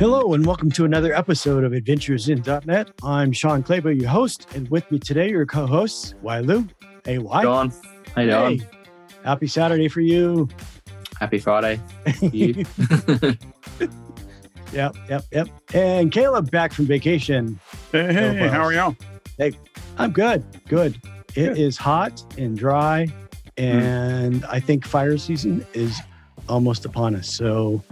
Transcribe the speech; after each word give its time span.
Hello, 0.00 0.32
and 0.32 0.46
welcome 0.46 0.70
to 0.70 0.86
another 0.86 1.12
episode 1.12 1.62
of 1.62 1.74
Adventures 1.74 2.30
in 2.30 2.42
.NET. 2.64 2.90
I'm 3.02 3.32
Shawn 3.32 3.62
Clabough, 3.62 3.90
your 3.90 4.08
host, 4.08 4.46
and 4.54 4.66
with 4.70 4.90
me 4.90 4.98
today, 4.98 5.28
your 5.28 5.44
co-hosts, 5.44 6.14
Wai 6.22 6.40
Liu. 6.40 6.66
Hey, 7.04 7.18
Wai? 7.18 7.42
John, 7.42 7.70
how 8.14 8.22
you 8.22 8.30
doing? 8.30 8.58
Hey, 8.60 8.66
happy 9.24 9.46
Saturday 9.46 9.88
for 9.88 10.00
you. 10.00 10.48
Happy 11.18 11.38
Friday. 11.38 11.78
You? 12.22 12.64
Yep, 14.72 14.96
yep, 15.10 15.24
yep. 15.32 15.48
And 15.74 16.10
Caleb 16.10 16.50
back 16.50 16.72
from 16.72 16.86
vacation. 16.86 17.60
Hey, 17.92 18.10
hey, 18.14 18.38
Go 18.38 18.48
how 18.48 18.62
are 18.62 18.72
y'all? 18.72 18.96
I'm 19.98 20.12
good, 20.12 20.42
good. 20.66 20.98
It 21.34 21.58
is 21.58 21.76
Good. 21.76 21.82
hot 21.82 22.24
and 22.38 22.56
dry, 22.56 23.06
mm. 23.06 23.12
and 23.58 24.46
I 24.46 24.60
think 24.60 24.86
fire 24.86 25.18
season 25.18 25.66
is 25.74 26.00
almost 26.48 26.86
upon 26.86 27.16
us. 27.16 27.28
So 27.28 27.82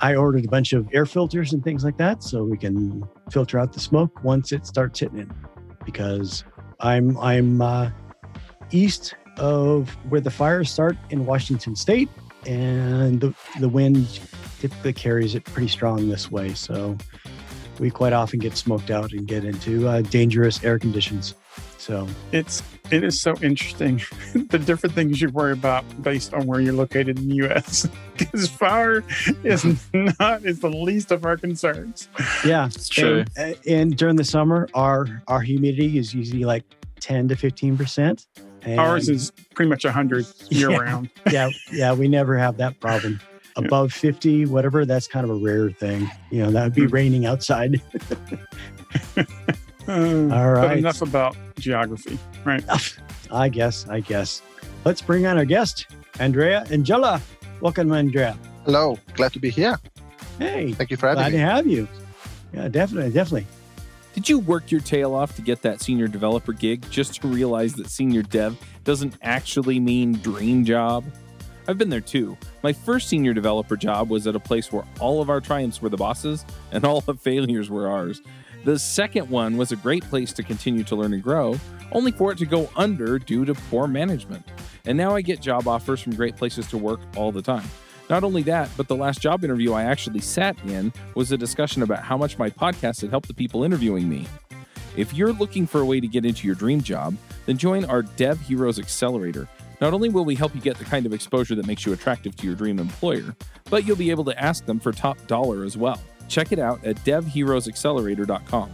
I 0.00 0.14
ordered 0.14 0.44
a 0.44 0.48
bunch 0.48 0.72
of 0.72 0.88
air 0.92 1.06
filters 1.06 1.52
and 1.52 1.62
things 1.62 1.84
like 1.84 1.98
that 1.98 2.22
so 2.22 2.44
we 2.44 2.56
can 2.56 3.02
filter 3.30 3.58
out 3.58 3.72
the 3.72 3.80
smoke 3.80 4.24
once 4.24 4.52
it 4.52 4.66
starts 4.66 5.00
hitting 5.00 5.18
it. 5.18 5.28
Because 5.84 6.44
I'm 6.80 7.18
I'm 7.18 7.60
uh, 7.60 7.90
east 8.70 9.14
of 9.38 9.90
where 10.08 10.20
the 10.20 10.30
fires 10.30 10.70
start 10.70 10.96
in 11.10 11.26
Washington 11.26 11.76
State, 11.76 12.08
and 12.46 13.20
the 13.20 13.34
the 13.58 13.68
wind 13.68 14.20
typically 14.58 14.92
carries 14.92 15.34
it 15.34 15.44
pretty 15.44 15.68
strong 15.68 16.08
this 16.08 16.30
way. 16.30 16.54
So 16.54 16.96
we 17.78 17.90
quite 17.90 18.12
often 18.12 18.38
get 18.38 18.56
smoked 18.56 18.90
out 18.90 19.12
and 19.12 19.26
get 19.26 19.44
into 19.44 19.88
uh, 19.88 20.02
dangerous 20.02 20.62
air 20.62 20.78
conditions. 20.78 21.34
So 21.80 22.06
It's 22.30 22.62
it 22.90 23.02
is 23.02 23.20
so 23.22 23.34
interesting 23.42 24.02
the 24.50 24.58
different 24.58 24.94
things 24.94 25.20
you 25.22 25.30
worry 25.30 25.52
about 25.52 25.82
based 26.02 26.34
on 26.34 26.46
where 26.46 26.60
you're 26.60 26.74
located 26.74 27.18
in 27.18 27.28
the 27.28 27.34
U.S. 27.36 27.88
Because 28.18 28.48
fire 28.64 29.02
is 29.44 29.64
not 30.20 30.44
is 30.44 30.60
the 30.60 30.68
least 30.68 31.10
of 31.10 31.24
our 31.24 31.36
concerns. 31.38 32.08
yeah, 32.44 32.66
It's 32.66 32.88
true. 32.88 33.24
And, 33.36 33.56
and 33.66 33.96
during 33.96 34.16
the 34.16 34.24
summer, 34.24 34.68
our 34.74 35.22
our 35.26 35.40
humidity 35.40 35.96
is 35.96 36.12
usually 36.12 36.44
like 36.44 36.64
ten 37.00 37.28
to 37.28 37.34
fifteen 37.36 37.76
percent. 37.78 38.26
Ours 38.66 39.08
is 39.08 39.32
pretty 39.54 39.70
much 39.70 39.84
hundred 39.84 40.26
year 40.50 40.70
Yeah. 40.72 40.76
round. 40.78 41.08
yeah, 41.32 41.48
yeah. 41.72 41.94
We 41.94 42.08
never 42.08 42.36
have 42.36 42.58
that 42.58 42.78
problem. 42.78 43.18
Yeah. 43.56 43.64
Above 43.64 43.92
fifty, 43.92 44.44
whatever. 44.44 44.84
That's 44.84 45.08
kind 45.08 45.24
of 45.24 45.30
a 45.30 45.34
rare 45.42 45.70
thing. 45.70 46.10
You 46.30 46.42
know, 46.42 46.50
that 46.50 46.64
would 46.64 46.74
be 46.74 46.82
Hmm. 46.84 46.94
raining 46.94 47.26
outside. 47.26 47.80
Uh, 49.90 50.28
All 50.32 50.54
But 50.54 50.78
enough 50.78 51.02
about 51.02 51.36
geography, 51.58 52.16
right? 52.44 52.62
I 53.32 53.48
guess. 53.48 53.88
I 53.88 53.98
guess. 54.00 54.40
Let's 54.84 55.02
bring 55.02 55.26
on 55.26 55.36
our 55.36 55.44
guest, 55.44 55.86
Andrea 56.20 56.64
Angella. 56.68 57.20
Welcome, 57.60 57.92
Andrea. 57.92 58.38
Hello, 58.64 58.96
glad 59.14 59.32
to 59.32 59.40
be 59.40 59.50
here. 59.50 59.78
Hey, 60.38 60.72
Thank 60.72 60.90
you 60.92 60.96
for 60.96 61.08
having 61.08 61.32
glad 61.32 61.32
having 61.32 61.40
to 61.40 61.72
me. 61.72 61.76
have 61.78 61.88
you. 61.88 61.88
Yeah, 62.54 62.68
definitely, 62.68 63.10
definitely. 63.10 63.46
Did 64.14 64.28
you 64.28 64.38
work 64.38 64.70
your 64.70 64.80
tail 64.80 65.12
off 65.14 65.34
to 65.36 65.42
get 65.42 65.60
that 65.62 65.80
senior 65.80 66.06
developer 66.06 66.52
gig 66.52 66.88
just 66.90 67.20
to 67.22 67.28
realize 67.28 67.74
that 67.74 67.90
senior 67.90 68.22
dev 68.22 68.56
doesn't 68.84 69.14
actually 69.22 69.80
mean 69.80 70.12
dream 70.14 70.64
job? 70.64 71.04
I've 71.68 71.78
been 71.78 71.90
there 71.90 72.00
too. 72.00 72.36
My 72.62 72.72
first 72.72 73.08
senior 73.08 73.34
developer 73.34 73.76
job 73.76 74.08
was 74.08 74.26
at 74.28 74.34
a 74.36 74.40
place 74.40 74.72
where 74.72 74.84
all 75.00 75.20
of 75.20 75.30
our 75.30 75.40
triumphs 75.40 75.82
were 75.82 75.88
the 75.88 75.96
bosses 75.96 76.44
and 76.72 76.84
all 76.84 77.00
the 77.00 77.14
failures 77.14 77.70
were 77.70 77.88
ours. 77.88 78.22
The 78.62 78.78
second 78.78 79.30
one 79.30 79.56
was 79.56 79.72
a 79.72 79.76
great 79.76 80.04
place 80.04 80.34
to 80.34 80.42
continue 80.42 80.84
to 80.84 80.94
learn 80.94 81.14
and 81.14 81.22
grow, 81.22 81.58
only 81.92 82.12
for 82.12 82.30
it 82.30 82.38
to 82.38 82.46
go 82.46 82.68
under 82.76 83.18
due 83.18 83.46
to 83.46 83.54
poor 83.54 83.86
management. 83.86 84.46
And 84.84 84.98
now 84.98 85.14
I 85.14 85.22
get 85.22 85.40
job 85.40 85.66
offers 85.66 86.00
from 86.00 86.14
great 86.14 86.36
places 86.36 86.66
to 86.68 86.76
work 86.76 87.00
all 87.16 87.32
the 87.32 87.40
time. 87.40 87.64
Not 88.10 88.22
only 88.22 88.42
that, 88.42 88.68
but 88.76 88.86
the 88.86 88.96
last 88.96 89.22
job 89.22 89.44
interview 89.44 89.72
I 89.72 89.84
actually 89.84 90.20
sat 90.20 90.58
in 90.64 90.92
was 91.14 91.32
a 91.32 91.38
discussion 91.38 91.82
about 91.82 92.02
how 92.02 92.18
much 92.18 92.36
my 92.38 92.50
podcast 92.50 93.00
had 93.00 93.10
helped 93.10 93.28
the 93.28 93.34
people 93.34 93.64
interviewing 93.64 94.08
me. 94.08 94.26
If 94.96 95.14
you're 95.14 95.32
looking 95.32 95.66
for 95.66 95.80
a 95.80 95.84
way 95.86 96.00
to 96.00 96.08
get 96.08 96.26
into 96.26 96.46
your 96.46 96.56
dream 96.56 96.82
job, 96.82 97.16
then 97.46 97.56
join 97.56 97.84
our 97.86 98.02
Dev 98.02 98.40
Heroes 98.40 98.78
Accelerator. 98.78 99.48
Not 99.80 99.94
only 99.94 100.10
will 100.10 100.26
we 100.26 100.34
help 100.34 100.54
you 100.54 100.60
get 100.60 100.76
the 100.76 100.84
kind 100.84 101.06
of 101.06 101.14
exposure 101.14 101.54
that 101.54 101.66
makes 101.66 101.86
you 101.86 101.94
attractive 101.94 102.36
to 102.36 102.46
your 102.46 102.56
dream 102.56 102.78
employer, 102.78 103.34
but 103.70 103.86
you'll 103.86 103.96
be 103.96 104.10
able 104.10 104.24
to 104.24 104.38
ask 104.38 104.66
them 104.66 104.80
for 104.80 104.92
top 104.92 105.16
dollar 105.26 105.64
as 105.64 105.78
well. 105.78 106.02
Check 106.30 106.52
it 106.52 106.58
out 106.58 106.82
at 106.84 106.96
devheroesaccelerator.com. 107.04 108.70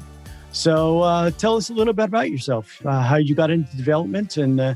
So, 0.52 1.00
uh, 1.00 1.30
tell 1.32 1.56
us 1.56 1.70
a 1.70 1.72
little 1.74 1.92
bit 1.92 2.04
about 2.04 2.30
yourself, 2.30 2.80
uh, 2.86 3.02
how 3.02 3.16
you 3.16 3.34
got 3.34 3.50
into 3.50 3.76
development, 3.76 4.36
and 4.36 4.60
uh, 4.60 4.74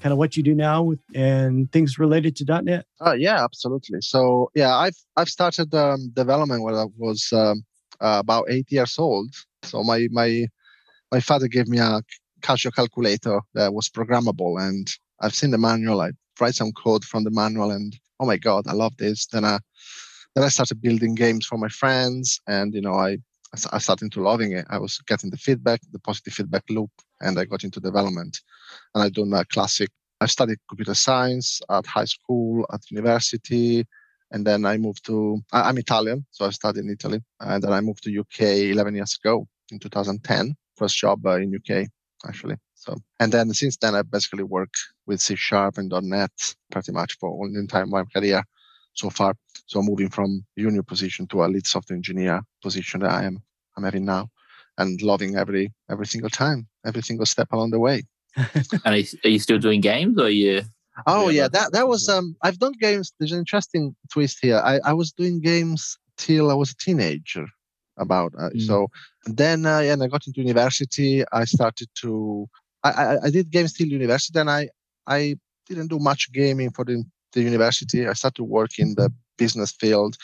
kind 0.00 0.12
of 0.12 0.18
what 0.18 0.36
you 0.36 0.42
do 0.42 0.54
now, 0.54 0.82
with, 0.82 0.98
and 1.14 1.70
things 1.72 1.98
related 1.98 2.34
to 2.36 2.62
.NET. 2.62 2.84
Uh, 3.00 3.12
yeah, 3.12 3.42
absolutely. 3.42 4.00
So 4.00 4.50
yeah, 4.54 4.74
I've 4.74 4.96
I've 5.16 5.28
started 5.28 5.72
um, 5.74 6.10
development 6.14 6.62
when 6.64 6.74
I 6.74 6.86
was 6.98 7.32
um, 7.32 7.64
uh, 8.00 8.18
about 8.20 8.46
eight 8.50 8.66
years 8.70 8.98
old. 8.98 9.30
So 9.62 9.82
my 9.84 10.08
my 10.10 10.46
my 11.12 11.20
father 11.20 11.48
gave 11.48 11.68
me 11.68 11.78
a 11.78 12.02
Casio 12.42 12.74
calculator 12.74 13.40
that 13.54 13.72
was 13.72 13.88
programmable, 13.88 14.60
and 14.60 14.88
I've 15.20 15.34
seen 15.34 15.50
the 15.50 15.58
manual. 15.58 16.00
I 16.00 16.10
write 16.40 16.54
some 16.54 16.72
code 16.72 17.04
from 17.04 17.24
the 17.24 17.30
manual, 17.30 17.70
and 17.70 17.96
oh 18.20 18.26
my 18.26 18.36
god, 18.36 18.66
I 18.66 18.72
love 18.72 18.96
this. 18.98 19.26
Then 19.26 19.44
I 19.44 19.58
then 20.34 20.44
I 20.44 20.48
started 20.48 20.80
building 20.80 21.14
games 21.14 21.46
for 21.46 21.58
my 21.58 21.68
friends, 21.68 22.40
and 22.46 22.74
you 22.74 22.80
know 22.80 22.94
I 22.94 23.18
I 23.72 23.78
started 23.78 24.04
into 24.04 24.22
loving 24.22 24.52
it. 24.52 24.66
I 24.70 24.78
was 24.78 24.98
getting 25.06 25.30
the 25.30 25.36
feedback, 25.36 25.80
the 25.92 25.98
positive 25.98 26.32
feedback 26.32 26.64
loop, 26.70 26.90
and 27.20 27.38
I 27.38 27.44
got 27.44 27.64
into 27.64 27.80
development. 27.80 28.40
And 28.94 29.04
I've 29.04 29.12
done 29.12 29.32
a 29.34 29.44
classic. 29.44 29.90
I 30.20 30.26
studied 30.26 30.58
computer 30.68 30.94
science 30.94 31.60
at 31.68 31.86
high 31.86 32.06
school, 32.06 32.64
at 32.72 32.90
university, 32.90 33.86
and 34.30 34.46
then 34.46 34.64
I 34.64 34.78
moved 34.78 35.04
to. 35.06 35.42
I'm 35.52 35.78
Italian, 35.78 36.24
so 36.30 36.46
I 36.46 36.50
studied 36.50 36.84
in 36.84 36.90
Italy, 36.90 37.20
and 37.40 37.62
then 37.62 37.72
I 37.72 37.80
moved 37.80 38.04
to 38.04 38.20
UK 38.20 38.70
11 38.72 38.94
years 38.94 39.18
ago 39.22 39.46
in 39.70 39.78
2010. 39.78 40.54
First 40.76 40.96
job 40.96 41.26
uh, 41.26 41.36
in 41.36 41.54
UK 41.54 41.88
actually. 42.26 42.56
So 42.74 42.96
and 43.20 43.32
then 43.32 43.52
since 43.52 43.76
then 43.76 43.94
I 43.94 44.02
basically 44.02 44.44
work 44.44 44.72
with 45.06 45.20
C 45.20 45.36
Sharp 45.36 45.78
and 45.78 45.92
.NET 46.02 46.54
pretty 46.70 46.92
much 46.92 47.18
for 47.18 47.30
all 47.30 47.50
the 47.52 47.58
entire 47.58 47.86
my 47.86 48.04
career 48.04 48.42
so 48.94 49.10
far. 49.10 49.34
So 49.66 49.82
moving 49.82 50.10
from 50.10 50.44
junior 50.58 50.82
position 50.82 51.26
to 51.28 51.44
a 51.44 51.46
lead 51.46 51.66
software 51.66 51.96
engineer 51.96 52.42
position 52.62 53.00
that 53.00 53.10
I 53.10 53.24
am 53.24 53.42
I'm 53.76 53.84
having 53.84 54.04
now, 54.04 54.28
and 54.78 55.00
loving 55.02 55.36
every 55.36 55.72
every 55.90 56.06
single 56.06 56.30
time, 56.30 56.66
every 56.84 57.02
single 57.02 57.26
step 57.26 57.48
along 57.52 57.70
the 57.70 57.80
way. 57.80 58.02
And 58.84 58.94
are 58.94 58.96
you, 58.96 59.06
are 59.24 59.28
you 59.30 59.38
still 59.38 59.58
doing 59.58 59.80
games 59.80 60.18
or 60.18 60.30
you? 60.30 60.62
Oh 61.06 61.28
Yeah, 61.28 61.48
that 61.48 61.72
that 61.72 61.88
was 61.88 62.08
um 62.08 62.36
I've 62.42 62.58
done 62.58 62.72
games. 62.80 63.12
There's 63.18 63.32
an 63.32 63.38
interesting 63.38 63.94
twist 64.12 64.38
here. 64.42 64.58
I 64.58 64.80
I 64.84 64.92
was 64.92 65.12
doing 65.12 65.40
games 65.40 65.98
till 66.16 66.50
I 66.50 66.54
was 66.54 66.70
a 66.70 66.76
teenager. 66.76 67.46
About 67.98 68.32
uh, 68.38 68.48
Mm. 68.50 68.66
so 68.66 68.88
then 69.26 69.66
uh, 69.66 69.80
yeah, 69.80 69.92
and 69.92 70.02
I 70.02 70.06
got 70.08 70.26
into 70.26 70.40
university. 70.40 71.22
I 71.30 71.44
started 71.44 71.88
to 72.02 72.48
I, 72.82 72.90
I 72.90 73.16
I 73.26 73.30
did 73.30 73.50
games 73.50 73.72
till 73.74 73.86
university, 73.88 74.38
and 74.38 74.50
I 74.50 74.70
I 75.06 75.36
didn't 75.68 75.88
do 75.88 75.98
much 75.98 76.32
gaming 76.32 76.70
for 76.72 76.84
the 76.86 77.04
the 77.32 77.42
university. 77.42 78.06
I 78.06 78.12
started 78.14 78.36
to 78.36 78.44
work 78.44 78.78
in 78.78 78.94
the 78.94 79.12
business 79.38 79.72
field, 79.72 80.16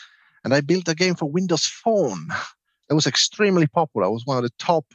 and 0.43 0.53
I 0.53 0.61
built 0.61 0.87
a 0.87 0.95
game 0.95 1.15
for 1.15 1.29
Windows 1.29 1.65
Phone. 1.65 2.27
It 2.89 2.93
was 2.93 3.07
extremely 3.07 3.67
popular. 3.67 4.07
It 4.07 4.11
was 4.11 4.25
one 4.25 4.37
of 4.37 4.43
the 4.43 4.51
top 4.59 4.85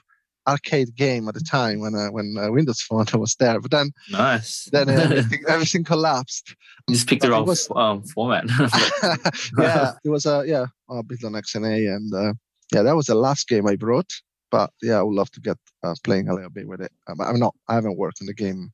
arcade 0.46 0.94
game 0.94 1.26
at 1.26 1.32
the 1.34 1.40
time 1.40 1.80
when 1.80 1.94
uh, 1.94 2.08
when 2.08 2.36
uh, 2.38 2.50
Windows 2.50 2.80
Phone 2.82 3.06
was 3.14 3.34
there. 3.36 3.60
But 3.60 3.70
then 3.70 3.92
Nice. 4.10 4.68
then 4.72 4.88
everything, 5.04 5.42
everything 5.48 5.84
collapsed. 5.84 6.54
you 6.88 6.94
just 6.94 7.08
picked 7.08 7.22
the 7.22 7.28
but 7.28 7.32
wrong 7.32 7.46
was- 7.46 7.68
um, 7.74 8.02
format. 8.02 8.44
yeah, 9.58 9.92
it 10.04 10.08
was 10.10 10.26
a 10.26 10.44
yeah, 10.46 10.66
a 10.90 11.02
bit 11.02 11.24
on 11.24 11.32
XNA, 11.32 11.94
and 11.96 12.14
uh, 12.14 12.32
yeah, 12.72 12.82
that 12.82 12.96
was 12.96 13.06
the 13.06 13.14
last 13.14 13.48
game 13.48 13.66
I 13.66 13.76
brought. 13.76 14.10
But 14.50 14.70
yeah, 14.82 14.98
I 14.98 15.02
would 15.02 15.14
love 15.16 15.30
to 15.32 15.40
get 15.40 15.56
uh, 15.82 15.94
playing 16.04 16.28
a 16.28 16.34
little 16.34 16.50
bit 16.50 16.68
with 16.68 16.80
it. 16.80 16.92
Uh, 17.08 17.14
I'm 17.24 17.38
not. 17.38 17.54
I 17.68 17.74
haven't 17.74 17.96
worked 17.98 18.18
on 18.20 18.26
the 18.26 18.34
game 18.34 18.72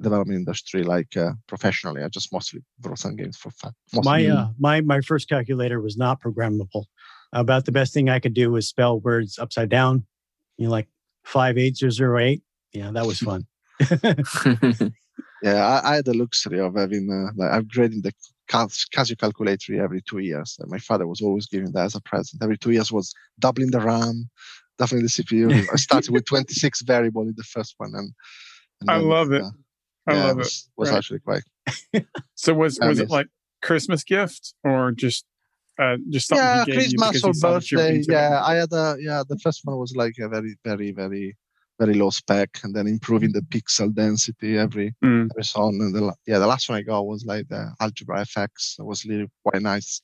development 0.00 0.38
industry 0.38 0.82
like 0.82 1.16
uh, 1.16 1.32
professionally. 1.46 2.02
I 2.02 2.08
just 2.08 2.32
mostly 2.32 2.62
wrote 2.82 2.98
some 2.98 3.16
games 3.16 3.36
for 3.36 3.50
fun. 3.50 3.72
My 3.92 4.26
uh, 4.26 4.48
my 4.58 4.80
my 4.80 5.00
first 5.00 5.28
calculator 5.28 5.80
was 5.80 5.96
not 5.96 6.20
programmable. 6.20 6.84
About 7.32 7.64
the 7.64 7.72
best 7.72 7.92
thing 7.92 8.08
I 8.08 8.20
could 8.20 8.34
do 8.34 8.52
was 8.52 8.68
spell 8.68 9.00
words 9.00 9.38
upside 9.38 9.68
down. 9.68 10.06
You 10.56 10.66
know, 10.66 10.72
like 10.72 10.88
five 11.24 11.58
eight 11.58 11.76
zero 11.76 11.90
zero 11.90 12.18
eight. 12.18 12.42
Yeah, 12.72 12.90
that 12.90 13.06
was 13.06 13.18
fun. 13.20 13.46
yeah, 15.42 15.66
I, 15.66 15.92
I 15.92 15.94
had 15.96 16.04
the 16.04 16.14
luxury 16.14 16.60
of 16.60 16.76
having 16.76 17.10
uh, 17.10 17.32
like 17.36 17.62
upgrading 17.62 18.02
the 18.02 18.12
Casio 18.50 19.18
calculator 19.18 19.82
every 19.82 20.02
two 20.02 20.18
years. 20.18 20.56
And 20.60 20.70
my 20.70 20.78
father 20.78 21.06
was 21.06 21.20
always 21.20 21.46
giving 21.46 21.72
that 21.72 21.86
as 21.86 21.94
a 21.94 22.00
present. 22.00 22.42
Every 22.42 22.58
two 22.58 22.72
years 22.72 22.92
was 22.92 23.14
doubling 23.38 23.70
the 23.70 23.80
RAM, 23.80 24.28
doubling 24.78 25.02
the 25.02 25.08
CPU. 25.08 25.66
I 25.72 25.76
started 25.76 26.10
with 26.10 26.24
26 26.28 26.82
variable 26.82 27.22
in 27.22 27.34
the 27.36 27.44
first 27.44 27.74
one, 27.78 27.92
and, 27.94 28.12
and 28.80 28.90
I 28.90 28.98
then, 28.98 29.08
love 29.08 29.32
it. 29.32 29.42
uh, 29.42 29.50
I 30.06 30.14
yeah, 30.14 30.24
love 30.24 30.36
it. 30.36 30.38
was, 30.38 30.70
was 30.76 30.90
Right. 30.90 30.96
actually 30.98 31.20
quite 31.20 31.42
So 32.34 32.54
was 32.54 32.78
was 32.80 32.98
it 33.00 33.10
like 33.10 33.26
Christmas 33.62 34.04
gift 34.04 34.54
or 34.64 34.92
just 34.92 35.24
uh 35.78 35.96
just 36.10 36.28
something 36.28 36.44
yeah 36.44 36.64
he 36.64 36.72
gave 36.72 36.92
you 36.92 36.98
Christmas 36.98 37.24
or 37.24 37.28
he 37.28 37.34
saw 37.34 37.52
that 37.54 37.70
you 37.70 37.78
were 37.78 37.84
birthday. 37.84 37.96
into 37.96 38.10
it? 38.10 38.14
Yeah, 38.14 38.42
I 38.44 38.54
had 38.56 38.72
a 38.72 38.96
yeah. 39.00 39.22
The 39.28 39.38
first 39.38 39.60
one 39.64 39.76
was 39.78 39.94
like 39.96 40.14
a 40.20 40.28
very 40.28 40.56
very 40.64 40.92
very 40.92 41.36
very 41.80 41.94
low 41.94 42.10
spec, 42.10 42.50
and 42.62 42.72
then 42.76 42.86
improving 42.86 43.32
the 43.32 43.40
pixel 43.40 43.92
density 43.92 44.56
every 44.58 44.94
Mm. 45.04 45.28
every 45.32 45.42
so 45.44 45.62
on. 45.62 45.74
And 45.80 45.94
the, 45.94 46.14
yeah, 46.26 46.38
the 46.38 46.46
last 46.46 46.68
one 46.68 46.78
I 46.78 46.82
got 46.82 47.04
was 47.06 47.24
like 47.24 47.48
the 47.48 47.72
Algebra 47.80 48.18
FX. 48.24 48.78
It 48.78 48.84
was 48.84 49.04
really 49.04 49.28
quite 49.44 49.62
nice. 49.62 50.00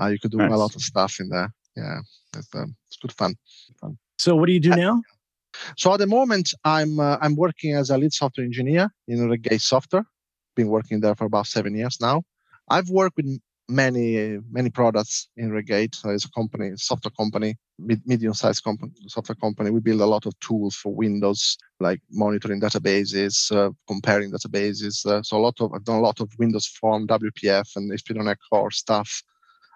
Uh, 0.00 0.06
you 0.08 0.18
could 0.18 0.30
do 0.32 0.40
a 0.42 0.48
lot 0.56 0.74
of 0.74 0.82
stuff 0.82 1.18
in 1.20 1.28
there. 1.30 1.50
yeah, 1.76 2.00
it's, 2.36 2.48
um, 2.54 2.74
it's 2.88 2.96
good 2.98 3.12
fun. 3.12 3.34
fun. 3.80 3.96
So 4.18 4.34
what 4.36 4.46
do 4.46 4.52
you 4.52 4.60
do 4.60 4.70
now? 4.70 5.00
So 5.76 5.92
at 5.92 5.98
the 5.98 6.06
moment, 6.06 6.54
I'm 6.64 6.98
uh, 7.00 7.16
I'm 7.20 7.36
working 7.36 7.74
as 7.74 7.90
a 7.90 7.98
lead 7.98 8.12
software 8.12 8.44
engineer 8.44 8.90
in 9.08 9.28
Redgate 9.28 9.60
Software. 9.60 10.04
Been 10.56 10.68
working 10.68 11.00
there 11.00 11.14
for 11.14 11.26
about 11.26 11.46
seven 11.46 11.74
years 11.74 11.98
now. 12.00 12.22
I've 12.68 12.90
worked 12.90 13.16
with 13.16 13.40
many 13.70 14.38
many 14.50 14.70
products 14.70 15.28
in 15.36 15.52
Redgate. 15.52 15.94
So 15.94 16.10
it's 16.10 16.24
a 16.24 16.30
company, 16.30 16.72
software 16.76 17.12
company, 17.16 17.56
medium-sized 17.78 18.62
company, 18.64 18.92
software 19.06 19.36
company. 19.36 19.70
We 19.70 19.80
build 19.80 20.00
a 20.00 20.06
lot 20.06 20.26
of 20.26 20.38
tools 20.40 20.74
for 20.74 20.92
Windows, 20.94 21.56
like 21.78 22.00
monitoring 22.10 22.60
databases, 22.60 23.34
uh, 23.56 23.70
comparing 23.86 24.32
databases. 24.32 25.06
Uh, 25.06 25.22
so 25.22 25.36
a 25.36 25.44
lot 25.46 25.60
of 25.60 25.72
I've 25.72 25.84
done 25.84 25.98
a 25.98 26.02
lot 26.02 26.20
of 26.20 26.30
Windows 26.38 26.66
Form, 26.66 27.06
WPF, 27.06 27.76
and 27.76 27.92
ASP.NET 27.92 28.38
Core 28.50 28.70
stuff. 28.70 29.22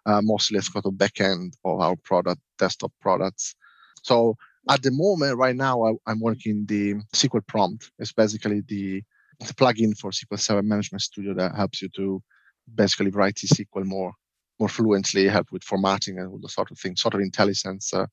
Uh, 0.07 0.21
mostly 0.23 0.59
it's 0.59 0.69
got 0.69 0.85
a 0.85 0.91
backend 0.91 1.55
of 1.65 1.81
our 1.81 1.97
product, 1.97 2.41
desktop 2.59 2.93
products. 3.01 3.55
So 4.03 4.37
at 4.69 4.83
the 4.83 4.91
moment, 4.91 5.37
right 5.37 5.57
now, 5.57 5.85
I, 6.07 6.11
am 6.11 6.21
working 6.21 6.65
the 6.67 6.95
SQL 7.15 7.47
prompt. 7.47 7.91
It's 7.99 8.13
basically 8.13 8.63
the, 8.67 9.03
the 9.41 9.55
plugin 9.55 9.97
for 9.97 10.11
SQL 10.11 10.41
Server 10.41 10.63
Management 10.63 11.03
Studio 11.03 11.35
that 11.35 11.55
helps 11.55 11.83
you 11.83 11.89
to 11.97 12.23
basically 12.75 13.11
write 13.11 13.37
SQL 13.37 13.85
more 13.85 14.13
more 14.61 14.69
fluently, 14.69 15.27
help 15.27 15.49
with 15.51 15.65
formatting 15.65 16.19
and 16.19 16.29
all 16.29 16.39
the 16.41 16.49
sort 16.49 16.71
of 16.71 16.79
things, 16.79 17.03
sort 17.03 17.15
of 17.15 17.21
IntelliSense, 17.21 17.93
uh, 17.93 18.07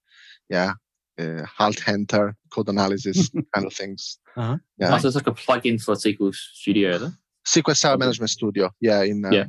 yeah, 0.50 0.74
uh, 1.20 1.46
alt 1.60 1.88
enter, 1.88 2.36
code 2.50 2.70
analysis 2.70 3.30
kind 3.54 3.68
of 3.68 3.74
things. 3.74 4.18
Uh-huh. 4.36 4.58
Yeah, 4.78 4.96
oh, 4.96 4.98
so 4.98 5.08
it's 5.08 5.16
like 5.16 5.28
a 5.28 5.34
plugin 5.34 5.82
for 5.82 5.94
SQL 5.96 6.34
Studio. 6.34 6.98
Then? 6.98 7.18
SQL 7.48 7.76
Server 7.76 7.98
Management 7.98 8.30
Studio, 8.30 8.72
yeah, 8.80 9.04
in 9.04 9.24
uh, 9.24 9.30
yeah. 9.30 9.46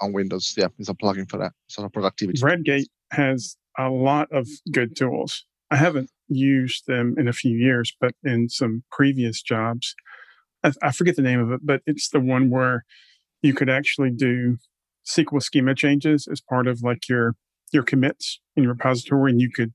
on 0.00 0.12
Windows, 0.12 0.54
yeah, 0.56 0.66
it's 0.78 0.88
a 0.88 0.94
plugin 0.94 1.28
for 1.30 1.38
that 1.38 1.52
sort 1.68 1.86
of 1.86 1.92
productivity. 1.92 2.40
Redgate 2.42 2.88
has 3.12 3.56
a 3.78 3.88
lot 3.88 4.28
of 4.32 4.48
good 4.72 4.96
tools. 4.96 5.44
I 5.70 5.76
haven't 5.76 6.10
used 6.28 6.86
them 6.86 7.14
in 7.18 7.28
a 7.28 7.32
few 7.32 7.56
years, 7.56 7.94
but 8.00 8.14
in 8.24 8.48
some 8.48 8.84
previous 8.90 9.42
jobs, 9.42 9.94
I, 10.64 10.72
I 10.82 10.92
forget 10.92 11.16
the 11.16 11.22
name 11.22 11.40
of 11.40 11.52
it, 11.52 11.60
but 11.62 11.82
it's 11.86 12.10
the 12.10 12.20
one 12.20 12.50
where 12.50 12.84
you 13.42 13.54
could 13.54 13.68
actually 13.68 14.10
do 14.10 14.58
SQL 15.06 15.42
schema 15.42 15.74
changes 15.74 16.28
as 16.30 16.40
part 16.40 16.66
of 16.66 16.82
like 16.82 17.08
your 17.08 17.34
your 17.72 17.82
commits 17.82 18.40
in 18.56 18.62
your 18.64 18.72
repository, 18.72 19.32
and 19.32 19.40
you 19.40 19.50
could 19.50 19.72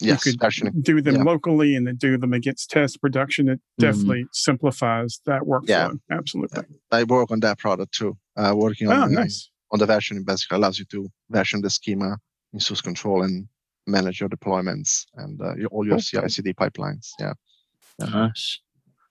yes, 0.00 0.24
you 0.26 0.36
could 0.36 0.82
do 0.82 1.00
them 1.00 1.16
yeah. 1.16 1.22
locally 1.22 1.74
and 1.76 1.86
then 1.86 1.96
do 1.96 2.16
them 2.16 2.32
against 2.32 2.70
test 2.70 3.00
production. 3.00 3.48
It 3.48 3.58
mm-hmm. 3.58 3.82
definitely 3.82 4.26
simplifies 4.32 5.20
that 5.26 5.42
workflow. 5.42 5.68
Yeah. 5.68 5.90
Absolutely. 6.10 6.64
Yeah. 6.68 6.98
I 6.98 7.04
work 7.04 7.30
on 7.30 7.40
that 7.40 7.58
product 7.58 7.94
too. 7.94 8.16
Uh, 8.36 8.54
working 8.56 8.88
on, 8.88 9.02
oh, 9.02 9.06
nice. 9.06 9.50
on 9.70 9.78
the 9.78 9.86
version, 9.86 10.16
it 10.16 10.26
basically 10.26 10.56
allows 10.56 10.78
you 10.78 10.84
to 10.86 11.08
version 11.30 11.60
the 11.60 11.70
schema 11.70 12.16
in 12.52 12.60
source 12.60 12.80
control 12.80 13.22
and 13.22 13.46
manage 13.86 14.20
your 14.20 14.28
deployments 14.28 15.06
and 15.16 15.40
uh, 15.40 15.54
your, 15.56 15.68
all 15.68 15.84
your 15.86 15.96
okay. 15.96 16.20
CI/CD 16.20 16.54
pipelines. 16.54 17.10
Yeah. 17.18 17.32
yeah. 17.98 18.06
Nice. 18.06 18.60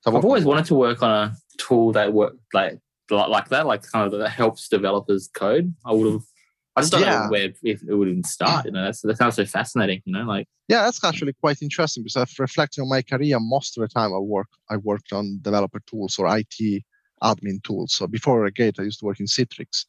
So 0.02 0.16
I've 0.16 0.26
always 0.26 0.46
wanted 0.46 0.66
to 0.66 0.76
work 0.76 1.04
on 1.04 1.12
a 1.12 1.36
tool 1.58 1.92
that 1.92 2.12
work 2.12 2.34
like 2.54 2.80
like 3.10 3.50
that, 3.50 3.66
like 3.66 3.84
kind 3.84 4.12
of 4.12 4.20
that 4.20 4.30
helps 4.30 4.68
developers 4.68 5.30
code. 5.34 5.74
I 5.86 5.94
would 5.94 6.14
have. 6.14 6.22
I 6.76 6.82
just 6.82 6.94
don't 6.94 7.02
yeah. 7.02 7.24
know 7.24 7.30
where 7.30 7.52
if 7.64 7.84
it 7.84 7.94
would 7.94 8.08
even 8.08 8.24
start. 8.24 8.66
You 8.66 8.72
know, 8.72 8.86
that's 8.86 9.02
that 9.02 9.18
sounds 9.18 9.36
so 9.36 9.46
fascinating. 9.46 10.02
You 10.06 10.14
know, 10.14 10.24
like 10.24 10.48
yeah, 10.68 10.84
that's 10.84 11.04
actually 11.04 11.34
quite 11.34 11.62
interesting 11.62 12.04
because 12.04 12.16
I've 12.16 12.40
reflected 12.40 12.82
on 12.82 12.90
my 12.90 13.02
career. 13.02 13.38
Most 13.40 13.78
of 13.78 13.82
the 13.82 13.90
time, 13.90 14.14
I 14.14 14.18
work 14.18 14.48
I 14.70 14.78
worked 14.78 15.12
on 15.12 15.40
developer 15.42 15.82
tools 15.86 16.18
or 16.18 16.36
IT 16.36 16.84
admin 17.22 17.62
tools. 17.64 17.94
So 17.94 18.08
before 18.08 18.42
Redgate, 18.42 18.80
I 18.80 18.84
used 18.84 19.00
to 19.00 19.06
work 19.06 19.20
in 19.20 19.26
Citrix, 19.26 19.86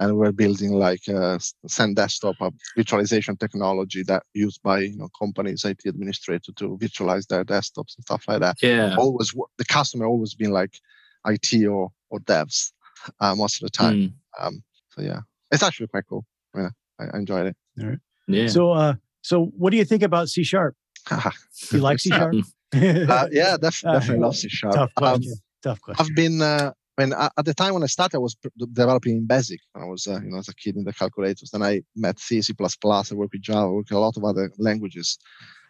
and 0.00 0.16
we're 0.16 0.32
building 0.32 0.72
like 0.72 1.02
a 1.08 1.38
XenDesktop, 1.66 2.34
a 2.40 2.52
virtualization 2.78 3.38
technology 3.38 4.02
that 4.04 4.22
used 4.34 4.62
by 4.62 4.80
you 4.80 4.96
know 4.96 5.08
companies, 5.18 5.64
IT 5.64 5.80
administrator 5.86 6.52
to 6.52 6.78
virtualize 6.80 7.26
their 7.26 7.44
desktops 7.44 7.96
and 7.96 8.04
stuff 8.04 8.24
like 8.28 8.40
that. 8.40 8.56
Yeah, 8.62 8.94
always 8.96 9.34
the 9.56 9.64
customer 9.64 10.06
always 10.06 10.34
been 10.34 10.52
like 10.52 10.78
IT 11.26 11.66
or 11.66 11.90
or 12.10 12.20
devs 12.20 12.72
uh, 13.20 13.34
most 13.34 13.56
of 13.56 13.66
the 13.66 13.70
time. 13.70 13.94
Mm. 13.94 14.12
Um, 14.40 14.62
so 14.90 15.02
yeah, 15.02 15.20
it's 15.50 15.62
actually 15.62 15.88
quite 15.88 16.06
cool. 16.08 16.24
Yeah, 16.54 16.70
I, 17.00 17.04
I 17.12 17.18
enjoyed 17.18 17.46
it. 17.46 17.56
All 17.80 17.88
right. 17.88 17.98
Yeah. 18.28 18.48
So 18.48 18.72
uh, 18.72 18.94
so 19.22 19.46
what 19.56 19.70
do 19.70 19.76
you 19.76 19.84
think 19.84 20.02
about 20.02 20.28
C 20.28 20.44
sharp? 20.44 20.76
you 21.72 21.80
like 21.80 21.98
C 21.98 22.10
sharp? 22.10 22.34
uh, 22.74 23.28
yeah, 23.32 23.56
def- 23.56 23.80
definitely 23.80 24.18
love 24.18 24.36
C 24.36 24.48
sharp. 24.48 24.74
Tough 24.74 24.94
question. 24.94 25.32
Um, 25.32 25.38
Tough 25.60 25.80
question. 25.80 26.06
I've 26.06 26.14
been 26.14 26.40
uh, 26.40 26.72
uh, 26.98 27.30
at 27.38 27.44
the 27.44 27.54
time 27.54 27.74
when 27.74 27.82
I 27.82 27.86
started, 27.86 28.16
I 28.16 28.20
was 28.20 28.36
developing 28.72 29.16
in 29.18 29.26
BASIC. 29.26 29.60
I 29.74 29.84
was, 29.84 30.06
uh, 30.06 30.20
you 30.20 30.30
know, 30.30 30.38
as 30.38 30.48
a 30.48 30.54
kid 30.54 30.76
in 30.76 30.84
the 30.84 30.92
calculators. 30.92 31.50
Then 31.50 31.62
I 31.62 31.82
met 31.94 32.18
C, 32.18 32.42
C++. 32.42 32.54
I 32.58 33.14
worked 33.14 33.32
with 33.32 33.42
Java, 33.42 33.66
I 33.66 33.70
worked 33.70 33.90
with 33.90 33.96
a 33.96 34.00
lot 34.00 34.16
of 34.16 34.24
other 34.24 34.50
languages, 34.58 35.18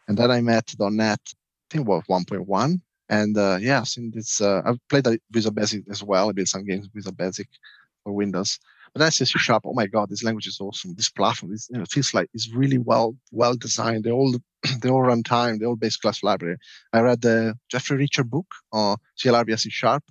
and 0.08 0.16
then 0.16 0.30
I 0.30 0.40
met 0.40 0.74
.NET. 0.78 1.20
I 1.24 1.66
think 1.70 1.86
it 1.86 1.88
was 1.88 2.02
1.1. 2.08 2.80
And 3.10 3.38
uh, 3.38 3.58
yeah, 3.60 3.82
since 3.84 4.16
it's, 4.16 4.40
uh, 4.40 4.62
I've 4.64 4.78
played 4.88 5.06
Visual 5.30 5.52
Basic 5.54 5.84
as 5.90 6.02
well. 6.02 6.28
I 6.28 6.32
built 6.32 6.48
some 6.48 6.64
games 6.64 6.88
with 6.94 7.16
Basic 7.16 7.48
for 8.04 8.12
Windows. 8.12 8.58
But 8.94 9.00
then 9.00 9.10
C 9.10 9.24
Sharp, 9.24 9.64
oh 9.66 9.74
my 9.74 9.86
God, 9.86 10.08
this 10.08 10.22
language 10.22 10.46
is 10.46 10.60
awesome. 10.60 10.94
This 10.94 11.10
platform, 11.10 11.52
this, 11.52 11.68
you 11.70 11.78
know, 11.78 11.84
feels 11.90 12.14
like 12.14 12.28
it's 12.32 12.52
really 12.52 12.78
well 12.78 13.14
well 13.32 13.54
designed. 13.54 14.04
They 14.04 14.10
all 14.10 14.34
they 14.82 14.88
all 14.88 15.02
run 15.02 15.22
time. 15.22 15.58
They 15.58 15.66
all 15.66 15.76
base 15.76 15.96
class 15.96 16.22
library. 16.22 16.56
I 16.92 17.00
read 17.00 17.20
the 17.20 17.54
Jeffrey 17.70 17.98
Richter 17.98 18.24
book 18.24 18.46
on 18.72 18.96
CLR 19.18 19.58
C 19.58 19.70
Sharp. 19.70 20.04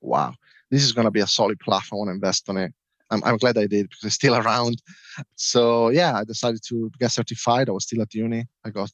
Wow, 0.00 0.34
this 0.70 0.82
is 0.82 0.92
going 0.92 1.06
to 1.06 1.10
be 1.10 1.20
a 1.20 1.26
solid 1.26 1.58
platform. 1.60 1.96
I 1.96 2.00
want 2.00 2.08
to 2.08 2.14
invest 2.14 2.48
on 2.48 2.56
it. 2.56 2.72
I'm, 3.10 3.22
I'm 3.24 3.36
glad 3.36 3.58
I 3.58 3.66
did 3.66 3.88
because 3.88 4.04
it's 4.04 4.14
still 4.14 4.34
around. 4.42 4.82
So 5.36 5.90
yeah, 5.90 6.14
I 6.16 6.24
decided 6.24 6.60
to 6.68 6.90
get 6.98 7.12
certified. 7.12 7.68
I 7.68 7.72
was 7.72 7.84
still 7.84 8.02
at 8.02 8.14
uni. 8.14 8.44
I 8.64 8.70
got 8.70 8.90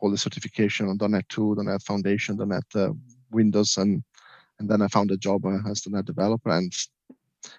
all 0.00 0.10
the 0.10 0.18
certification 0.18 0.88
on 0.88 1.10
.NET 1.10 1.28
2, 1.28 1.56
.NET 1.58 1.82
Foundation, 1.82 2.36
.NET 2.36 2.64
uh, 2.74 2.90
Windows, 3.30 3.76
and 3.76 4.02
and 4.58 4.70
then 4.70 4.80
I 4.80 4.88
found 4.88 5.10
a 5.10 5.18
job 5.18 5.44
uh, 5.44 5.58
as 5.70 5.86
a 5.86 5.90
.NET 5.90 6.06
developer 6.06 6.50
and 6.50 6.72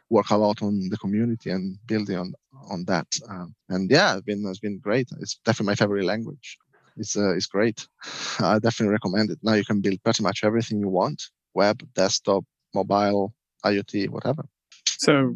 work 0.10 0.30
a 0.32 0.38
lot 0.38 0.62
on 0.64 0.90
the 0.90 0.98
community 0.98 1.52
and 1.52 1.78
building 1.86 2.18
on 2.18 2.34
on 2.70 2.86
that. 2.86 3.08
Um, 3.30 3.56
and 3.70 3.90
yeah, 3.90 4.16
it's 4.16 4.26
been 4.26 4.46
it's 4.48 4.60
been 4.60 4.80
great. 4.80 5.10
It's 5.20 5.36
definitely 5.46 5.72
my 5.72 5.76
favorite 5.76 6.06
language. 6.06 6.58
It's 6.98 7.16
uh, 7.16 7.36
it's 7.36 7.46
great. 7.48 7.88
I 8.40 8.60
definitely 8.60 8.94
recommend 8.94 9.30
it. 9.32 9.40
Now 9.42 9.54
you 9.54 9.66
can 9.66 9.82
build 9.82 10.04
pretty 10.04 10.24
much 10.24 10.44
everything 10.44 10.80
you 10.80 10.90
want: 10.90 11.22
web, 11.54 11.82
desktop, 11.94 12.44
mobile, 12.78 13.34
IoT, 13.66 14.10
whatever. 14.10 14.46
So 14.86 15.36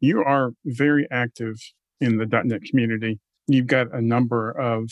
you 0.00 0.22
are 0.22 0.52
very 0.64 1.06
active 1.10 1.56
in 2.00 2.16
the 2.16 2.26
.NET 2.26 2.62
community. 2.62 3.20
You've 3.46 3.66
got 3.66 3.92
a 3.94 4.00
number 4.00 4.50
of, 4.50 4.90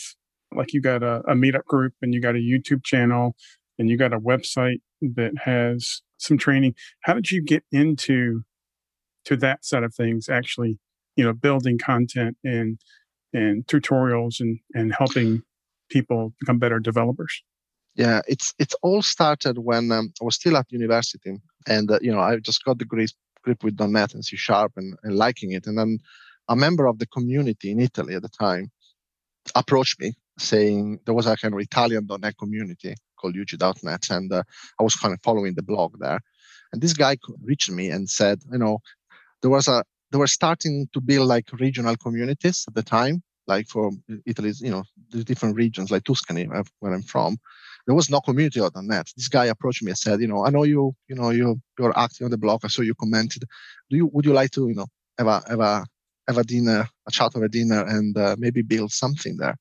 like 0.55 0.73
you've 0.73 0.83
got 0.83 1.03
a, 1.03 1.17
a 1.27 1.33
meetup 1.33 1.65
group 1.65 1.93
and 2.01 2.13
you 2.13 2.21
got 2.21 2.35
a 2.35 2.39
YouTube 2.39 2.83
channel 2.83 3.35
and 3.77 3.89
you 3.89 3.97
got 3.97 4.13
a 4.13 4.19
website 4.19 4.81
that 5.01 5.33
has 5.43 6.01
some 6.17 6.37
training. 6.37 6.75
How 7.03 7.13
did 7.13 7.31
you 7.31 7.41
get 7.41 7.63
into 7.71 8.41
to 9.25 9.37
that 9.37 9.65
side 9.65 9.83
of 9.83 9.93
things? 9.95 10.29
Actually, 10.29 10.77
you 11.15 11.23
know, 11.23 11.33
building 11.33 11.77
content 11.77 12.37
and 12.43 12.79
and 13.33 13.65
tutorials 13.67 14.39
and 14.39 14.59
and 14.73 14.93
helping 14.97 15.41
people 15.89 16.33
become 16.39 16.59
better 16.59 16.79
developers. 16.79 17.43
Yeah, 17.95 18.21
it's 18.27 18.53
it's 18.59 18.75
all 18.81 19.01
started 19.01 19.59
when 19.59 19.91
um, 19.91 20.13
I 20.21 20.25
was 20.25 20.35
still 20.35 20.57
at 20.57 20.71
university, 20.71 21.37
and 21.69 21.89
uh, 21.91 21.99
you 22.01 22.11
know 22.11 22.19
I 22.19 22.37
just 22.37 22.65
got 22.65 22.79
the 22.79 22.85
grip 22.85 23.11
grip 23.43 23.63
with 23.63 23.79
.NET 23.79 24.13
and 24.13 24.25
C 24.25 24.35
Sharp 24.35 24.73
and, 24.75 24.97
and 25.03 25.15
liking 25.15 25.53
it, 25.53 25.67
and 25.67 25.77
then 25.77 25.99
a 26.49 26.55
member 26.55 26.87
of 26.87 26.99
the 26.99 27.07
community 27.07 27.71
in 27.71 27.79
Italy 27.79 28.15
at 28.15 28.23
the 28.23 28.29
time 28.29 28.71
approached 29.55 29.99
me 30.01 30.13
saying 30.37 30.99
there 31.05 31.13
was 31.13 31.27
a 31.27 31.37
kind 31.37 31.53
of 31.53 31.59
Italian 31.59 32.07
.NET 32.19 32.37
community 32.37 32.95
called 33.19 33.35
UG.NET, 33.37 34.09
and 34.09 34.31
uh, 34.33 34.43
I 34.79 34.83
was 34.83 34.95
kind 34.95 35.13
of 35.13 35.21
following 35.21 35.53
the 35.53 35.63
blog 35.63 35.99
there, 35.99 36.19
and 36.73 36.81
this 36.81 36.93
guy 36.93 37.17
reached 37.43 37.71
me 37.71 37.89
and 37.89 38.09
said, 38.09 38.39
you 38.51 38.57
know, 38.57 38.79
there 39.41 39.51
was 39.51 39.67
a 39.67 39.83
they 40.11 40.17
were 40.17 40.27
starting 40.27 40.89
to 40.93 40.99
build 40.99 41.27
like 41.27 41.47
regional 41.59 41.95
communities 41.95 42.65
at 42.67 42.73
the 42.73 42.81
time, 42.81 43.21
like 43.45 43.67
for 43.67 43.91
Italy's, 44.25 44.59
you 44.59 44.71
know, 44.71 44.83
the 45.11 45.23
different 45.23 45.55
regions 45.55 45.91
like 45.91 46.03
Tuscany, 46.03 46.47
where 46.47 46.93
I'm 46.93 47.03
from 47.03 47.37
there 47.89 47.95
was 47.95 48.11
no 48.11 48.21
community 48.21 48.59
on 48.59 48.87
that. 48.89 49.07
This 49.17 49.27
guy 49.27 49.45
approached 49.45 49.81
me 49.81 49.89
and 49.89 49.97
said, 49.97 50.21
you 50.21 50.27
know, 50.27 50.45
I 50.45 50.51
know 50.51 50.61
you, 50.61 50.93
you 51.07 51.15
know, 51.15 51.31
you 51.31 51.59
you're 51.79 51.97
active 51.97 52.25
on 52.25 52.29
the 52.29 52.37
blog. 52.37 52.59
I 52.63 52.67
saw 52.67 52.83
you 52.83 52.93
commented. 52.93 53.45
Do 53.89 53.97
you 53.97 54.05
would 54.13 54.25
you 54.25 54.33
like 54.33 54.51
to, 54.51 54.67
you 54.69 54.75
know, 54.75 54.85
have 55.17 55.25
a 55.25 55.41
have 55.49 55.59
a 55.59 55.85
have 56.27 56.37
a 56.37 56.43
dinner, 56.43 56.87
a 57.07 57.11
chat 57.11 57.31
over 57.35 57.47
dinner, 57.47 57.83
and 57.87 58.15
uh, 58.15 58.35
maybe 58.37 58.61
build 58.61 58.91
something 58.91 59.37
there? 59.37 59.57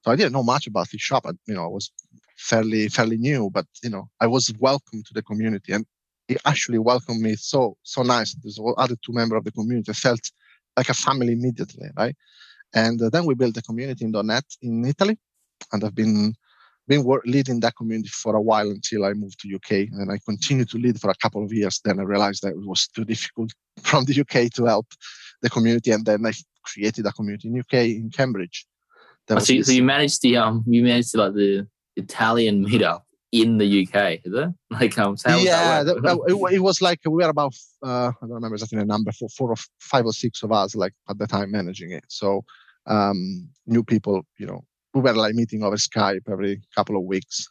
So 0.00 0.10
I 0.10 0.16
didn't 0.16 0.32
know 0.32 0.42
much 0.42 0.66
about 0.66 0.88
this 0.90 1.02
shop. 1.02 1.26
I, 1.26 1.32
you 1.46 1.54
know, 1.54 1.64
I 1.64 1.66
was 1.66 1.92
fairly 2.38 2.88
fairly 2.88 3.18
new, 3.18 3.50
but 3.52 3.66
you 3.82 3.90
know, 3.90 4.08
I 4.18 4.28
was 4.28 4.50
welcome 4.58 5.02
to 5.02 5.12
the 5.12 5.22
community, 5.22 5.74
and 5.74 5.84
he 6.26 6.38
actually 6.46 6.78
welcomed 6.78 7.20
me 7.20 7.36
so 7.36 7.76
so 7.82 8.02
nice. 8.02 8.34
There's 8.42 8.58
other 8.78 8.96
two 9.04 9.12
members 9.12 9.36
of 9.36 9.44
the 9.44 9.52
community. 9.52 9.90
I 9.90 9.94
felt 9.94 10.30
like 10.74 10.88
a 10.88 10.94
family 10.94 11.34
immediately, 11.34 11.88
right? 11.98 12.16
And 12.72 13.02
uh, 13.02 13.10
then 13.10 13.26
we 13.26 13.34
built 13.34 13.58
a 13.58 13.62
community 13.62 14.06
in 14.06 14.12
.NET 14.12 14.44
in 14.62 14.86
Italy, 14.86 15.18
and 15.70 15.84
I've 15.84 15.94
been 15.94 16.34
been 16.88 17.04
work, 17.04 17.22
leading 17.26 17.60
that 17.60 17.76
community 17.76 18.08
for 18.08 18.34
a 18.34 18.40
while 18.40 18.70
until 18.70 19.04
I 19.04 19.12
moved 19.12 19.40
to 19.40 19.54
UK, 19.54 19.88
and 19.92 20.10
I 20.10 20.18
continued 20.24 20.70
to 20.70 20.78
lead 20.78 21.00
for 21.00 21.10
a 21.10 21.14
couple 21.14 21.44
of 21.44 21.52
years. 21.52 21.80
Then 21.84 22.00
I 22.00 22.02
realized 22.02 22.42
that 22.42 22.54
it 22.54 22.66
was 22.66 22.88
too 22.88 23.04
difficult 23.04 23.52
from 23.82 24.04
the 24.04 24.20
UK 24.20 24.50
to 24.54 24.64
help 24.64 24.86
the 25.42 25.50
community, 25.50 25.92
and 25.92 26.04
then 26.04 26.26
I 26.26 26.32
created 26.64 27.06
a 27.06 27.12
community 27.12 27.48
in 27.48 27.60
UK 27.60 27.74
in 27.74 28.10
Cambridge 28.10 28.66
Oh, 29.30 29.38
so, 29.38 29.60
so 29.62 29.72
you 29.72 29.82
managed 29.82 30.22
the 30.22 30.36
um 30.36 30.64
you 30.66 30.82
managed 30.82 31.14
like 31.16 31.34
the 31.34 31.66
Italian 31.96 32.64
meetup 32.64 33.02
in 33.30 33.58
the 33.58 33.86
UK, 33.86 34.20
is 34.24 34.32
it? 34.32 34.48
Like, 34.70 34.98
um, 34.98 35.16
yeah, 35.26 35.82
that 35.82 35.96
it, 36.28 36.54
it, 36.54 36.60
was 36.60 36.80
like 36.80 37.00
we 37.04 37.10
were 37.10 37.28
about 37.28 37.54
uh, 37.84 38.08
I 38.08 38.12
don't 38.22 38.30
remember 38.30 38.54
exactly 38.54 38.78
the 38.78 38.86
number, 38.86 39.12
for 39.12 39.28
four 39.28 39.50
or 39.50 39.56
five 39.80 40.06
or 40.06 40.12
six 40.12 40.42
of 40.42 40.52
us, 40.52 40.74
like 40.74 40.94
at 41.10 41.18
the 41.18 41.26
time 41.26 41.50
managing 41.50 41.92
it. 41.92 42.04
So 42.08 42.44
um, 42.86 43.48
new 43.66 43.84
people, 43.84 44.22
you 44.38 44.46
know, 44.46 44.64
we 44.94 45.00
were 45.00 45.12
like 45.12 45.34
meeting 45.34 45.62
over 45.62 45.76
Skype 45.76 46.30
every 46.30 46.60
couple 46.74 46.96
of 46.96 47.04
weeks. 47.04 47.46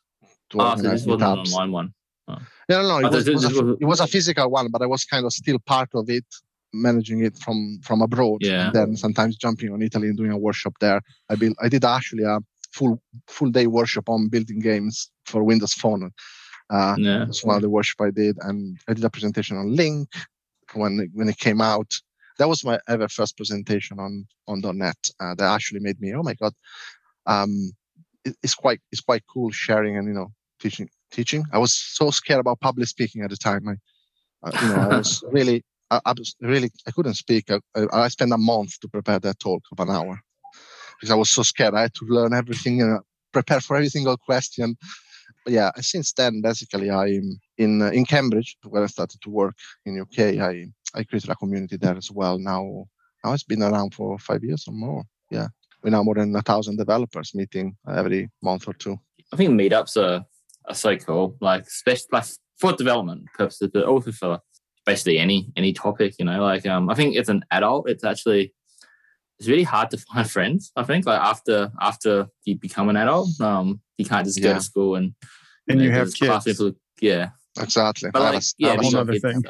To 0.52 0.58
oh, 0.62 0.76
so 0.76 0.82
this 0.82 1.06
was 1.06 1.22
an 1.22 1.28
online 1.28 1.72
one. 1.72 1.94
Oh. 2.28 2.38
Yeah, 2.70 2.82
no, 2.82 3.00
no, 3.00 3.08
it, 3.08 3.12
was, 3.12 3.28
it, 3.28 3.34
was 3.34 3.46
a, 3.46 3.74
it 3.80 3.86
was 3.86 4.00
a 4.00 4.08
physical 4.08 4.50
one, 4.50 4.70
but 4.70 4.82
I 4.82 4.86
was 4.86 5.06
kind 5.06 5.26
of 5.26 5.32
still 5.32 5.60
part 5.60 5.90
of 5.94 6.10
it 6.10 6.26
managing 6.74 7.24
it 7.24 7.38
from 7.38 7.80
from 7.84 8.02
abroad 8.02 8.40
yeah. 8.42 8.66
and 8.66 8.76
then 8.76 8.98
sometimes 8.98 9.36
jumping 9.38 9.72
on 9.72 9.82
italy 9.82 10.08
and 10.10 10.18
doing 10.18 10.32
a 10.32 10.38
workshop 10.38 10.74
there 10.80 11.02
i 11.30 11.36
built 11.36 11.56
i 11.62 11.70
did 11.70 11.86
actually 11.86 12.24
a 12.24 12.40
full 12.72 13.02
full 13.28 13.50
day 13.50 13.68
workshop 13.68 14.10
on 14.10 14.28
building 14.28 14.60
games 14.60 15.10
for 15.26 15.44
windows 15.44 15.74
phone 15.74 16.12
uh 16.70 16.96
yeah. 16.98 17.20
that's 17.20 17.44
one 17.44 17.56
of 17.56 17.62
the 17.62 17.70
workshop 17.70 18.06
i 18.06 18.12
did 18.12 18.38
and 18.42 18.78
i 18.88 18.94
did 18.94 19.04
a 19.04 19.10
presentation 19.10 19.58
on 19.58 19.76
LINQ 19.76 20.08
when 20.74 21.00
it, 21.00 21.10
when 21.14 21.30
it 21.30 21.38
came 21.38 21.62
out 21.62 22.00
that 22.38 22.50
was 22.50 22.64
my 22.64 22.80
ever 22.88 23.08
first 23.08 23.38
presentation 23.38 24.00
on 24.00 24.28
on 24.48 24.62
.NET 24.78 24.98
uh, 25.20 25.34
that 25.36 25.54
actually 25.54 25.80
made 25.80 26.00
me 26.02 26.14
oh 26.14 26.24
my 26.24 26.34
god 26.34 26.54
um 27.28 27.72
it, 28.26 28.36
it's 28.44 28.56
quite 28.56 28.80
it's 28.92 29.02
quite 29.02 29.24
cool 29.32 29.52
sharing 29.52 29.98
and 29.98 30.08
you 30.08 30.14
know 30.14 30.32
teaching 30.60 30.90
teaching 31.12 31.44
i 31.54 31.58
was 31.58 31.74
so 31.74 32.10
scared 32.10 32.40
about 32.40 32.60
public 32.60 32.88
speaking 32.88 33.22
at 33.22 33.30
the 33.30 33.38
time 33.38 33.68
i 33.68 33.76
uh, 34.48 34.52
you 34.62 34.68
know 34.70 34.76
i 34.76 34.98
was 34.98 35.24
really 35.32 35.64
I, 35.90 36.00
I, 36.06 36.14
was 36.18 36.36
really 36.42 36.72
I 36.88 36.92
couldn't 36.92 37.14
speak. 37.14 37.50
I, 37.50 37.60
I, 37.94 38.08
spent 38.10 38.34
a 38.34 38.38
month 38.38 38.80
to 38.82 38.88
prepare 38.88 39.20
that 39.20 39.40
talk 39.40 39.64
of 39.72 39.80
an 39.80 39.90
hour 39.90 40.20
because 41.00 41.12
I 41.12 41.16
was 41.16 41.30
so 41.30 41.44
scared. 41.44 41.76
I 41.76 41.82
had 41.82 41.94
to 41.96 42.06
learn 42.06 42.34
everything 42.34 42.82
and 42.82 43.00
prepare 43.32 43.62
for 43.62 43.76
every 43.76 43.90
single 43.90 44.18
question. 44.18 44.78
But 45.44 45.54
yeah, 45.54 45.72
since 45.78 46.14
then, 46.14 46.42
basically, 46.42 46.90
I'm 46.92 47.40
in 47.58 47.82
uh, 47.82 47.90
in 47.90 48.06
Cambridge 48.06 48.58
where 48.64 48.84
I 48.84 48.88
started 48.88 49.22
to 49.22 49.30
work 49.30 49.56
in 49.86 50.02
UK. 50.02 50.40
I 50.42 50.68
I 50.94 51.04
created 51.04 51.30
a 51.30 51.36
community 51.36 51.78
there 51.78 51.98
as 51.98 52.12
well. 52.12 52.38
Now, 52.38 52.86
now 53.24 53.34
it's 53.34 53.44
been 53.44 53.64
around 53.64 53.94
for 53.94 54.18
five 54.20 54.44
years 54.44 54.66
or 54.68 54.74
more. 54.74 55.04
Yeah, 55.30 55.48
we 55.84 55.90
now 55.90 56.04
more 56.04 56.16
than 56.16 56.36
a 56.36 56.42
thousand 56.42 56.78
developers 56.78 57.34
meeting 57.36 57.76
every 57.88 58.30
month 58.42 58.68
or 58.68 58.74
two. 58.74 59.00
I 59.34 59.38
think 59.38 59.52
meetups 59.52 59.98
are 59.98 60.26
are 60.68 60.76
so 60.76 60.96
cool, 60.98 61.38
like 61.42 61.64
especially 61.64 62.08
like 62.12 62.26
for 62.60 62.74
development 62.74 63.26
purposes, 63.34 63.70
but 63.74 63.86
also 63.86 64.12
for 64.12 64.40
basically 64.86 65.20
any 65.20 65.52
any 65.56 65.74
topic. 65.74 66.16
You 66.20 66.26
know, 66.26 66.42
like 66.42 66.66
um, 66.66 66.90
I 66.90 66.96
think 66.96 67.16
as 67.18 67.30
an 67.30 67.44
adult, 67.52 67.90
it's 67.90 68.04
actually 68.04 68.54
it's 69.40 69.48
really 69.48 69.64
hard 69.64 69.92
to 69.92 69.98
find 70.14 70.30
friends. 70.30 70.72
I 70.76 70.84
think 70.84 71.06
like 71.06 71.22
after 71.22 71.72
after 71.80 72.28
you 72.46 72.58
become 72.58 72.90
an 72.90 72.98
adult, 72.98 73.30
um, 73.42 73.82
you 73.98 74.06
can't 74.06 74.26
just 74.26 74.42
go 74.42 74.54
to 74.54 74.62
school 74.62 74.96
and 74.96 75.14
and 75.68 75.82
you, 75.82 75.92
have 75.92 76.14
kids. 76.14 76.46
People, 76.46 76.72
yeah, 77.02 77.30
exactly. 77.60 78.10
But 78.12 78.34
like, 78.34 78.44
yeah, 78.58 78.76
that's 78.76 78.94
another 78.94 79.20
thing. 79.20 79.44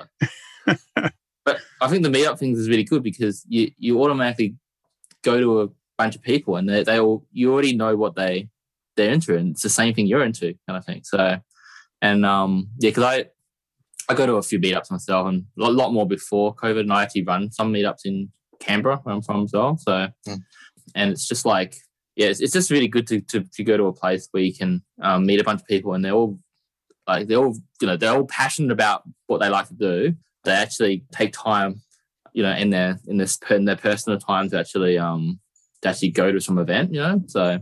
but 1.46 1.60
I 1.80 1.88
think 1.88 2.04
the 2.04 2.10
meetup 2.10 2.40
thing 2.40 2.54
is 2.54 2.70
really 2.70 2.84
good 2.84 3.04
because 3.04 3.46
you 3.48 3.72
you 3.78 4.02
automatically 4.02 4.56
go 5.24 5.40
to 5.40 5.62
a 5.62 5.70
bunch 5.98 6.16
of 6.16 6.22
people 6.22 6.58
and 6.58 6.70
they 6.70 6.84
they 6.84 7.00
all 7.00 7.26
you 7.32 7.52
already 7.52 7.76
know 7.76 7.96
what 7.96 8.16
they 8.16 8.50
they're 8.96 9.12
into 9.12 9.36
and 9.36 9.52
it's 9.52 9.64
the 9.64 9.70
same 9.70 9.94
thing 9.94 10.08
you're 10.08 10.24
into 10.24 10.54
kind 10.68 10.78
of 10.78 10.86
thing. 10.86 11.02
So 11.04 11.40
and 12.02 12.26
um 12.26 12.70
yeah, 12.80 12.90
because 12.90 13.04
I 13.04 13.26
I 14.10 14.14
go 14.14 14.26
to 14.26 14.36
a 14.36 14.42
few 14.42 14.60
meetups 14.60 14.92
myself 14.92 15.28
and 15.28 15.46
a 15.60 15.70
lot 15.70 15.92
more 15.92 16.08
before 16.08 16.56
COVID. 16.56 16.82
And 16.82 16.94
I 16.94 17.04
actually 17.04 17.24
run 17.24 17.52
some 17.52 17.74
meetups 17.74 18.06
in 18.06 18.32
Canberra, 18.60 18.98
where 18.98 19.14
I'm 19.14 19.22
from 19.22 19.44
as 19.44 19.52
well. 19.54 19.78
So, 19.78 20.08
mm. 20.28 20.40
and 20.96 21.12
it's 21.12 21.28
just 21.28 21.46
like, 21.46 21.76
yeah, 22.16 22.28
it's, 22.28 22.40
it's, 22.40 22.54
just 22.54 22.72
really 22.72 22.88
good 22.88 23.06
to, 23.08 23.20
to, 23.22 23.44
to 23.44 23.64
go 23.64 23.78
to 23.78 23.86
a 23.86 23.94
place 23.94 24.28
where 24.32 24.44
you 24.44 24.56
can 24.56 24.82
um, 25.02 25.26
meet 25.26 25.42
a 25.42 25.44
bunch 25.44 25.62
of 25.62 25.68
people 25.68 25.94
and 25.94 26.04
they're 26.04 26.14
all 26.14 26.40
like, 27.06 27.28
they're 27.28 27.38
all, 27.38 27.56
you 27.82 27.88
know, 27.88 27.98
they're 27.98 28.16
all 28.16 28.26
passionate 28.26 28.72
about 28.72 29.04
what 29.28 29.40
they 29.40 29.50
like 29.50 29.68
to 29.68 29.74
do. 29.74 30.16
They 30.46 30.54
actually 30.54 31.06
take 31.12 31.34
time, 31.34 31.82
you 32.34 32.44
know, 32.44 32.54
in 32.54 32.70
their, 32.70 33.00
in 33.08 33.18
this, 33.18 33.38
in 33.50 33.66
their 33.66 33.76
personal 33.76 34.20
time 34.20 34.50
to 34.50 34.60
actually, 34.60 34.98
um, 34.98 35.40
to 35.88 35.92
actually 35.92 36.12
go 36.12 36.32
to 36.32 36.40
some 36.40 36.58
event, 36.58 36.94
you 36.94 37.00
know? 37.00 37.22
So 37.28 37.60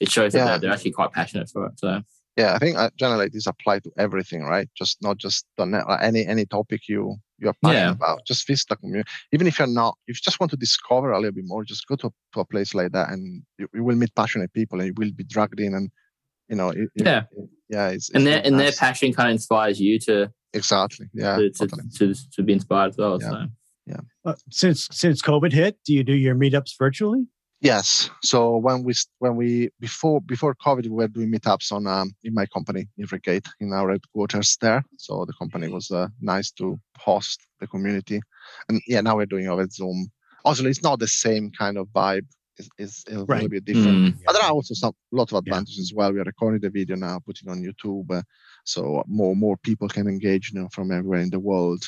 it 0.00 0.10
shows 0.10 0.34
yeah. 0.34 0.44
that 0.44 0.50
they're, 0.50 0.58
they're 0.60 0.72
actually 0.72 0.92
quite 0.92 1.12
passionate 1.12 1.48
for 1.50 1.66
it. 1.66 1.78
So, 1.78 2.02
yeah 2.38 2.54
i 2.54 2.58
think 2.58 2.78
uh, 2.78 2.88
generally 2.96 3.28
this 3.28 3.46
apply 3.46 3.80
to 3.80 3.90
everything 3.98 4.44
right 4.44 4.68
just 4.74 4.96
not 5.02 5.18
just 5.18 5.44
the 5.58 5.66
net, 5.66 5.84
any 6.00 6.24
any 6.26 6.46
topic 6.46 6.82
you 6.88 7.16
you're 7.38 7.54
passionate 7.62 7.80
yeah. 7.80 7.90
about 7.90 8.24
just 8.26 8.46
visit 8.46 8.66
the 8.68 8.76
community 8.76 9.10
even 9.32 9.46
if 9.46 9.58
you're 9.58 9.68
not 9.82 9.98
if 10.06 10.16
you 10.16 10.22
just 10.22 10.40
want 10.40 10.50
to 10.50 10.56
discover 10.56 11.12
a 11.12 11.18
little 11.18 11.34
bit 11.34 11.44
more 11.46 11.64
just 11.64 11.86
go 11.86 11.96
to, 11.96 12.10
to 12.32 12.40
a 12.40 12.44
place 12.44 12.74
like 12.74 12.92
that 12.92 13.10
and 13.10 13.42
you, 13.58 13.68
you 13.74 13.84
will 13.84 13.96
meet 13.96 14.14
passionate 14.14 14.52
people 14.52 14.80
and 14.80 14.88
you 14.88 14.94
will 14.96 15.12
be 15.12 15.24
dragged 15.24 15.60
in 15.60 15.74
and 15.74 15.90
you 16.48 16.56
know 16.56 16.70
it, 16.70 16.88
yeah 16.94 17.24
it, 17.32 17.48
yeah 17.68 17.88
it's, 17.88 18.08
and 18.10 18.26
their 18.26 18.40
and 18.44 18.58
their 18.58 18.72
passion 18.72 19.12
kind 19.12 19.28
of 19.28 19.32
inspires 19.32 19.80
you 19.80 19.98
to 19.98 20.30
exactly 20.54 21.06
yeah 21.12 21.36
to, 21.36 21.50
to, 21.50 21.66
totally. 21.66 21.82
to, 21.96 22.14
to, 22.32 22.42
be 22.42 22.52
inspired 22.54 22.90
as 22.90 22.96
well 22.96 23.18
yeah. 23.20 23.30
so 23.30 23.46
yeah 23.86 24.00
uh, 24.24 24.34
since 24.50 24.88
since 24.90 25.20
covid 25.20 25.52
hit 25.52 25.76
do 25.84 25.92
you 25.92 26.04
do 26.04 26.14
your 26.14 26.34
meetups 26.34 26.72
virtually 26.78 27.26
Yes. 27.60 28.08
So 28.22 28.56
when 28.56 28.84
we 28.84 28.94
when 29.18 29.34
we 29.34 29.70
before 29.80 30.20
before 30.20 30.54
COVID, 30.54 30.84
we 30.84 30.90
were 30.90 31.08
doing 31.08 31.32
meetups 31.32 31.72
on 31.72 31.86
um, 31.86 32.12
in 32.22 32.32
my 32.32 32.46
company 32.46 32.88
in 32.96 33.06
Redgate 33.10 33.48
in 33.58 33.72
our 33.72 33.90
headquarters 33.90 34.56
there. 34.60 34.84
So 34.96 35.24
the 35.24 35.32
company 35.32 35.68
was 35.68 35.90
uh, 35.90 36.08
nice 36.20 36.52
to 36.52 36.78
host 36.96 37.40
the 37.58 37.66
community, 37.66 38.20
and 38.68 38.80
yeah, 38.86 39.00
now 39.00 39.16
we're 39.16 39.26
doing 39.26 39.48
over 39.48 39.66
Zoom. 39.68 40.08
Also, 40.44 40.64
it's 40.66 40.84
not 40.84 41.00
the 41.00 41.08
same 41.08 41.50
kind 41.50 41.78
of 41.78 41.88
vibe. 41.88 42.26
It's, 42.58 42.68
it's 42.78 43.04
a 43.08 43.24
right. 43.24 43.42
little 43.42 43.48
bit 43.48 43.64
different. 43.64 44.14
Mm. 44.14 44.18
But 44.24 44.32
there 44.32 44.42
are 44.42 44.52
also 44.52 44.74
some 44.74 44.92
lot 45.10 45.32
of 45.32 45.38
advantages 45.38 45.78
yeah. 45.78 45.82
as 45.82 45.92
well. 45.94 46.12
We 46.12 46.20
are 46.20 46.24
recording 46.24 46.60
the 46.60 46.70
video 46.70 46.96
now, 46.96 47.18
putting 47.24 47.48
on 47.48 47.62
YouTube, 47.62 48.10
uh, 48.12 48.22
so 48.64 49.02
more 49.08 49.34
more 49.34 49.56
people 49.56 49.88
can 49.88 50.06
engage 50.06 50.52
you 50.52 50.60
know, 50.60 50.68
from 50.72 50.92
everywhere 50.92 51.20
in 51.20 51.30
the 51.30 51.40
world. 51.40 51.82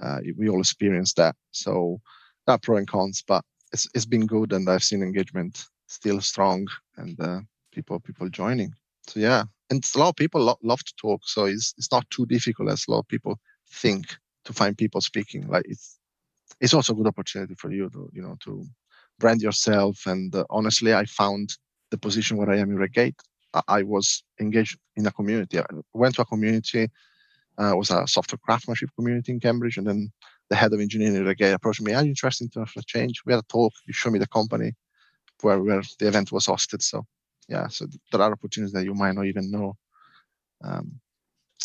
Uh, 0.00 0.20
we 0.36 0.48
all 0.48 0.60
experience 0.60 1.12
that. 1.14 1.34
So 1.50 2.00
there 2.46 2.54
are 2.54 2.58
pros 2.58 2.78
and 2.78 2.86
cons, 2.86 3.24
but 3.26 3.44
it's 3.72 3.88
it's 3.94 4.06
been 4.06 4.26
good, 4.26 4.52
and 4.52 4.68
I've 4.68 4.82
seen 4.82 5.02
engagement 5.02 5.66
still 5.86 6.20
strong, 6.20 6.66
and 6.96 7.18
uh, 7.20 7.40
people 7.72 8.00
people 8.00 8.28
joining. 8.28 8.72
So 9.06 9.20
yeah, 9.20 9.44
and 9.70 9.84
a 9.94 9.98
lot 9.98 10.10
of 10.10 10.16
people 10.16 10.42
lo- 10.42 10.58
love 10.62 10.84
to 10.84 10.94
talk, 10.96 11.22
so 11.24 11.44
it's 11.44 11.74
it's 11.78 11.92
not 11.92 12.08
too 12.10 12.26
difficult 12.26 12.70
as 12.70 12.84
a 12.86 12.90
lot 12.90 13.00
of 13.00 13.08
people 13.08 13.38
think 13.70 14.06
to 14.44 14.52
find 14.52 14.76
people 14.76 15.00
speaking. 15.00 15.48
Like 15.48 15.64
it's 15.66 15.98
it's 16.60 16.74
also 16.74 16.92
a 16.92 16.96
good 16.96 17.06
opportunity 17.06 17.54
for 17.54 17.70
you 17.70 17.90
to 17.90 18.10
you 18.12 18.22
know 18.22 18.36
to 18.44 18.66
brand 19.18 19.42
yourself. 19.42 20.06
And 20.06 20.34
uh, 20.34 20.44
honestly, 20.50 20.94
I 20.94 21.04
found 21.04 21.56
the 21.90 21.98
position 21.98 22.36
where 22.36 22.50
I 22.50 22.58
am 22.58 22.70
in 22.70 22.78
Redgate. 22.78 23.16
I, 23.54 23.62
I 23.68 23.82
was 23.82 24.22
engaged 24.40 24.78
in 24.96 25.06
a 25.06 25.12
community. 25.12 25.58
I 25.58 25.64
went 25.94 26.14
to 26.16 26.22
a 26.22 26.26
community. 26.26 26.88
Uh, 27.58 27.74
was 27.74 27.90
a 27.90 28.06
software 28.06 28.38
craftsmanship 28.44 28.88
community 28.94 29.32
in 29.32 29.40
Cambridge, 29.40 29.78
and 29.78 29.86
then 29.86 30.12
the 30.50 30.56
head 30.56 30.72
of 30.72 30.80
engineering 30.80 31.24
Redgate 31.24 31.54
approached 31.54 31.82
me. 31.82 31.94
Are 31.94 32.02
you 32.02 32.10
interested 32.10 32.44
in 32.44 32.50
terms 32.50 32.72
of 32.76 32.86
change? 32.86 33.22
We 33.24 33.32
had 33.32 33.40
a 33.40 33.46
talk. 33.48 33.72
You 33.86 33.92
showed 33.92 34.12
me 34.12 34.18
the 34.18 34.26
company 34.28 34.72
where 35.42 35.62
where 35.62 35.82
the 35.98 36.08
event 36.08 36.32
was 36.32 36.46
hosted. 36.46 36.82
So 36.82 37.06
yeah, 37.48 37.68
so 37.68 37.86
there 38.12 38.20
are 38.20 38.32
opportunities 38.32 38.72
that 38.72 38.84
you 38.84 38.94
might 38.94 39.14
not 39.14 39.26
even 39.26 39.50
know. 39.50 39.76
Um, 40.62 41.00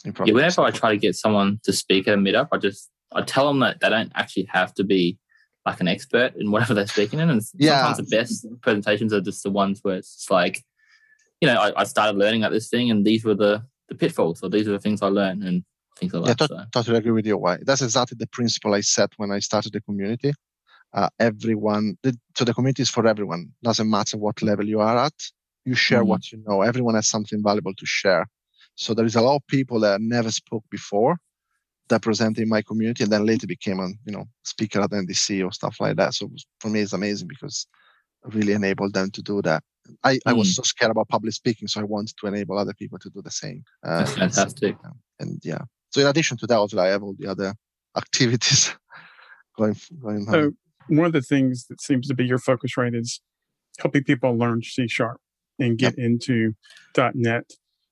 yeah, 0.05 0.33
whenever 0.33 0.61
I 0.61 0.71
try 0.71 0.91
to 0.91 0.97
get 0.97 1.15
someone 1.15 1.59
to 1.63 1.73
speak 1.73 2.07
at 2.07 2.15
a 2.15 2.17
meetup, 2.17 2.49
I 2.51 2.57
just 2.57 2.89
I 3.13 3.21
tell 3.21 3.47
them 3.47 3.59
that 3.59 3.79
they 3.79 3.89
don't 3.89 4.11
actually 4.15 4.47
have 4.51 4.73
to 4.75 4.83
be 4.83 5.17
like 5.65 5.79
an 5.79 5.87
expert 5.87 6.35
in 6.35 6.51
whatever 6.51 6.73
they're 6.73 6.87
speaking 6.87 7.19
in. 7.19 7.29
And 7.29 7.41
yeah. 7.55 7.85
sometimes 7.85 8.09
the 8.09 8.15
best 8.15 8.45
presentations 8.61 9.13
are 9.13 9.21
just 9.21 9.43
the 9.43 9.49
ones 9.49 9.79
where 9.81 9.95
it's 9.95 10.27
like, 10.29 10.61
you 11.39 11.47
know, 11.47 11.55
I, 11.55 11.81
I 11.81 11.83
started 11.85 12.17
learning 12.17 12.43
about 12.43 12.51
this 12.51 12.69
thing, 12.69 12.91
and 12.91 13.05
these 13.05 13.23
were 13.23 13.35
the 13.35 13.63
the 13.89 13.95
pitfalls, 13.95 14.41
or 14.43 14.49
these 14.49 14.67
are 14.67 14.71
the 14.71 14.79
things 14.79 15.01
I 15.01 15.07
learned, 15.07 15.43
and 15.43 15.63
things 15.97 16.13
like 16.13 16.27
yeah, 16.27 16.33
that. 16.47 16.49
Yeah, 16.51 16.65
totally 16.71 16.97
agree 16.97 17.11
with 17.11 17.25
you. 17.25 17.37
Wai? 17.37 17.57
That's 17.61 17.81
exactly 17.81 18.15
the 18.19 18.27
principle 18.27 18.73
I 18.73 18.81
set 18.81 19.11
when 19.17 19.31
I 19.31 19.39
started 19.39 19.73
the 19.73 19.81
community. 19.81 20.33
Uh, 20.93 21.09
everyone, 21.19 21.97
the, 22.03 22.15
so 22.37 22.45
the 22.45 22.53
community 22.53 22.83
is 22.83 22.89
for 22.89 23.07
everyone. 23.07 23.51
Doesn't 23.63 23.89
matter 23.89 24.17
what 24.17 24.41
level 24.41 24.67
you 24.67 24.79
are 24.79 24.97
at. 24.97 25.13
You 25.65 25.75
share 25.75 25.99
mm-hmm. 25.99 26.09
what 26.09 26.31
you 26.31 26.43
know. 26.45 26.61
Everyone 26.61 26.95
has 26.95 27.07
something 27.07 27.41
valuable 27.41 27.73
to 27.73 27.85
share. 27.85 28.27
So 28.75 28.93
there 28.93 29.05
is 29.05 29.15
a 29.15 29.21
lot 29.21 29.37
of 29.37 29.47
people 29.47 29.79
that 29.81 30.01
never 30.01 30.31
spoke 30.31 30.63
before 30.69 31.17
that 31.89 32.01
present 32.01 32.37
in 32.37 32.49
my 32.49 32.61
community, 32.61 33.03
and 33.03 33.11
then 33.11 33.25
later 33.25 33.47
became 33.47 33.79
a 33.79 33.89
you 34.05 34.11
know 34.11 34.25
speaker 34.43 34.81
at 34.81 34.91
NDC 34.91 35.45
or 35.45 35.51
stuff 35.51 35.77
like 35.79 35.95
that. 35.97 36.13
So 36.13 36.29
for 36.59 36.69
me, 36.69 36.81
it's 36.81 36.93
amazing 36.93 37.27
because 37.27 37.67
I 38.25 38.35
really 38.35 38.53
enabled 38.53 38.93
them 38.93 39.11
to 39.11 39.21
do 39.21 39.41
that. 39.43 39.63
I, 40.03 40.15
mm. 40.15 40.19
I 40.25 40.33
was 40.33 40.49
mm. 40.49 40.53
so 40.53 40.63
scared 40.63 40.91
about 40.91 41.09
public 41.09 41.33
speaking, 41.33 41.67
so 41.67 41.81
I 41.81 41.83
wanted 41.83 42.15
to 42.17 42.27
enable 42.27 42.57
other 42.57 42.73
people 42.73 42.99
to 42.99 43.09
do 43.09 43.21
the 43.21 43.31
same. 43.31 43.63
Uh, 43.83 43.99
That's 43.99 44.13
fantastic. 44.13 44.77
And, 44.83 44.93
and 45.19 45.41
yeah, 45.43 45.61
so 45.93 46.01
in 46.01 46.07
addition 46.07 46.37
to 46.37 46.47
that, 46.47 46.57
also 46.57 46.79
I 46.79 46.87
have 46.87 47.03
all 47.03 47.15
the 47.17 47.27
other 47.27 47.53
activities 47.97 48.75
going 49.57 49.75
going 50.01 50.27
on. 50.27 50.33
So 50.33 50.51
one 50.87 51.05
of 51.05 51.13
the 51.13 51.21
things 51.21 51.67
that 51.69 51.81
seems 51.81 52.07
to 52.07 52.15
be 52.15 52.25
your 52.25 52.39
focus, 52.39 52.75
right, 52.77 52.93
is 52.93 53.21
helping 53.79 54.03
people 54.03 54.37
learn 54.37 54.63
C 54.63 54.87
sharp 54.87 55.19
and 55.59 55.77
get 55.77 55.95
yep. 55.97 56.05
into 56.05 56.53
.NET. 57.13 57.43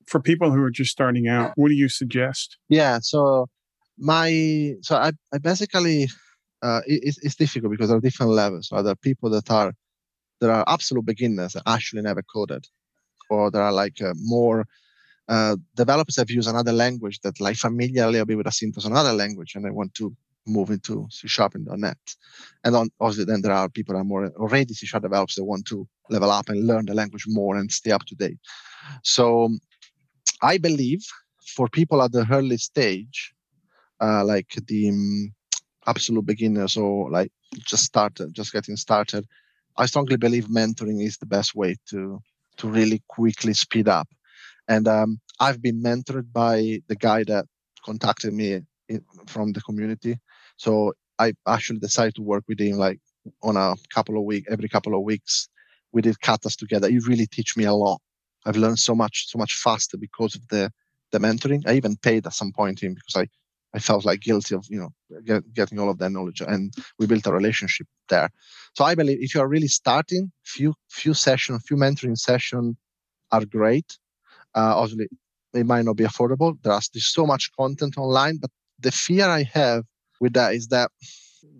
For 0.07 0.19
people 0.19 0.51
who 0.51 0.61
are 0.63 0.71
just 0.71 0.91
starting 0.91 1.27
out, 1.27 1.53
what 1.55 1.69
do 1.69 1.75
you 1.75 1.87
suggest? 1.87 2.57
Yeah, 2.67 2.99
so 3.01 3.47
my 3.97 4.73
so 4.81 4.95
I, 4.95 5.11
I 5.31 5.37
basically 5.37 6.07
uh, 6.61 6.81
it, 6.85 7.15
it's 7.21 7.35
difficult 7.35 7.71
because 7.71 7.89
there 7.89 7.97
are 7.97 8.01
different 8.01 8.31
levels. 8.31 8.67
So 8.67 8.81
there 8.81 8.93
are 8.93 9.03
people 9.03 9.29
that 9.29 9.49
are 9.51 9.73
there 10.41 10.51
are 10.51 10.65
absolute 10.67 11.05
beginners 11.05 11.53
that 11.53 11.63
actually 11.67 12.01
never 12.01 12.23
coded, 12.23 12.65
or 13.29 13.51
there 13.51 13.61
are 13.61 13.71
like 13.71 14.01
uh, 14.01 14.13
more 14.17 14.65
uh, 15.31 15.55
developers 15.75 16.17
have 16.17 16.29
used 16.29 16.49
another 16.49 16.73
language 16.73 17.21
that 17.21 17.39
like 17.39 17.55
familiar 17.55 18.05
a 18.07 18.25
bit 18.25 18.37
with 18.37 18.47
a 18.47 18.51
syntax 18.51 18.85
another 18.85 19.13
language, 19.13 19.55
and 19.55 19.63
they 19.63 19.69
want 19.69 19.93
to 19.95 20.13
move 20.45 20.69
into 20.71 21.07
C 21.09 21.27
sharp 21.27 21.55
and 21.55 21.65
.NET. 21.77 21.97
And 22.65 22.75
on, 22.75 22.89
obviously, 22.99 23.25
then 23.25 23.41
there 23.41 23.53
are 23.53 23.69
people 23.69 23.93
that 23.93 24.01
are 24.01 24.11
more 24.13 24.29
already 24.35 24.73
C 24.73 24.85
sharp 24.85 25.03
developers 25.03 25.35
that 25.35 25.45
want 25.45 25.65
to 25.67 25.87
level 26.09 26.29
up 26.29 26.49
and 26.49 26.67
learn 26.67 26.85
the 26.85 26.93
language 26.93 27.23
more 27.27 27.55
and 27.55 27.71
stay 27.71 27.91
up 27.91 28.03
to 28.07 28.15
date. 28.15 28.39
So 29.03 29.49
I 30.41 30.57
believe 30.57 31.01
for 31.55 31.69
people 31.69 32.01
at 32.01 32.11
the 32.11 32.27
early 32.29 32.57
stage, 32.57 33.33
uh, 34.01 34.25
like 34.25 34.53
the 34.67 34.89
um, 34.89 35.33
absolute 35.87 36.25
beginners 36.25 36.75
or 36.75 37.09
like 37.09 37.31
just 37.65 37.85
started, 37.85 38.33
just 38.33 38.51
getting 38.51 38.75
started, 38.75 39.25
I 39.77 39.85
strongly 39.85 40.17
believe 40.17 40.47
mentoring 40.47 41.01
is 41.01 41.17
the 41.17 41.25
best 41.25 41.55
way 41.55 41.77
to 41.89 42.19
to 42.57 42.67
really 42.67 43.01
quickly 43.07 43.53
speed 43.53 43.87
up. 43.87 44.09
And 44.67 44.87
um, 44.87 45.19
I've 45.39 45.61
been 45.61 45.81
mentored 45.81 46.31
by 46.31 46.81
the 46.87 46.95
guy 46.95 47.23
that 47.25 47.45
contacted 47.85 48.33
me 48.33 48.61
in, 48.89 49.01
from 49.27 49.51
the 49.53 49.61
community. 49.61 50.17
So 50.57 50.93
I 51.19 51.33
actually 51.47 51.79
decided 51.79 52.15
to 52.15 52.21
work 52.21 52.43
with 52.47 52.59
him 52.59 52.77
like 52.77 52.99
on 53.43 53.57
a 53.57 53.75
couple 53.93 54.17
of 54.17 54.23
weeks, 54.23 54.47
every 54.51 54.69
couple 54.69 54.95
of 54.95 55.03
weeks. 55.03 55.47
We 55.91 56.01
did 56.01 56.17
katas 56.23 56.55
together. 56.55 56.89
He 56.89 56.99
really 56.99 57.27
teach 57.27 57.57
me 57.57 57.65
a 57.65 57.73
lot. 57.73 58.01
I've 58.45 58.55
learned 58.57 58.79
so 58.79 58.95
much, 58.95 59.27
so 59.27 59.37
much 59.37 59.55
faster 59.55 59.97
because 59.97 60.35
of 60.35 60.47
the 60.47 60.71
the 61.11 61.19
mentoring. 61.19 61.63
I 61.67 61.73
even 61.73 61.97
paid 61.97 62.25
at 62.25 62.33
some 62.33 62.53
point 62.53 62.81
him 62.81 62.93
because 62.93 63.15
I 63.15 63.27
I 63.73 63.79
felt 63.79 64.05
like 64.05 64.21
guilty 64.21 64.55
of 64.55 64.65
you 64.69 64.79
know 64.79 64.91
get, 65.25 65.53
getting 65.53 65.79
all 65.79 65.89
of 65.89 65.97
that 65.99 66.11
knowledge, 66.11 66.41
and 66.41 66.73
we 66.97 67.07
built 67.07 67.27
a 67.27 67.33
relationship 67.33 67.87
there. 68.09 68.29
So 68.75 68.83
I 68.85 68.95
believe 68.95 69.19
if 69.21 69.35
you 69.35 69.41
are 69.41 69.47
really 69.47 69.67
starting, 69.67 70.31
few 70.43 70.73
few 70.89 71.13
session, 71.13 71.59
few 71.59 71.77
mentoring 71.77 72.17
session 72.17 72.77
are 73.31 73.45
great. 73.45 73.97
Uh, 74.55 74.75
obviously, 74.77 75.07
it 75.53 75.65
might 75.65 75.85
not 75.85 75.95
be 75.95 76.03
affordable. 76.03 76.57
There's 76.63 76.89
so 77.13 77.25
much 77.25 77.51
content 77.57 77.97
online, 77.97 78.37
but 78.37 78.51
the 78.79 78.91
fear 78.91 79.25
I 79.25 79.43
have 79.53 79.83
with 80.19 80.33
that 80.33 80.53
is 80.53 80.67
that 80.67 80.91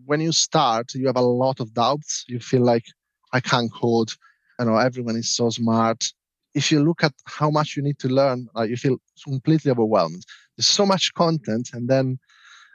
when 0.06 0.22
you 0.22 0.32
start, 0.32 0.94
you 0.94 1.08
have 1.08 1.18
a 1.18 1.22
lot 1.22 1.60
of 1.60 1.74
doubts. 1.74 2.26
You 2.28 2.40
feel 2.40 2.62
like 2.62 2.86
I 3.34 3.40
can't 3.40 3.72
code. 3.72 4.12
You 4.60 4.66
know, 4.66 4.78
everyone 4.78 5.16
is 5.16 5.30
so 5.36 5.50
smart. 5.50 6.06
If 6.54 6.72
you 6.72 6.84
look 6.84 7.04
at 7.04 7.14
how 7.26 7.50
much 7.50 7.76
you 7.76 7.84
need 7.84 7.98
to 8.00 8.10
learn, 8.10 8.48
uh, 8.58 8.64
you 8.64 8.76
feel 8.76 8.98
completely 9.24 9.72
overwhelmed. 9.72 10.24
There's 10.58 10.68
so 10.68 10.86
much 10.86 11.14
content, 11.14 11.70
and 11.74 11.88
then 11.90 12.20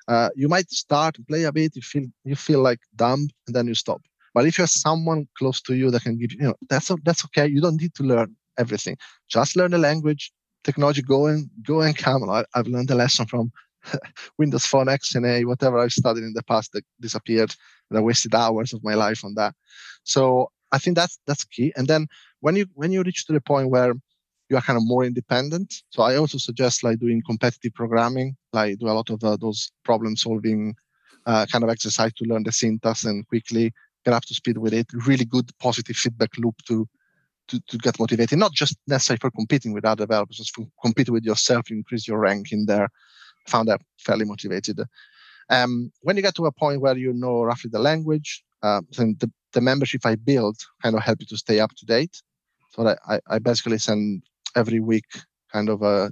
uh, 0.08 0.30
you 0.35 0.49
might 0.49 0.70
start 0.70 1.16
play 1.28 1.44
a 1.44 1.52
bit. 1.52 1.76
You 1.76 1.82
feel 1.82 2.06
you 2.25 2.37
feel 2.37 2.62
like 2.62 2.80
dumb, 2.96 3.28
and 3.46 3.54
then 3.54 3.66
you 3.66 3.75
stop. 3.75 4.00
But 4.35 4.46
if 4.46 4.58
you 4.58 4.62
have 4.62 4.70
someone 4.70 5.28
close 5.38 5.61
to 5.62 5.75
you 5.75 5.90
that 5.90 6.02
can 6.02 6.18
give 6.18 6.32
you, 6.32 6.38
you 6.40 6.46
know, 6.49 6.54
that's 6.68 6.90
that's 7.04 7.25
okay. 7.26 7.46
You 7.46 7.61
don't 7.61 7.80
need 7.80 7.94
to 7.94 8.02
learn 8.02 8.35
everything. 8.58 8.96
Just 9.28 9.56
learn 9.56 9.70
the 9.70 9.78
language. 9.78 10.32
Technology, 10.64 11.02
go 11.02 11.26
and 11.26 11.48
go 11.62 11.80
and 11.80 11.96
come. 11.96 12.28
I, 12.28 12.44
I've 12.54 12.66
learned 12.66 12.90
a 12.90 12.94
lesson 12.94 13.26
from 13.26 13.52
Windows 14.38 14.66
Phone 14.66 14.86
XNA, 14.86 15.46
whatever 15.46 15.78
I've 15.78 15.92
studied 15.92 16.25
in 16.25 16.32
the 16.34 16.42
past 16.42 16.72
that 16.72 16.84
disappeared, 17.00 17.54
and 17.90 17.98
I 17.98 18.02
wasted 18.02 18.34
hours 18.34 18.72
of 18.72 18.82
my 18.82 18.94
life 18.94 19.25
on 19.25 19.34
that. 19.34 19.54
So 20.02 20.50
I 20.72 20.78
think 20.78 20.96
that's 20.96 21.18
that's 21.26 21.44
key. 21.44 21.72
And 21.76 21.86
then 21.86 22.06
when 22.40 22.56
you 22.56 22.66
when 22.75 22.92
you 22.92 23.02
reach 23.02 23.26
to 23.26 23.32
the 23.32 23.40
point 23.40 23.70
where 23.70 23.94
you 24.48 24.56
are 24.56 24.62
kind 24.62 24.76
of 24.76 24.86
more 24.86 25.04
independent, 25.04 25.75
so 25.90 26.02
I 26.02 26.16
also 26.16 26.38
suggest 26.38 26.84
like 26.84 26.98
doing 26.98 27.22
competitive 27.26 27.75
programming, 27.75 28.36
like 28.52 28.78
do 28.78 28.86
a 28.88 28.98
lot 28.98 29.10
of 29.10 29.22
uh, 29.22 29.36
those 29.36 29.70
problem 29.84 30.16
solving 30.16 30.75
uh, 31.26 31.46
kind 31.50 31.64
of 31.64 31.70
exercise 31.70 32.12
to 32.14 32.25
learn 32.25 32.44
the 32.44 32.52
syntax 32.52 33.04
and 33.04 33.26
quickly 33.28 33.72
get 34.04 34.14
up 34.14 34.25
to 34.25 34.34
speed 34.34 34.58
with 34.58 34.72
it. 34.72 34.86
Really 35.06 35.24
good 35.24 35.50
positive 35.59 35.96
feedback 35.96 36.31
loop 36.38 36.54
to 36.68 36.88
to, 37.48 37.61
to 37.68 37.78
get 37.78 37.98
motivated, 37.98 38.38
not 38.38 38.52
just 38.52 38.76
necessarily 38.87 39.18
for 39.20 39.30
competing 39.30 39.72
with 39.72 39.85
other 39.85 40.04
developers, 40.04 40.37
just 40.37 40.54
for 40.54 40.66
competing 40.82 41.14
with 41.14 41.24
yourself, 41.24 41.70
increase 41.70 42.09
your 42.09 42.18
rank 42.18 42.52
in 42.52 42.66
there 42.66 42.88
found 43.48 43.68
that 43.68 43.80
fairly 43.98 44.24
motivated. 44.24 44.80
Um, 45.48 45.92
when 46.02 46.16
you 46.16 46.22
get 46.22 46.35
to 46.37 46.46
a 46.46 46.52
point 46.52 46.80
where 46.80 46.96
you 46.96 47.12
know 47.12 47.42
roughly 47.42 47.70
the 47.72 47.78
language, 47.78 48.42
uh, 48.62 48.82
then 48.96 49.16
the, 49.20 49.30
the 49.52 49.61
membership 49.61 50.04
I 50.04 50.16
built 50.16 50.64
kind 50.82 50.96
of 50.96 51.02
help 51.02 51.20
you 51.20 51.26
to 51.26 51.37
stay 51.37 51.61
up 51.61 51.72
to 51.76 51.87
date. 51.87 52.20
So 52.70 52.96
I, 53.09 53.20
I 53.28 53.38
basically 53.38 53.78
send 53.78 54.22
every 54.54 54.80
week 54.80 55.06
kind 55.52 55.68
of 55.68 55.82
uh, 55.82 56.11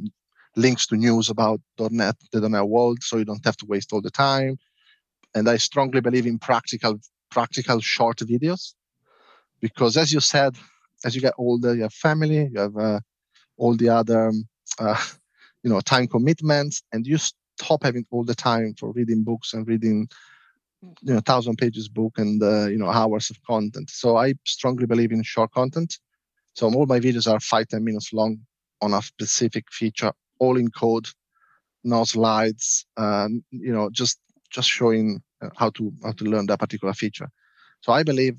links 0.57 0.87
to 0.87 0.97
news 0.97 1.29
about 1.29 1.61
.NET, 1.79 2.17
the 2.33 2.49
.NET 2.49 2.69
world, 2.69 2.99
so 3.03 3.17
you 3.17 3.25
don't 3.25 3.45
have 3.45 3.57
to 3.59 3.67
waste 3.67 3.93
all 3.93 4.01
the 4.01 4.11
time. 4.11 4.59
And 5.35 5.49
I 5.49 5.57
strongly 5.57 6.01
believe 6.01 6.27
in 6.27 6.39
practical, 6.39 7.01
practical 7.31 7.81
short 7.81 8.19
videos, 8.19 8.75
because 9.61 9.97
as 9.97 10.13
you 10.13 10.21
said, 10.21 10.55
as 11.05 11.15
you 11.15 11.21
get 11.21 11.35
older, 11.39 11.75
you 11.75 11.83
have 11.83 11.93
family, 11.95 12.49
you 12.53 12.61
have 12.61 12.77
uh, 12.77 13.01
all 13.59 13.77
the 13.77 13.89
other 13.89 14.29
um, 14.29 14.49
uh, 14.79 15.03
you 15.63 15.71
know 15.71 15.81
time 15.81 16.07
commitments 16.09 16.83
and 16.93 17.07
you 17.07 17.19
stop 17.19 17.83
having 17.83 18.07
all 18.11 18.25
the 18.25 18.35
time 18.35 18.75
for 18.79 18.93
reading 18.93 19.25
books 19.25 19.53
and 19.55 19.67
reading 19.69 20.09
you 21.03 21.15
know 21.15 21.21
thousand 21.21 21.57
pages 21.57 21.89
book 21.89 22.15
and 22.19 22.43
uh, 22.43 22.67
you 22.67 22.79
know 22.79 22.89
hours 22.89 23.31
of 23.31 23.43
content. 23.43 23.91
So 23.91 24.17
i 24.17 24.35
strongly 24.47 24.87
believe 24.87 25.13
in 25.13 25.23
short 25.23 25.53
content. 25.53 25.99
So 26.55 26.67
all 26.73 26.87
my 26.87 27.01
videos 27.01 27.33
are 27.33 27.41
five 27.41 27.69
ten 27.69 27.85
minutes 27.85 28.13
long 28.13 28.39
on 28.83 28.95
a 28.95 29.03
specific 29.03 29.65
feature 29.73 30.13
all 30.41 30.57
in 30.59 30.71
code 30.71 31.07
no 31.85 32.05
slides 32.05 32.87
um, 32.97 33.45
you 33.51 33.73
know 33.73 33.91
just 33.91 34.19
just 34.51 34.69
showing 34.69 35.23
uh, 35.43 35.51
how 35.57 35.71
to 35.71 35.93
how 36.05 36.13
to 36.13 36.25
learn 36.25 36.47
that 36.47 36.61
particular 36.61 36.95
feature. 36.95 37.29
So 37.83 37.93
i 37.93 38.03
believe 38.03 38.37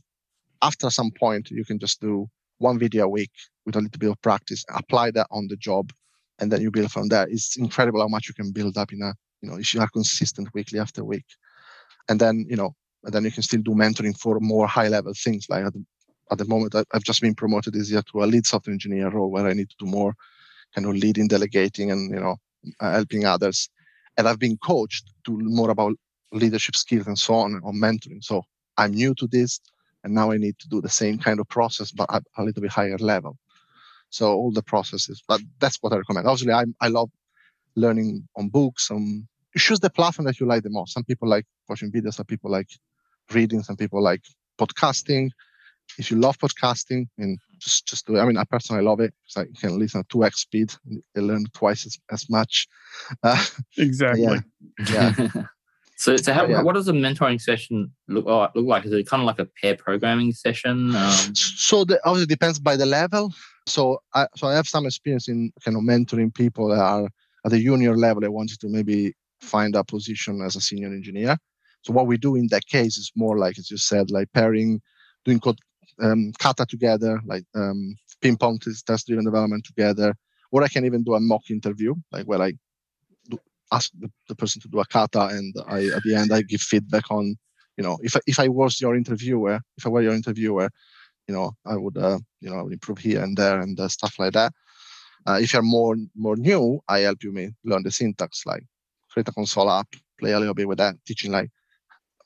after 0.62 0.90
some 0.90 1.12
point 1.12 1.52
you 1.52 1.66
can 1.66 1.80
just 1.80 2.02
do 2.02 2.30
one 2.60 2.80
video 2.80 3.06
a 3.06 3.10
week 3.10 3.32
with 3.66 3.76
a 3.76 3.80
little 3.80 4.00
bit 4.00 4.10
of 4.10 4.22
practice 4.22 4.64
apply 4.70 5.12
that 5.12 5.28
on 5.32 5.48
the 5.48 5.58
job 5.58 5.92
and 6.40 6.52
then 6.52 6.62
you 6.62 6.72
build 6.72 6.92
from 6.92 7.08
there. 7.08 7.28
It's 7.30 7.58
incredible 7.58 8.02
how 8.02 8.08
much 8.08 8.28
you 8.28 8.34
can 8.34 8.52
build 8.52 8.78
up 8.78 8.92
in 8.92 9.02
a, 9.02 9.14
you 9.42 9.50
know, 9.50 9.58
if 9.58 9.74
you 9.74 9.82
are 9.82 9.88
consistent 9.88 10.54
weekly 10.54 10.80
after 10.80 11.04
week. 11.04 11.26
And 12.10 12.20
then, 12.20 12.46
you 12.50 12.56
know, 12.56 12.76
and 13.04 13.14
then 13.14 13.24
you 13.24 13.32
can 13.32 13.44
still 13.44 13.62
do 13.62 13.72
mentoring 13.72 14.18
for 14.20 14.40
more 14.40 14.68
high 14.68 14.88
level 14.88 15.14
things. 15.16 15.48
Like 15.50 15.66
at 15.66 15.74
the, 15.74 15.86
at 16.32 16.38
the 16.38 16.46
moment, 16.46 16.76
I've 16.76 17.04
just 17.04 17.22
been 17.22 17.36
promoted 17.36 17.74
this 17.74 17.92
year 17.92 18.04
to 18.12 18.24
a 18.24 18.26
lead 18.26 18.46
software 18.46 18.74
engineer 18.74 19.10
role 19.10 19.32
where 19.32 19.46
I 19.46 19.54
need 19.54 19.70
to 19.70 19.76
do 19.80 19.86
more 19.86 20.14
kind 20.74 20.88
of 20.88 20.96
leading, 20.96 21.28
delegating, 21.28 21.92
and, 21.92 22.10
you 22.14 22.20
know, 22.20 22.36
uh, 22.80 22.92
helping 22.92 23.26
others. 23.26 23.70
And 24.18 24.28
I've 24.28 24.40
been 24.40 24.58
coached 24.58 25.12
to 25.26 25.38
more 25.38 25.70
about 25.70 25.94
leadership 26.32 26.76
skills 26.76 27.08
and 27.08 27.18
so 27.18 27.36
on, 27.36 27.60
or 27.64 27.72
mentoring. 27.72 28.24
So 28.24 28.44
I'm 28.78 28.92
new 28.92 29.14
to 29.16 29.28
this. 29.28 29.60
And 30.06 30.14
now 30.14 30.32
I 30.32 30.38
need 30.38 30.60
to 30.60 30.70
do 30.70 30.82
the 30.82 30.90
same 30.90 31.18
kind 31.18 31.40
of 31.40 31.50
process, 31.50 31.92
but 31.92 32.08
at 32.14 32.24
a 32.38 32.44
little 32.44 32.62
bit 32.62 32.72
higher 32.72 32.98
level. 33.00 33.38
So 34.12 34.32
all 34.32 34.52
the 34.52 34.62
processes, 34.62 35.24
but 35.28 35.42
that's 35.60 35.78
what 35.82 35.92
I 35.92 35.98
recommend. 35.98 36.28
Obviously, 36.28 36.54
I 36.54 36.64
I 36.80 36.90
love 36.90 37.10
learning 37.76 38.28
on 38.38 38.50
books. 38.50 38.92
Um, 38.92 39.28
you 39.54 39.60
choose 39.60 39.80
the 39.80 39.90
platform 39.90 40.28
that 40.28 40.40
you 40.40 40.46
like 40.46 40.62
the 40.62 40.70
most. 40.70 40.94
Some 40.94 41.04
people 41.04 41.28
like 41.28 41.46
watching 41.68 41.92
videos. 41.92 42.14
Some 42.14 42.28
people 42.28 42.52
like 42.52 42.70
reading. 43.34 43.64
Some 43.64 43.78
people 43.78 44.02
like 44.02 44.22
podcasting. 44.60 45.32
If 45.98 46.12
you 46.12 46.18
love 46.18 46.38
podcasting, 46.38 47.08
and 47.18 47.40
just 47.58 47.88
just 47.88 48.06
do 48.06 48.16
it. 48.16 48.22
I 48.22 48.26
mean, 48.26 48.38
I 48.38 48.44
personally 48.44 48.84
love 48.84 49.00
it 49.00 49.12
because 49.24 49.48
I 49.50 49.60
can 49.60 49.80
listen 49.80 50.02
at 50.02 50.10
two 50.10 50.24
x 50.24 50.42
speed 50.42 50.72
and 51.16 51.28
learn 51.28 51.46
twice 51.54 51.88
as, 51.88 51.98
as 52.12 52.30
much. 52.30 52.68
Uh, 53.22 53.44
exactly. 53.78 54.24
Yeah. 54.24 55.12
yeah. 55.18 55.44
So, 55.98 56.18
so 56.18 56.34
how, 56.34 56.46
yeah. 56.46 56.62
what 56.62 56.76
does 56.76 56.88
a 56.88 56.94
mentoring 56.94 57.42
session 57.42 57.92
look, 58.08 58.28
uh, 58.28 58.50
look 58.54 58.66
like? 58.66 58.86
Is 58.86 58.92
it 58.92 59.08
kind 59.08 59.22
of 59.22 59.28
like 59.28 59.40
a 59.40 59.46
pair 59.46 59.76
programming 59.76 60.34
session? 60.34 60.94
Um, 60.96 61.36
so, 61.36 61.86
the, 61.86 62.00
obviously, 62.06 62.28
depends 62.28 62.60
by 62.60 62.76
the 62.76 62.86
level. 62.86 63.34
So, 63.66 64.02
I, 64.14 64.28
so 64.36 64.48
I 64.48 64.56
have 64.56 64.68
some 64.68 64.86
experience 64.86 65.30
in 65.30 65.52
kind 65.64 65.78
of 65.78 65.84
mentoring 65.84 66.34
people 66.34 66.68
that 66.70 66.80
are 66.80 67.08
at 67.46 67.52
the 67.52 67.64
junior 67.64 67.96
level. 67.96 68.26
I 68.26 68.28
wanted 68.28 68.60
to 68.62 68.68
maybe 68.68 69.14
find 69.40 69.76
a 69.76 69.84
position 69.84 70.42
as 70.42 70.58
a 70.58 70.62
senior 70.62 70.90
engineer. 70.90 71.38
So, 71.84 71.94
what 71.94 72.08
we 72.08 72.18
do 72.18 72.36
in 72.36 72.48
that 72.48 72.66
case 72.68 72.98
is 72.98 73.12
more 73.16 73.38
like, 73.38 73.58
as 73.58 73.72
you 73.72 73.78
said, 73.78 74.12
like 74.12 74.32
pairing, 74.34 74.82
doing 75.24 75.40
code 75.40 75.60
um, 76.02 76.34
kata 76.40 76.66
together, 76.66 77.22
like 77.26 77.46
um, 77.56 77.96
ping 78.22 78.36
pong 78.36 78.60
test 78.60 79.08
driven 79.08 79.24
development 79.24 79.66
together. 79.66 80.14
Or 80.52 80.64
I 80.64 80.68
can 80.68 80.86
even 80.86 81.04
do 81.04 81.16
a 81.16 81.20
mock 81.20 81.50
interview, 81.50 81.96
like 82.12 82.26
where 82.26 82.42
I 82.42 82.54
ask 83.72 83.92
the, 84.00 84.10
the, 84.30 84.36
person 84.36 84.62
to 84.62 84.68
do 84.68 84.80
a 84.80 84.86
kata 84.86 85.28
and 85.32 85.54
I 85.68 85.86
at 85.88 86.04
the 86.04 86.16
end 86.16 86.32
I 86.32 86.42
give 86.42 86.62
feedback 86.62 87.10
on 87.10 87.36
you 87.78 87.84
know 87.84 87.98
if 88.02 88.16
I, 88.16 88.20
if 88.28 88.40
I 88.40 88.48
was 88.48 88.80
your 88.80 88.96
interviewer 88.96 89.60
if 89.78 89.86
I 89.86 89.90
were 89.90 90.02
your 90.02 90.14
interviewer 90.14 90.70
you 91.28 91.34
know 91.34 91.52
I 91.66 91.76
would 91.76 91.98
uh, 91.98 92.20
you 92.42 92.50
know 92.50 92.58
I 92.58 92.62
would 92.62 92.74
improve 92.74 93.00
here 93.00 93.24
and 93.24 93.36
there 93.36 93.60
and 93.60 93.80
uh, 93.80 93.88
stuff 93.88 94.20
like 94.20 94.34
that. 94.34 94.54
Uh, 95.28 95.40
if 95.42 95.54
you're 95.54 95.64
more 95.64 95.96
more 96.16 96.36
new 96.36 96.80
I 96.88 97.00
help 97.00 97.24
you 97.24 97.32
me 97.32 97.50
learn 97.64 97.84
the 97.84 97.92
syntax 97.92 98.46
like 98.46 98.64
create 99.10 99.28
a 99.28 99.32
console 99.32 99.72
app 99.72 99.88
play 100.20 100.32
a 100.32 100.40
little 100.40 100.54
bit 100.54 100.68
with 100.68 100.78
that 100.78 100.96
teaching 101.06 101.32
like 101.32 101.50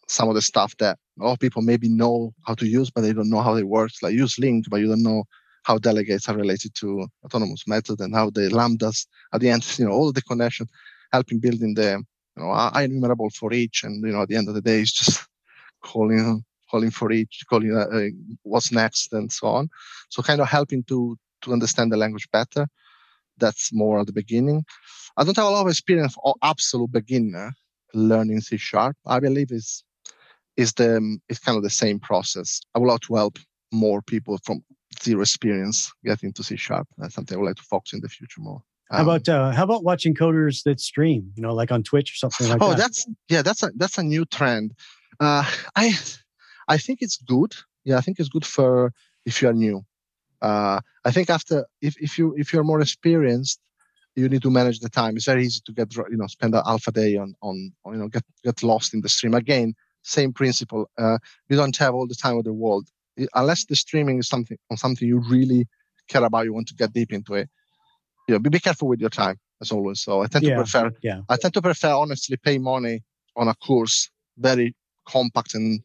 some 0.07 0.27
of 0.27 0.35
the 0.35 0.41
stuff 0.41 0.75
that 0.77 0.97
a 1.19 1.23
lot 1.23 1.33
of 1.33 1.39
people 1.39 1.61
maybe 1.61 1.87
know 1.87 2.33
how 2.45 2.55
to 2.55 2.67
use 2.67 2.89
but 2.89 3.01
they 3.01 3.13
don't 3.13 3.29
know 3.29 3.41
how 3.41 3.55
it 3.55 3.67
works 3.67 4.01
like 4.01 4.13
use 4.13 4.35
LINQ, 4.37 4.69
but 4.69 4.79
you 4.81 4.87
don't 4.87 5.03
know 5.03 5.23
how 5.63 5.77
delegates 5.77 6.27
are 6.27 6.35
related 6.35 6.73
to 6.73 7.07
anonymous 7.31 7.67
method 7.67 7.99
and 8.01 8.15
how 8.15 8.29
the 8.29 8.49
lambdas 8.49 9.05
at 9.33 9.41
the 9.41 9.49
end 9.49 9.63
you 9.77 9.85
know 9.85 9.91
all 9.91 10.11
the 10.11 10.21
connection 10.21 10.67
helping 11.11 11.39
building 11.39 11.73
the 11.73 12.03
you 12.37 12.43
know 12.43 12.49
IEnumerable 12.49 13.33
for 13.35 13.53
each 13.53 13.83
and 13.83 14.05
you 14.05 14.13
know 14.13 14.21
at 14.23 14.29
the 14.29 14.35
end 14.35 14.47
of 14.47 14.55
the 14.55 14.61
day 14.61 14.81
it's 14.81 14.93
just 14.93 15.27
calling 15.83 16.43
calling 16.69 16.91
for 16.91 17.11
each, 17.11 17.43
calling 17.49 17.75
uh, 17.75 17.87
uh, 17.91 18.09
what's 18.43 18.71
next, 18.71 19.11
and 19.13 19.31
so 19.31 19.47
on. 19.47 19.69
So 20.09 20.21
kind 20.21 20.41
of 20.41 20.47
helping 20.47 20.83
to 20.83 21.17
to 21.41 21.53
understand 21.53 21.91
the 21.91 21.97
language 21.97 22.29
better. 22.31 22.67
That's 23.37 23.73
more 23.73 23.99
at 23.99 24.07
the 24.07 24.13
beginning. 24.13 24.65
I 25.17 25.23
don't 25.23 25.37
have 25.37 25.45
a 25.45 25.49
lot 25.49 25.61
of 25.61 25.69
experience 25.69 26.13
for 26.13 26.35
absolute 26.41 26.91
beginner 26.91 27.53
learning 27.93 28.41
C 28.41 28.57
sharp. 28.57 28.95
I 29.05 29.19
believe 29.19 29.51
is 29.51 29.83
is 30.57 30.73
the 30.73 31.19
is 31.29 31.39
kind 31.39 31.57
of 31.57 31.63
the 31.63 31.69
same 31.69 31.99
process. 31.99 32.61
I 32.75 32.79
would 32.79 32.87
like 32.87 33.01
to 33.01 33.15
help 33.15 33.39
more 33.71 34.01
people 34.01 34.37
from 34.43 34.63
zero 35.01 35.21
experience 35.21 35.91
get 36.03 36.23
into 36.23 36.43
C 36.43 36.55
sharp. 36.55 36.87
That's 36.97 37.15
something 37.15 37.35
I 37.35 37.39
would 37.39 37.47
like 37.47 37.55
to 37.55 37.63
focus 37.63 37.93
in 37.93 38.01
the 38.01 38.09
future 38.09 38.41
more. 38.41 38.61
Um, 38.91 38.97
how 38.97 39.03
about 39.03 39.29
uh, 39.29 39.51
how 39.51 39.63
about 39.63 39.83
watching 39.83 40.15
coders 40.15 40.63
that 40.63 40.79
stream? 40.79 41.31
You 41.35 41.43
know, 41.43 41.53
like 41.53 41.71
on 41.71 41.83
Twitch 41.83 42.11
or 42.11 42.15
something 42.15 42.49
like 42.49 42.61
oh, 42.61 42.69
that. 42.69 42.73
Oh, 42.73 42.77
that's 42.77 43.07
yeah, 43.29 43.41
that's 43.41 43.63
a 43.63 43.71
that's 43.75 43.97
a 43.97 44.03
new 44.03 44.25
trend. 44.25 44.73
Uh, 45.19 45.43
I 45.75 45.93
I 46.67 46.77
think 46.77 46.99
it's 47.01 47.17
good. 47.17 47.53
Yeah, 47.83 47.97
I 47.97 48.01
think 48.01 48.19
it's 48.19 48.29
good 48.29 48.45
for 48.45 48.93
if 49.25 49.41
you 49.41 49.49
are 49.49 49.53
new. 49.53 49.85
Uh, 50.41 50.79
I 51.05 51.11
think 51.11 51.29
after 51.29 51.65
if, 51.81 52.01
if 52.01 52.17
you 52.17 52.33
if 52.37 52.51
you're 52.51 52.63
more 52.63 52.81
experienced, 52.81 53.59
you 54.15 54.27
need 54.27 54.41
to 54.41 54.49
manage 54.49 54.79
the 54.79 54.89
time. 54.89 55.15
It's 55.15 55.25
very 55.25 55.45
easy 55.45 55.61
to 55.65 55.71
get 55.71 55.95
you 55.95 56.17
know 56.17 56.27
spend 56.27 56.55
an 56.55 56.63
alpha 56.65 56.91
day 56.91 57.15
on 57.17 57.35
on, 57.41 57.71
on 57.85 57.93
you 57.93 57.99
know 57.99 58.07
get 58.07 58.23
get 58.43 58.63
lost 58.63 58.93
in 58.95 59.01
the 59.01 59.09
stream. 59.09 59.35
Again, 59.35 59.75
same 60.01 60.33
principle. 60.33 60.89
Uh, 60.97 61.19
you 61.47 61.57
don't 61.57 61.77
have 61.77 61.93
all 61.93 62.07
the 62.07 62.15
time 62.15 62.37
of 62.37 62.43
the 62.43 62.53
world 62.53 62.87
unless 63.35 63.65
the 63.65 63.75
streaming 63.75 64.17
is 64.17 64.29
something 64.29 64.57
on 64.71 64.77
something 64.77 65.07
you 65.07 65.19
really 65.29 65.67
care 66.07 66.23
about. 66.23 66.45
You 66.45 66.53
want 66.53 66.69
to 66.69 66.75
get 66.75 66.93
deep 66.93 67.13
into 67.13 67.35
it 67.35 67.49
you 68.29 68.35
know, 68.35 68.39
be, 68.39 68.51
be 68.51 68.59
careful 68.59 68.87
with 68.87 69.01
your 69.01 69.09
time 69.09 69.39
as 69.59 69.71
always. 69.71 70.01
So 70.01 70.21
I 70.21 70.27
tend 70.27 70.45
yeah, 70.45 70.51
to 70.51 70.61
prefer, 70.61 70.91
yeah. 71.01 71.21
I 71.29 71.35
tend 71.35 71.55
to 71.55 71.63
prefer 71.63 71.93
honestly 71.93 72.37
pay 72.37 72.59
money 72.59 73.01
on 73.35 73.47
a 73.47 73.55
course 73.55 74.11
very 74.37 74.75
compact 75.07 75.55
and 75.55 75.81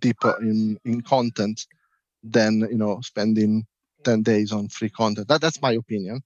deeper 0.00 0.36
in, 0.40 0.76
in 0.84 1.02
content 1.02 1.66
than, 2.24 2.66
you 2.68 2.76
know, 2.76 3.00
spending 3.02 3.64
10 4.02 4.22
days 4.24 4.50
on 4.50 4.66
free 4.68 4.90
content. 4.90 5.28
That, 5.28 5.40
that's 5.40 5.62
my 5.62 5.70
opinion. 5.72 6.22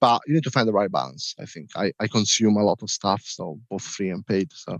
But 0.00 0.20
you 0.26 0.34
need 0.34 0.42
to 0.42 0.50
find 0.50 0.66
the 0.66 0.72
right 0.72 0.90
balance. 0.90 1.36
I 1.38 1.44
think 1.44 1.70
I, 1.76 1.92
I 2.00 2.08
consume 2.08 2.56
a 2.56 2.64
lot 2.64 2.82
of 2.82 2.90
stuff, 2.90 3.22
so 3.24 3.60
both 3.70 3.82
free 3.82 4.10
and 4.10 4.26
paid. 4.26 4.52
So, 4.52 4.78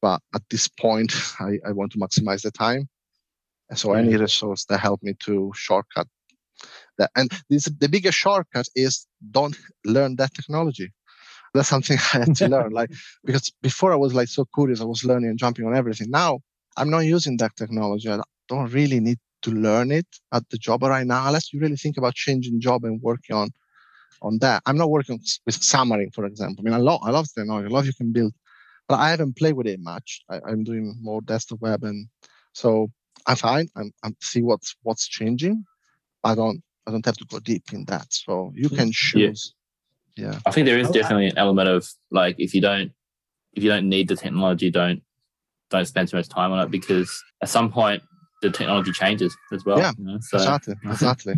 but 0.00 0.22
at 0.36 0.42
this 0.50 0.68
point, 0.68 1.12
I, 1.40 1.58
I 1.66 1.72
want 1.72 1.90
to 1.92 1.98
maximize 1.98 2.42
the 2.42 2.52
time. 2.52 2.88
And 3.70 3.78
So 3.78 3.92
any 3.92 4.16
resource 4.16 4.64
that 4.66 4.78
help 4.78 5.02
me 5.02 5.14
to 5.24 5.52
shortcut. 5.54 6.06
And 7.16 7.30
this, 7.48 7.64
the 7.64 7.88
biggest 7.88 8.18
shortcut 8.18 8.66
is 8.74 9.06
don't 9.30 9.56
learn 9.84 10.16
that 10.16 10.34
technology. 10.34 10.92
That's 11.54 11.68
something 11.68 11.98
I 12.14 12.18
had 12.18 12.36
to 12.36 12.48
learn. 12.54 12.72
Like 12.72 12.90
because 13.24 13.52
before 13.62 13.92
I 13.92 13.96
was 13.96 14.14
like 14.14 14.28
so 14.28 14.44
curious, 14.54 14.80
I 14.80 14.84
was 14.84 15.04
learning 15.04 15.30
and 15.30 15.38
jumping 15.38 15.66
on 15.66 15.76
everything. 15.76 16.10
Now 16.10 16.40
I'm 16.76 16.90
not 16.90 17.00
using 17.00 17.36
that 17.38 17.56
technology. 17.56 18.10
I 18.10 18.20
don't 18.48 18.72
really 18.72 19.00
need 19.00 19.18
to 19.42 19.50
learn 19.50 19.92
it 19.92 20.06
at 20.32 20.48
the 20.50 20.58
job 20.58 20.82
right 20.82 21.06
now, 21.06 21.26
unless 21.26 21.52
you 21.52 21.60
really 21.60 21.76
think 21.76 21.96
about 21.96 22.14
changing 22.14 22.60
job 22.60 22.84
and 22.84 23.00
working 23.02 23.36
on 23.36 23.50
on 24.22 24.38
that. 24.40 24.62
I'm 24.66 24.76
not 24.76 24.90
working 24.90 25.20
with 25.46 25.60
Xamarin, 25.60 26.12
for 26.12 26.24
example. 26.24 26.62
I 26.62 26.64
mean, 26.64 26.74
I 26.74 26.78
love 26.78 27.00
I 27.04 27.10
love 27.10 27.26
technology. 27.32 27.66
I 27.66 27.70
love 27.70 27.86
you 27.86 27.94
can 27.94 28.12
build, 28.12 28.32
but 28.88 28.98
I 28.98 29.10
haven't 29.10 29.36
played 29.36 29.54
with 29.54 29.66
it 29.66 29.80
much. 29.80 30.22
I, 30.28 30.38
am 30.50 30.64
doing 30.64 30.94
more 31.00 31.20
desktop 31.20 31.60
web, 31.60 31.84
and 31.84 32.08
so 32.52 32.90
I'm 33.26 33.36
fine. 33.36 33.68
I'm, 33.76 33.92
I'm 34.02 34.16
see 34.20 34.42
what's 34.42 34.76
what's 34.82 35.06
changing. 35.06 35.64
I 36.24 36.34
don't 36.34 36.62
I 36.86 36.90
don't 36.90 37.04
have 37.04 37.16
to 37.18 37.26
go 37.26 37.38
deep 37.38 37.72
in 37.72 37.84
that. 37.86 38.06
So 38.10 38.52
you 38.54 38.68
can 38.68 38.90
choose. 38.92 39.54
Yeah. 40.16 40.32
yeah. 40.32 40.38
I 40.46 40.50
think 40.50 40.66
there 40.66 40.78
is 40.78 40.90
definitely 40.90 41.26
an 41.26 41.38
element 41.38 41.68
of 41.68 41.88
like 42.10 42.36
if 42.38 42.54
you 42.54 42.60
don't 42.60 42.92
if 43.54 43.62
you 43.62 43.70
don't 43.70 43.88
need 43.88 44.08
the 44.08 44.16
technology, 44.16 44.70
don't 44.70 45.02
don't 45.70 45.86
spend 45.86 46.08
too 46.08 46.16
much 46.16 46.28
time 46.28 46.52
on 46.52 46.60
it 46.60 46.70
because 46.70 47.22
at 47.42 47.48
some 47.48 47.70
point 47.70 48.02
the 48.42 48.50
technology 48.50 48.92
changes 48.92 49.36
as 49.52 49.64
well. 49.64 49.78
Yeah, 49.78 49.92
you 49.98 50.04
know? 50.04 50.18
so, 50.20 50.38
exactly, 50.38 50.74
exactly. 50.84 51.34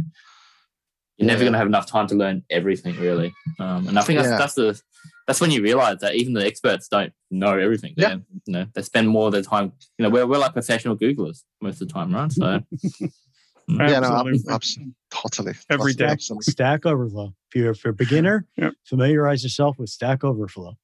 You're 1.16 1.26
yeah. 1.26 1.32
never 1.34 1.40
going 1.40 1.52
to 1.52 1.58
have 1.58 1.66
enough 1.66 1.86
time 1.86 2.06
to 2.08 2.14
learn 2.14 2.44
everything, 2.48 2.96
really. 2.98 3.34
Um, 3.58 3.88
and 3.88 3.98
I 3.98 4.02
think 4.02 4.18
that's, 4.18 4.30
yeah. 4.30 4.38
that's 4.38 4.54
the 4.54 4.80
that's 5.26 5.40
when 5.40 5.50
you 5.50 5.62
realize 5.62 5.98
that 5.98 6.14
even 6.14 6.32
the 6.32 6.44
experts 6.44 6.88
don't 6.88 7.12
know 7.30 7.58
everything. 7.58 7.94
Yeah. 7.96 8.16
They, 8.16 8.22
you 8.46 8.52
know, 8.52 8.66
they 8.74 8.82
spend 8.82 9.08
more 9.08 9.26
of 9.26 9.32
their 9.32 9.42
time. 9.42 9.72
You 9.98 10.04
know, 10.04 10.10
we're 10.10 10.26
we're 10.26 10.38
like 10.38 10.52
professional 10.52 10.96
Googlers 10.96 11.42
most 11.60 11.80
of 11.80 11.88
the 11.88 11.92
time, 11.92 12.14
right? 12.14 12.32
So 12.32 12.60
Mm-hmm. 13.70 13.88
yeah, 13.88 14.00
no, 14.00 14.52
absolutely. 14.52 14.94
totally. 15.10 15.52
Every 15.68 15.92
day. 15.92 16.16
Stack 16.18 16.86
Overflow. 16.86 17.34
If 17.48 17.54
you're, 17.54 17.70
if 17.70 17.84
you're 17.84 17.92
a 17.92 17.94
beginner, 17.94 18.46
yep. 18.56 18.74
familiarize 18.84 19.42
yourself 19.42 19.78
with 19.78 19.90
Stack 19.90 20.24
Overflow. 20.24 20.76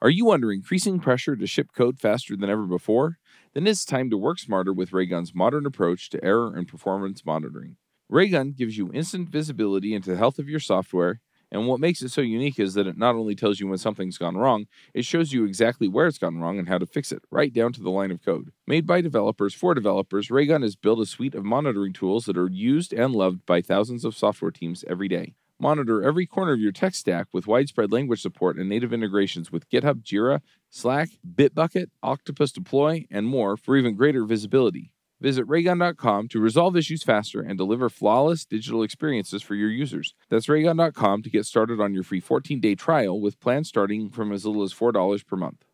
Are 0.00 0.10
you 0.10 0.32
under 0.32 0.50
increasing 0.50 0.98
pressure 0.98 1.36
to 1.36 1.46
ship 1.46 1.68
code 1.76 2.00
faster 2.00 2.36
than 2.36 2.50
ever 2.50 2.64
before? 2.64 3.18
Then 3.54 3.66
it's 3.66 3.84
time 3.84 4.10
to 4.10 4.16
work 4.16 4.38
smarter 4.38 4.72
with 4.72 4.90
Raygun's 4.90 5.34
modern 5.34 5.66
approach 5.66 6.10
to 6.10 6.24
error 6.24 6.56
and 6.56 6.66
performance 6.66 7.24
monitoring. 7.24 7.76
Raygun 8.08 8.52
gives 8.52 8.76
you 8.76 8.92
instant 8.92 9.28
visibility 9.28 9.94
into 9.94 10.10
the 10.10 10.16
health 10.16 10.38
of 10.38 10.48
your 10.48 10.60
software 10.60 11.20
and 11.52 11.68
what 11.68 11.80
makes 11.80 12.00
it 12.00 12.08
so 12.08 12.22
unique 12.22 12.58
is 12.58 12.72
that 12.74 12.86
it 12.86 12.96
not 12.96 13.14
only 13.14 13.34
tells 13.34 13.60
you 13.60 13.68
when 13.68 13.76
something's 13.76 14.16
gone 14.16 14.38
wrong, 14.38 14.66
it 14.94 15.04
shows 15.04 15.34
you 15.34 15.44
exactly 15.44 15.86
where 15.86 16.06
it's 16.06 16.16
gone 16.16 16.38
wrong 16.38 16.58
and 16.58 16.66
how 16.66 16.78
to 16.78 16.86
fix 16.86 17.12
it, 17.12 17.22
right 17.30 17.52
down 17.52 17.74
to 17.74 17.82
the 17.82 17.90
line 17.90 18.10
of 18.10 18.24
code. 18.24 18.52
Made 18.66 18.86
by 18.86 19.02
developers 19.02 19.52
for 19.52 19.74
developers, 19.74 20.30
Raygun 20.30 20.62
has 20.62 20.76
built 20.76 21.00
a 21.00 21.06
suite 21.06 21.34
of 21.34 21.44
monitoring 21.44 21.92
tools 21.92 22.24
that 22.24 22.38
are 22.38 22.48
used 22.48 22.94
and 22.94 23.14
loved 23.14 23.44
by 23.44 23.60
thousands 23.60 24.06
of 24.06 24.16
software 24.16 24.50
teams 24.50 24.82
every 24.88 25.08
day. 25.08 25.34
Monitor 25.60 26.02
every 26.02 26.26
corner 26.26 26.54
of 26.54 26.60
your 26.60 26.72
tech 26.72 26.94
stack 26.94 27.26
with 27.32 27.46
widespread 27.46 27.92
language 27.92 28.22
support 28.22 28.56
and 28.56 28.68
native 28.68 28.92
integrations 28.92 29.52
with 29.52 29.68
GitHub, 29.68 30.02
Jira, 30.02 30.40
Slack, 30.70 31.10
Bitbucket, 31.24 31.88
Octopus 32.02 32.50
Deploy, 32.50 33.06
and 33.10 33.26
more 33.26 33.58
for 33.58 33.76
even 33.76 33.94
greater 33.94 34.24
visibility. 34.24 34.90
Visit 35.22 35.44
raygun.com 35.44 36.26
to 36.28 36.40
resolve 36.40 36.76
issues 36.76 37.04
faster 37.04 37.40
and 37.40 37.56
deliver 37.56 37.88
flawless 37.88 38.44
digital 38.44 38.82
experiences 38.82 39.40
for 39.40 39.54
your 39.54 39.70
users. 39.70 40.14
That's 40.30 40.48
raygun.com 40.48 41.22
to 41.22 41.30
get 41.30 41.46
started 41.46 41.80
on 41.80 41.94
your 41.94 42.02
free 42.02 42.18
14 42.18 42.58
day 42.58 42.74
trial 42.74 43.20
with 43.20 43.38
plans 43.38 43.68
starting 43.68 44.10
from 44.10 44.32
as 44.32 44.44
little 44.44 44.64
as 44.64 44.74
$4 44.74 45.24
per 45.24 45.36
month. 45.36 45.64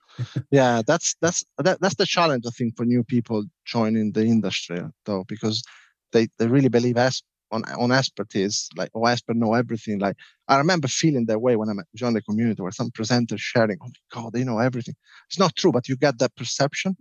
yeah, 0.50 0.82
that's 0.86 1.14
that's 1.22 1.42
that, 1.56 1.80
that's 1.80 1.94
the 1.94 2.04
challenge 2.04 2.44
I 2.46 2.50
think 2.50 2.76
for 2.76 2.84
new 2.84 3.02
people 3.02 3.44
joining 3.64 4.12
the 4.12 4.24
industry 4.24 4.82
though, 5.06 5.24
because 5.26 5.62
they, 6.12 6.28
they 6.38 6.46
really 6.46 6.68
believe 6.68 6.98
as 6.98 7.22
on 7.50 7.64
on 7.78 7.92
expertise, 7.92 8.68
like 8.76 8.90
oh 8.94 9.06
expert 9.06 9.36
know 9.36 9.54
everything. 9.54 10.00
Like 10.00 10.16
I 10.48 10.58
remember 10.58 10.86
feeling 10.86 11.24
that 11.26 11.40
way 11.40 11.56
when 11.56 11.70
I 11.70 11.74
joined 11.94 12.16
the 12.16 12.22
community 12.22 12.60
where 12.60 12.72
some 12.72 12.90
presenters 12.90 13.38
sharing, 13.38 13.78
oh 13.80 13.86
my 13.86 14.22
god, 14.22 14.32
they 14.34 14.44
know 14.44 14.58
everything. 14.58 14.96
It's 15.28 15.38
not 15.38 15.56
true, 15.56 15.72
but 15.72 15.88
you 15.88 15.96
get 15.96 16.18
that 16.18 16.36
perception. 16.36 16.96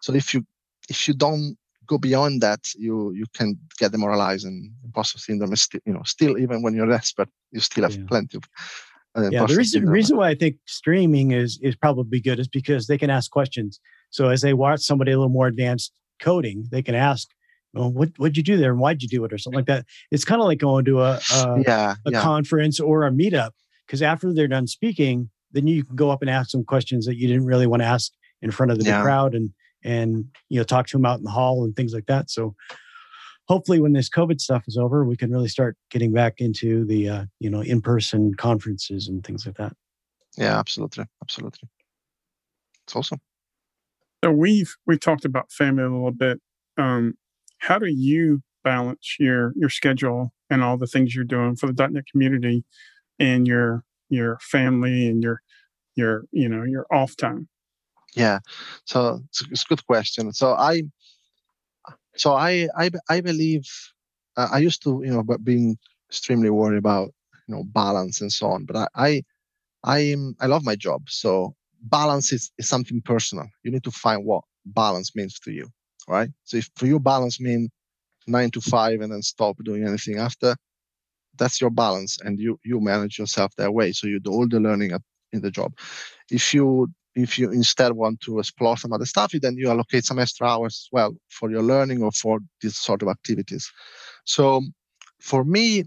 So 0.00 0.12
if 0.12 0.34
you 0.34 0.44
if 0.92 1.08
you 1.08 1.14
don't 1.14 1.56
go 1.86 1.98
beyond 1.98 2.34
that, 2.46 2.62
you 2.84 3.12
you 3.20 3.26
can 3.38 3.48
get 3.80 3.92
demoralized 3.92 4.44
and 4.46 4.56
imposter 4.84 5.18
syndrome 5.18 5.52
is 5.52 5.62
still, 5.62 5.80
you 5.88 5.94
know, 5.94 6.04
still 6.04 6.34
even 6.44 6.62
when 6.62 6.74
you're 6.74 6.92
expert, 7.00 7.28
you 7.50 7.60
still 7.60 7.84
have 7.84 7.96
yeah. 7.96 8.10
plenty 8.12 8.36
of. 8.38 8.44
Uh, 9.14 9.28
yeah, 9.30 9.44
the 9.44 9.56
reason, 9.56 9.86
reason 10.00 10.16
why 10.16 10.28
I 10.30 10.36
think 10.42 10.56
streaming 10.66 11.32
is 11.42 11.58
is 11.68 11.76
probably 11.76 12.20
good 12.28 12.38
is 12.38 12.48
because 12.48 12.86
they 12.86 12.98
can 13.02 13.10
ask 13.10 13.30
questions. 13.30 13.80
So 14.10 14.22
as 14.34 14.40
they 14.40 14.54
watch 14.54 14.80
somebody 14.80 15.12
a 15.12 15.18
little 15.18 15.36
more 15.38 15.48
advanced 15.48 15.92
coding, 16.18 16.66
they 16.70 16.82
can 16.82 16.94
ask, 16.94 17.28
well, 17.74 17.90
what 17.92 18.10
what'd 18.16 18.38
you 18.38 18.42
do 18.42 18.56
there 18.56 18.72
and 18.72 18.80
why'd 18.80 19.02
you 19.02 19.08
do 19.08 19.24
it 19.26 19.32
or 19.32 19.38
something 19.38 19.58
like 19.58 19.72
that. 19.72 19.84
It's 20.10 20.24
kind 20.24 20.40
of 20.40 20.46
like 20.46 20.58
going 20.68 20.84
to 20.86 21.02
a 21.02 21.12
a, 21.34 21.62
yeah, 21.66 21.94
a 22.06 22.10
yeah. 22.12 22.22
conference 22.22 22.80
or 22.80 23.06
a 23.06 23.10
meetup 23.10 23.52
because 23.86 24.02
after 24.02 24.32
they're 24.32 24.48
done 24.56 24.66
speaking, 24.66 25.28
then 25.52 25.66
you 25.66 25.84
can 25.84 25.96
go 25.96 26.10
up 26.10 26.22
and 26.22 26.30
ask 26.30 26.50
some 26.50 26.64
questions 26.64 27.04
that 27.06 27.16
you 27.16 27.28
didn't 27.28 27.46
really 27.52 27.66
want 27.66 27.82
to 27.82 27.90
ask 27.96 28.12
in 28.40 28.50
front 28.50 28.72
of 28.72 28.78
the 28.78 28.84
yeah. 28.84 29.02
crowd 29.02 29.34
and 29.34 29.50
and 29.84 30.24
you 30.48 30.58
know 30.58 30.64
talk 30.64 30.86
to 30.88 30.96
them 30.96 31.06
out 31.06 31.18
in 31.18 31.24
the 31.24 31.30
hall 31.30 31.64
and 31.64 31.74
things 31.76 31.94
like 31.94 32.06
that. 32.06 32.30
So 32.30 32.54
hopefully, 33.48 33.80
when 33.80 33.92
this 33.92 34.08
COVID 34.08 34.40
stuff 34.40 34.64
is 34.66 34.76
over, 34.76 35.04
we 35.04 35.16
can 35.16 35.30
really 35.30 35.48
start 35.48 35.76
getting 35.90 36.12
back 36.12 36.34
into 36.40 36.84
the 36.84 37.08
uh, 37.08 37.24
you 37.40 37.50
know 37.50 37.60
in 37.60 37.80
person 37.80 38.34
conferences 38.34 39.08
and 39.08 39.24
things 39.24 39.46
like 39.46 39.56
that. 39.56 39.74
Yeah, 40.36 40.58
absolutely, 40.58 41.04
absolutely. 41.22 41.68
It's 42.86 42.96
awesome. 42.96 43.20
So 44.24 44.30
we've 44.30 44.74
we've 44.86 45.00
talked 45.00 45.24
about 45.24 45.52
family 45.52 45.82
a 45.82 45.90
little 45.90 46.12
bit. 46.12 46.40
Um, 46.78 47.14
how 47.58 47.78
do 47.78 47.86
you 47.86 48.42
balance 48.64 49.16
your 49.18 49.52
your 49.56 49.68
schedule 49.68 50.32
and 50.50 50.62
all 50.62 50.76
the 50.76 50.86
things 50.86 51.14
you're 51.14 51.24
doing 51.24 51.56
for 51.56 51.70
the 51.70 51.88
.NET 51.88 52.04
community 52.10 52.64
and 53.18 53.46
your 53.46 53.84
your 54.08 54.38
family 54.40 55.08
and 55.08 55.22
your 55.22 55.42
your 55.96 56.24
you 56.30 56.48
know 56.48 56.62
your 56.62 56.86
off 56.90 57.16
time? 57.16 57.48
Yeah, 58.14 58.40
so 58.84 59.20
it's, 59.28 59.42
it's 59.50 59.62
a 59.64 59.66
good 59.68 59.86
question. 59.86 60.32
So 60.32 60.52
I, 60.54 60.82
so 62.16 62.32
I, 62.34 62.68
I, 62.76 62.90
I 63.08 63.20
believe 63.20 63.62
uh, 64.36 64.48
I 64.52 64.58
used 64.58 64.82
to, 64.84 65.02
you 65.04 65.12
know, 65.12 65.22
but 65.22 65.44
being 65.44 65.76
extremely 66.10 66.50
worried 66.50 66.78
about, 66.78 67.12
you 67.48 67.54
know, 67.54 67.64
balance 67.64 68.20
and 68.20 68.32
so 68.32 68.48
on. 68.48 68.64
But 68.64 68.76
I, 68.76 68.86
I, 68.94 69.22
I 69.84 70.16
I 70.40 70.46
love 70.46 70.64
my 70.64 70.76
job. 70.76 71.02
So 71.08 71.54
balance 71.82 72.32
is, 72.32 72.50
is 72.58 72.68
something 72.68 73.02
personal. 73.02 73.46
You 73.64 73.72
need 73.72 73.84
to 73.84 73.90
find 73.92 74.24
what 74.24 74.44
balance 74.66 75.16
means 75.16 75.38
to 75.40 75.52
you, 75.52 75.68
right? 76.08 76.30
So 76.44 76.58
if 76.58 76.70
for 76.76 76.86
you 76.86 77.00
balance 77.00 77.40
mean 77.40 77.70
nine 78.26 78.50
to 78.52 78.60
five 78.60 79.00
and 79.02 79.12
then 79.12 79.22
stop 79.22 79.56
doing 79.64 79.84
anything 79.86 80.18
after, 80.18 80.56
that's 81.38 81.60
your 81.60 81.70
balance, 81.70 82.18
and 82.22 82.38
you 82.38 82.58
you 82.64 82.80
manage 82.80 83.18
yourself 83.18 83.52
that 83.56 83.72
way. 83.72 83.92
So 83.92 84.06
you 84.06 84.20
do 84.20 84.30
all 84.32 84.48
the 84.48 84.60
learning 84.60 84.92
at, 84.92 85.02
in 85.32 85.40
the 85.40 85.50
job. 85.50 85.72
If 86.30 86.54
you 86.54 86.92
if 87.14 87.38
you 87.38 87.50
instead 87.50 87.92
want 87.92 88.20
to 88.20 88.38
explore 88.38 88.76
some 88.76 88.92
other 88.92 89.04
stuff, 89.04 89.32
then 89.40 89.56
you 89.56 89.70
allocate 89.70 90.04
some 90.04 90.18
extra 90.18 90.48
hours 90.48 90.86
as 90.86 90.88
well 90.92 91.14
for 91.28 91.50
your 91.50 91.62
learning 91.62 92.02
or 92.02 92.10
for 92.12 92.40
these 92.60 92.76
sort 92.76 93.02
of 93.02 93.08
activities. 93.08 93.70
So 94.24 94.62
for 95.20 95.44
me, 95.44 95.84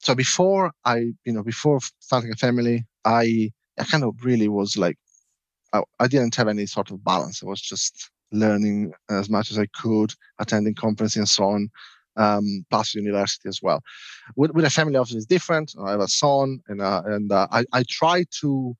so 0.00 0.14
before 0.14 0.72
I, 0.84 1.12
you 1.24 1.32
know, 1.32 1.42
before 1.42 1.80
starting 2.00 2.32
a 2.32 2.36
family, 2.36 2.84
I, 3.04 3.50
I 3.78 3.84
kind 3.84 4.04
of 4.04 4.14
really 4.22 4.48
was 4.48 4.76
like, 4.76 4.96
I, 5.72 5.82
I 6.00 6.06
didn't 6.06 6.34
have 6.36 6.48
any 6.48 6.66
sort 6.66 6.90
of 6.90 7.04
balance. 7.04 7.42
I 7.42 7.46
was 7.46 7.60
just 7.60 8.10
learning 8.32 8.92
as 9.10 9.28
much 9.30 9.50
as 9.50 9.58
I 9.58 9.66
could, 9.66 10.12
attending 10.38 10.74
conferences 10.74 11.16
and 11.16 11.28
so 11.28 11.44
on, 11.44 11.70
um, 12.16 12.64
university 12.94 13.48
as 13.48 13.60
well. 13.62 13.82
With, 14.36 14.52
with 14.52 14.64
a 14.64 14.70
family, 14.70 14.96
obviously, 14.96 15.18
it's 15.18 15.26
different. 15.26 15.74
I 15.80 15.92
have 15.92 16.00
a 16.00 16.08
son, 16.08 16.60
and 16.68 16.80
uh, 16.80 17.02
and 17.06 17.30
uh, 17.32 17.48
I 17.50 17.64
I 17.72 17.84
try 17.88 18.24
to 18.40 18.76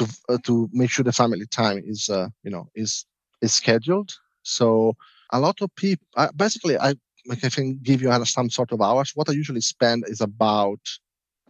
to 0.00 0.06
uh, 0.28 0.38
to 0.44 0.68
make 0.72 0.90
sure 0.90 1.04
the 1.04 1.12
family 1.12 1.46
time 1.46 1.82
is 1.86 2.08
uh, 2.08 2.28
you 2.42 2.50
know 2.50 2.68
is 2.74 3.06
is 3.42 3.52
scheduled. 3.52 4.10
So 4.42 4.94
a 5.32 5.40
lot 5.40 5.60
of 5.60 5.74
people, 5.76 6.06
basically, 6.36 6.76
I 6.78 6.94
like 7.26 7.44
I 7.44 7.50
can 7.50 7.78
give 7.82 8.02
you 8.02 8.24
some 8.24 8.50
sort 8.50 8.72
of 8.72 8.80
hours. 8.80 9.12
What 9.14 9.28
I 9.28 9.32
usually 9.32 9.60
spend 9.60 10.04
is 10.08 10.20
about 10.20 10.80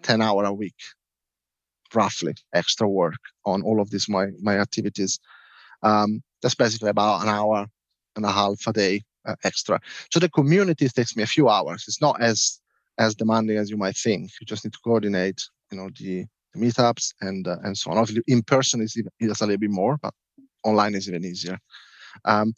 ten 0.02 0.20
hour 0.20 0.44
a 0.44 0.52
week, 0.52 0.80
roughly, 1.94 2.34
extra 2.52 2.88
work 2.88 3.22
on 3.44 3.62
all 3.62 3.80
of 3.80 3.90
these 3.90 4.08
my 4.08 4.26
my 4.42 4.58
activities. 4.58 5.18
Um, 5.82 6.22
that's 6.42 6.54
basically 6.54 6.90
about 6.90 7.22
an 7.22 7.28
hour 7.28 7.66
and 8.16 8.24
a 8.24 8.32
half 8.32 8.66
a 8.66 8.72
day 8.72 9.02
uh, 9.26 9.36
extra. 9.44 9.80
So 10.10 10.18
the 10.20 10.28
community 10.28 10.88
takes 10.88 11.16
me 11.16 11.22
a 11.22 11.34
few 11.36 11.48
hours. 11.48 11.84
It's 11.86 12.00
not 12.00 12.20
as 12.20 12.60
as 12.98 13.14
demanding 13.14 13.56
as 13.56 13.70
you 13.70 13.76
might 13.76 13.96
think. 13.96 14.30
You 14.40 14.46
just 14.46 14.64
need 14.64 14.72
to 14.72 14.78
coordinate, 14.84 15.40
you 15.70 15.78
know, 15.78 15.90
the 15.98 16.26
meetups 16.56 17.14
and 17.20 17.46
uh, 17.46 17.56
and 17.64 17.76
so 17.76 17.90
on. 17.90 17.98
Obviously, 17.98 18.22
in 18.26 18.42
person 18.42 18.80
is 18.80 18.96
even 18.96 19.10
is 19.20 19.40
a 19.40 19.46
little 19.46 19.58
bit 19.58 19.70
more, 19.70 19.98
but 20.02 20.14
online 20.64 20.94
is 20.94 21.08
even 21.08 21.24
easier. 21.24 21.58
Um, 22.24 22.52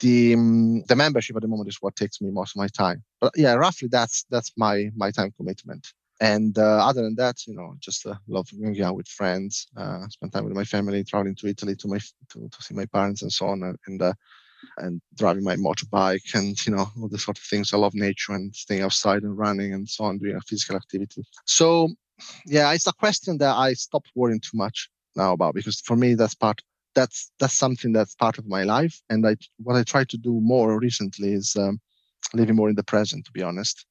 the 0.00 0.34
um, 0.34 0.82
the 0.82 0.96
membership 0.96 1.36
at 1.36 1.42
the 1.42 1.48
moment 1.48 1.68
is 1.68 1.78
what 1.80 1.96
takes 1.96 2.20
me 2.20 2.30
most 2.30 2.56
of 2.56 2.60
my 2.60 2.68
time. 2.68 3.02
But 3.20 3.32
yeah, 3.36 3.54
roughly 3.54 3.88
that's 3.88 4.24
that's 4.30 4.52
my 4.56 4.90
my 4.96 5.10
time 5.10 5.32
commitment. 5.36 5.86
And 6.20 6.56
uh, 6.58 6.86
other 6.86 7.02
than 7.02 7.16
that, 7.16 7.44
you 7.46 7.54
know, 7.54 7.74
just 7.80 8.06
uh, 8.06 8.14
love 8.28 8.48
hanging 8.50 8.82
out 8.82 8.94
with 8.94 9.08
friends, 9.08 9.66
uh, 9.76 10.06
spend 10.08 10.32
time 10.32 10.44
with 10.44 10.54
my 10.54 10.64
family, 10.64 11.02
traveling 11.02 11.34
to 11.36 11.48
Italy 11.48 11.74
to 11.76 11.88
my 11.88 11.98
to, 11.98 12.48
to 12.48 12.62
see 12.62 12.74
my 12.74 12.86
parents 12.86 13.22
and 13.22 13.32
so 13.32 13.46
on, 13.46 13.76
and 13.86 14.02
uh, 14.02 14.12
and 14.78 15.00
driving 15.16 15.44
my 15.44 15.56
motorbike 15.56 16.34
and 16.34 16.64
you 16.66 16.74
know 16.74 16.86
all 17.00 17.08
the 17.08 17.18
sort 17.18 17.38
of 17.38 17.44
things. 17.44 17.72
I 17.72 17.78
love 17.78 17.94
nature 17.94 18.32
and 18.32 18.54
staying 18.54 18.82
outside 18.82 19.22
and 19.22 19.36
running 19.36 19.74
and 19.74 19.88
so 19.88 20.04
on, 20.04 20.18
doing 20.18 20.36
a 20.36 20.40
physical 20.42 20.76
activity. 20.76 21.24
So 21.46 21.90
yeah, 22.46 22.72
it's 22.72 22.86
a 22.86 22.92
question 22.92 23.38
that 23.38 23.54
I 23.54 23.74
stopped 23.74 24.10
worrying 24.14 24.40
too 24.40 24.56
much 24.56 24.88
now 25.16 25.32
about 25.32 25.54
because 25.54 25.80
for 25.80 25.96
me 25.96 26.14
that's 26.14 26.34
part 26.34 26.60
that's 26.94 27.30
that's 27.38 27.54
something 27.54 27.92
that's 27.92 28.14
part 28.14 28.38
of 28.38 28.46
my 28.46 28.62
life. 28.62 29.00
And 29.10 29.26
I 29.26 29.36
what 29.58 29.76
I 29.76 29.82
try 29.82 30.04
to 30.04 30.16
do 30.16 30.40
more 30.40 30.78
recently 30.78 31.32
is 31.32 31.56
um, 31.56 31.80
living 32.32 32.56
more 32.56 32.68
in 32.68 32.76
the 32.76 32.84
present. 32.84 33.24
To 33.26 33.32
be 33.32 33.42
honest, 33.42 33.84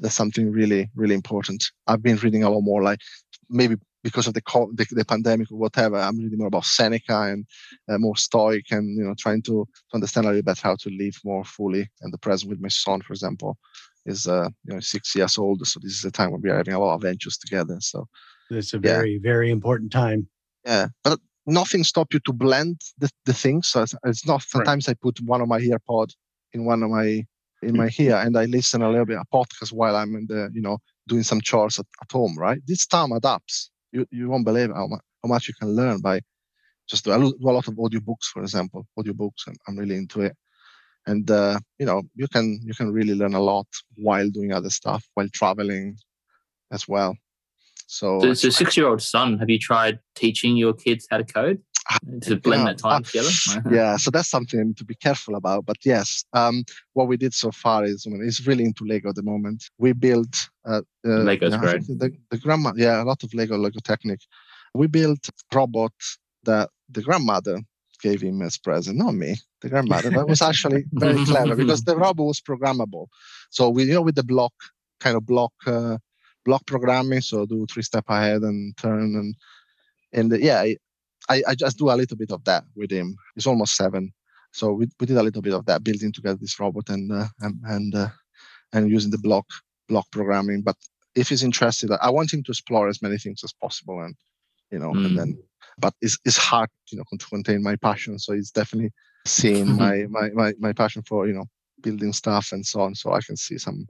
that's 0.00 0.14
something 0.14 0.50
really 0.50 0.90
really 0.94 1.14
important. 1.14 1.64
I've 1.86 2.02
been 2.02 2.16
reading 2.16 2.42
a 2.44 2.50
lot 2.50 2.62
more, 2.62 2.82
like 2.82 3.00
maybe 3.48 3.76
because 4.02 4.26
of 4.26 4.34
the, 4.34 4.42
the, 4.74 4.86
the 4.90 5.04
pandemic 5.04 5.50
or 5.52 5.58
whatever. 5.58 5.96
I'm 5.96 6.18
reading 6.18 6.38
more 6.38 6.48
about 6.48 6.64
Seneca 6.64 7.22
and 7.22 7.46
uh, 7.88 7.98
more 7.98 8.16
Stoic, 8.16 8.70
and 8.72 8.96
you 8.96 9.04
know, 9.04 9.14
trying 9.16 9.42
to, 9.42 9.64
to 9.64 9.94
understand 9.94 10.26
a 10.26 10.30
little 10.30 10.42
bit 10.42 10.58
how 10.58 10.74
to 10.76 10.90
live 10.90 11.14
more 11.24 11.44
fully 11.44 11.88
in 12.02 12.10
the 12.10 12.18
present. 12.18 12.50
With 12.50 12.60
my 12.60 12.68
son, 12.68 13.00
for 13.02 13.12
example, 13.12 13.58
is 14.06 14.26
uh, 14.26 14.48
you 14.64 14.74
know 14.74 14.80
six 14.80 15.14
years 15.14 15.38
old, 15.38 15.66
so 15.66 15.80
this 15.82 15.92
is 15.92 16.04
a 16.04 16.10
time 16.10 16.32
when 16.32 16.40
we 16.42 16.50
are 16.50 16.56
having 16.56 16.74
a 16.74 16.78
lot 16.78 16.94
of 16.94 17.00
adventures 17.00 17.38
together. 17.38 17.76
So 17.80 18.06
it's 18.50 18.74
a 18.74 18.78
very 18.78 19.12
yeah. 19.12 19.18
very 19.22 19.50
important 19.50 19.92
time. 19.92 20.28
Yeah, 20.64 20.88
but 21.04 21.18
nothing 21.46 21.84
stop 21.84 22.12
you 22.12 22.20
to 22.20 22.32
blend 22.32 22.80
the, 22.98 23.10
the 23.24 23.34
things. 23.34 23.68
So 23.68 23.82
it's, 23.82 23.94
it's 24.04 24.26
not. 24.26 24.42
Sometimes 24.42 24.88
right. 24.88 24.96
I 24.96 25.02
put 25.02 25.20
one 25.20 25.40
of 25.40 25.48
my 25.48 25.58
ear 25.58 25.78
earpod 25.78 26.10
in 26.52 26.64
one 26.64 26.82
of 26.82 26.90
my 26.90 27.24
in 27.62 27.76
my 27.76 27.88
ear 27.96 28.16
and 28.16 28.36
I 28.36 28.46
listen 28.46 28.82
a 28.82 28.90
little 28.90 29.06
bit 29.06 29.18
a 29.18 29.24
podcast 29.32 29.72
while 29.72 29.94
I'm 29.94 30.16
in 30.16 30.26
the 30.26 30.50
you 30.52 30.60
know 30.60 30.78
doing 31.06 31.22
some 31.22 31.40
chores 31.40 31.78
at, 31.78 31.86
at 32.02 32.10
home. 32.10 32.36
Right, 32.38 32.60
this 32.66 32.86
time 32.86 33.12
adapts 33.12 33.70
you, 33.92 34.06
you 34.10 34.28
won't 34.28 34.44
believe 34.44 34.70
how 34.74 34.86
much, 34.86 35.00
how 35.22 35.28
much 35.28 35.48
you 35.48 35.54
can 35.54 35.68
learn 35.76 36.00
by 36.00 36.20
just 36.88 37.04
do, 37.04 37.12
I 37.12 37.18
do 37.18 37.32
a 37.42 37.52
lot 37.52 37.68
of 37.68 37.74
audiobooks, 37.74 38.24
for 38.32 38.42
example, 38.42 38.86
audiobooks, 38.98 39.46
and 39.46 39.56
I'm 39.68 39.78
really 39.78 39.96
into 39.96 40.22
it. 40.22 40.36
And 41.06 41.30
uh, 41.30 41.58
you 41.78 41.86
know, 41.86 42.02
you 42.14 42.28
can 42.28 42.60
you 42.62 42.74
can 42.74 42.92
really 42.92 43.14
learn 43.14 43.34
a 43.34 43.40
lot 43.40 43.66
while 43.96 44.28
doing 44.30 44.52
other 44.52 44.70
stuff, 44.70 45.04
while 45.14 45.28
traveling 45.28 45.96
as 46.70 46.86
well. 46.86 47.16
So, 47.86 48.20
so, 48.20 48.34
so 48.34 48.48
six-year-old 48.48 49.02
son, 49.02 49.38
have 49.38 49.50
you 49.50 49.58
tried 49.58 49.98
teaching 50.14 50.56
your 50.56 50.72
kids 50.72 51.06
how 51.10 51.18
to 51.18 51.24
code? 51.24 51.60
to 52.22 52.36
blend 52.36 52.66
that 52.66 52.78
time 52.78 53.02
together. 53.02 53.28
yeah, 53.70 53.96
so 53.96 54.10
that's 54.10 54.30
something 54.30 54.60
I 54.60 54.62
need 54.62 54.76
to 54.78 54.84
be 54.84 54.94
careful 54.94 55.34
about. 55.34 55.66
But 55.66 55.78
yes, 55.84 56.24
um, 56.32 56.64
what 56.92 57.08
we 57.08 57.16
did 57.16 57.34
so 57.34 57.50
far 57.50 57.84
is 57.84 58.06
I 58.06 58.10
mean, 58.10 58.22
it's 58.24 58.46
really 58.46 58.64
into 58.64 58.84
Lego 58.84 59.10
at 59.10 59.14
the 59.14 59.22
moment. 59.22 59.64
We 59.78 59.92
built 59.92 60.48
uh, 60.64 60.82
uh, 61.04 61.08
Lego's 61.08 61.56
great. 61.56 61.86
The, 61.86 62.12
the 62.30 62.38
grandma, 62.38 62.72
yeah, 62.76 63.02
a 63.02 63.04
lot 63.04 63.22
of 63.22 63.34
Lego, 63.34 63.58
Lego 63.58 63.80
Technic. 63.82 64.20
We 64.74 64.86
built 64.86 65.28
robot 65.52 65.92
that 66.44 66.70
the 66.88 67.02
grandmother 67.02 67.60
gave 68.02 68.20
him 68.20 68.42
as 68.42 68.58
present, 68.58 68.98
not 68.98 69.14
me, 69.14 69.36
the 69.60 69.68
grandmother. 69.68 70.10
That 70.10 70.28
was 70.28 70.42
actually 70.42 70.84
very 70.92 71.24
clever 71.24 71.56
because 71.56 71.84
the 71.84 71.96
robot 71.96 72.26
was 72.26 72.40
programmable. 72.40 73.06
So 73.50 73.70
we, 73.70 73.84
you 73.84 73.94
know, 73.94 74.02
with 74.02 74.16
the 74.16 74.24
block 74.24 74.52
kind 75.00 75.16
of 75.16 75.24
block 75.24 75.52
uh, 75.66 75.98
block 76.44 76.66
programming, 76.66 77.20
so 77.20 77.46
do 77.46 77.66
three 77.66 77.82
step 77.82 78.04
ahead 78.08 78.42
and 78.42 78.76
turn 78.76 79.14
and 79.14 79.34
and 80.12 80.42
yeah, 80.42 80.64
I, 81.28 81.42
I 81.46 81.54
just 81.54 81.78
do 81.78 81.90
a 81.90 81.96
little 81.96 82.16
bit 82.16 82.32
of 82.32 82.44
that 82.44 82.64
with 82.74 82.90
him. 82.90 83.16
He's 83.34 83.46
almost 83.46 83.76
seven, 83.76 84.12
so 84.52 84.72
we, 84.72 84.88
we 85.00 85.06
did 85.06 85.16
a 85.16 85.22
little 85.22 85.42
bit 85.42 85.54
of 85.54 85.64
that, 85.66 85.84
building 85.84 86.12
together 86.12 86.38
this 86.40 86.60
robot 86.60 86.88
and 86.88 87.10
uh, 87.12 87.28
and 87.40 87.60
and, 87.64 87.94
uh, 87.94 88.08
and 88.72 88.90
using 88.90 89.10
the 89.10 89.18
block 89.18 89.46
block 89.88 90.06
programming. 90.10 90.62
But 90.62 90.76
if 91.14 91.28
he's 91.28 91.42
interested, 91.44 91.90
I 91.90 92.10
want 92.10 92.32
him 92.32 92.42
to 92.44 92.50
explore 92.50 92.88
as 92.88 93.02
many 93.02 93.18
things 93.18 93.42
as 93.44 93.52
possible, 93.52 94.00
and 94.00 94.14
you 94.70 94.78
know, 94.78 94.92
mm. 94.92 95.06
and 95.06 95.18
then. 95.18 95.42
But 95.78 95.94
it's 96.00 96.18
it's 96.24 96.36
hard, 96.36 96.70
you 96.90 96.98
know, 96.98 97.04
to 97.18 97.26
contain 97.26 97.62
my 97.62 97.76
passion. 97.76 98.18
So 98.18 98.32
it's 98.32 98.50
definitely 98.50 98.90
seeing 99.26 99.76
my, 99.76 100.06
my 100.08 100.30
my 100.30 100.52
my 100.58 100.72
passion 100.72 101.02
for 101.02 101.26
you 101.26 101.34
know 101.34 101.46
building 101.80 102.12
stuff 102.12 102.52
and 102.52 102.64
so 102.64 102.80
on. 102.80 102.94
So 102.94 103.12
I 103.12 103.20
can 103.20 103.36
see 103.36 103.58
some 103.58 103.86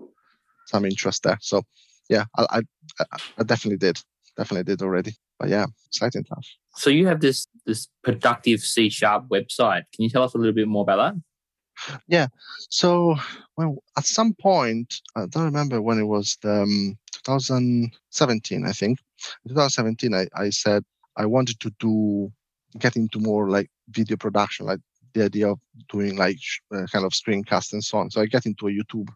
some 0.66 0.84
interest 0.84 1.22
there. 1.22 1.38
So 1.40 1.62
yeah, 2.08 2.24
I 2.36 2.62
I, 3.00 3.04
I 3.38 3.42
definitely 3.44 3.78
did, 3.78 4.00
definitely 4.36 4.64
did 4.64 4.82
already. 4.82 5.14
But 5.38 5.48
yeah, 5.48 5.66
exciting 5.86 6.24
stuff. 6.24 6.46
So 6.76 6.90
you 6.90 7.06
have 7.06 7.20
this 7.20 7.46
this 7.66 7.88
productive 8.02 8.60
C 8.60 8.88
sharp 8.88 9.28
website. 9.28 9.82
Can 9.94 10.04
you 10.04 10.10
tell 10.10 10.22
us 10.22 10.34
a 10.34 10.38
little 10.38 10.54
bit 10.54 10.68
more 10.68 10.82
about 10.82 11.14
that? 11.14 11.98
Yeah. 12.06 12.28
So 12.68 13.16
well, 13.56 13.82
at 13.96 14.04
some 14.06 14.34
point, 14.34 15.00
I 15.16 15.26
don't 15.26 15.44
remember 15.44 15.82
when 15.82 15.98
it 15.98 16.04
was. 16.04 16.38
The, 16.42 16.62
um, 16.62 16.98
2017, 17.24 18.66
I 18.66 18.72
think. 18.72 18.98
In 19.44 19.50
2017, 19.50 20.14
I, 20.14 20.26
I 20.34 20.50
said 20.50 20.84
I 21.16 21.26
wanted 21.26 21.60
to 21.60 21.70
do 21.78 22.32
get 22.78 22.96
into 22.96 23.18
more 23.18 23.50
like 23.50 23.70
video 23.90 24.16
production, 24.16 24.66
like 24.66 24.80
the 25.14 25.24
idea 25.24 25.48
of 25.48 25.58
doing 25.90 26.16
like 26.16 26.38
uh, 26.74 26.86
kind 26.90 27.04
of 27.04 27.12
screencast 27.12 27.72
and 27.72 27.84
so 27.84 27.98
on. 27.98 28.10
So 28.10 28.20
I 28.20 28.26
get 28.26 28.46
into 28.46 28.68
a 28.68 28.70
YouTube 28.70 29.08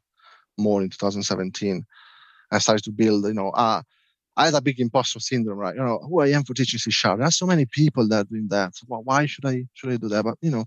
more 0.59 0.83
in 0.83 0.91
2017. 0.91 1.85
I 2.53 2.59
started 2.59 2.85
to 2.85 2.93
build, 2.93 3.25
you 3.25 3.35
know, 3.35 3.51
uh, 3.51 3.83
I 4.37 4.45
had 4.47 4.55
a 4.55 4.61
big 4.61 4.79
imposter 4.81 5.19
syndrome, 5.19 5.59
right? 5.59 5.75
You 5.75 5.83
know, 5.83 5.99
who 5.99 6.21
I 6.21 6.29
am 6.29 6.45
for 6.45 6.53
teaching 6.53 6.79
C 6.79 6.91
sharp. 6.91 7.19
There 7.19 7.27
are 7.27 7.31
so 7.31 7.47
many 7.47 7.65
people 7.65 8.07
that 8.09 8.21
are 8.21 8.25
doing 8.25 8.49
that. 8.51 8.75
Well, 8.87 9.03
why 9.03 9.25
should 9.25 9.47
I 9.47 9.65
should 9.73 9.93
I 9.93 9.97
do 9.97 10.09
that? 10.09 10.25
But 10.25 10.37
you 10.43 10.51
know, 10.51 10.67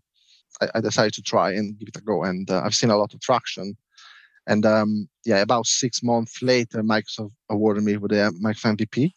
I, 0.60 0.70
I 0.76 0.82
decided 0.82 1.14
to 1.14 1.22
try 1.22 1.52
and 1.52 1.78
give 1.78 1.90
it 1.90 1.98
a 1.98 2.02
go, 2.02 2.24
and 2.24 2.50
uh, 2.50 2.64
I've 2.66 2.74
seen 2.74 2.90
a 2.90 2.98
lot 2.98 3.14
of 3.14 3.20
traction. 3.22 3.78
And 4.48 4.66
um, 4.66 5.08
yeah, 5.24 5.42
about 5.42 5.68
six 5.68 6.02
months 6.02 6.42
later, 6.42 6.82
Microsoft 6.82 7.32
awarded 7.50 7.84
me 7.84 7.98
with 7.98 8.10
the 8.10 8.34
Microsoft 8.44 8.78
MVP 8.78 9.14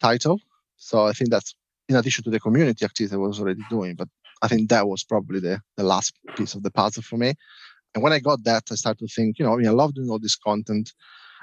title. 0.00 0.40
So 0.76 1.06
I 1.06 1.12
think 1.12 1.30
that's 1.30 1.54
in 1.88 1.96
addition 1.96 2.24
to 2.24 2.30
the 2.30 2.40
community 2.40 2.84
activity 2.84 3.14
I 3.14 3.18
was 3.18 3.40
already 3.40 3.62
doing, 3.70 3.94
but 3.94 4.08
I 4.42 4.48
think 4.48 4.68
that 4.68 4.86
was 4.86 5.04
probably 5.04 5.40
the, 5.40 5.60
the 5.76 5.84
last 5.84 6.14
piece 6.36 6.54
of 6.54 6.62
the 6.62 6.70
puzzle 6.70 7.02
for 7.02 7.16
me. 7.16 7.34
And 7.94 8.02
when 8.02 8.12
I 8.12 8.18
got 8.18 8.44
that, 8.44 8.64
I 8.70 8.74
started 8.74 9.06
to 9.06 9.14
think, 9.14 9.38
you 9.38 9.44
know, 9.44 9.54
I, 9.54 9.56
mean, 9.56 9.68
I 9.68 9.70
love 9.70 9.94
doing 9.94 10.10
all 10.10 10.18
this 10.18 10.36
content, 10.36 10.92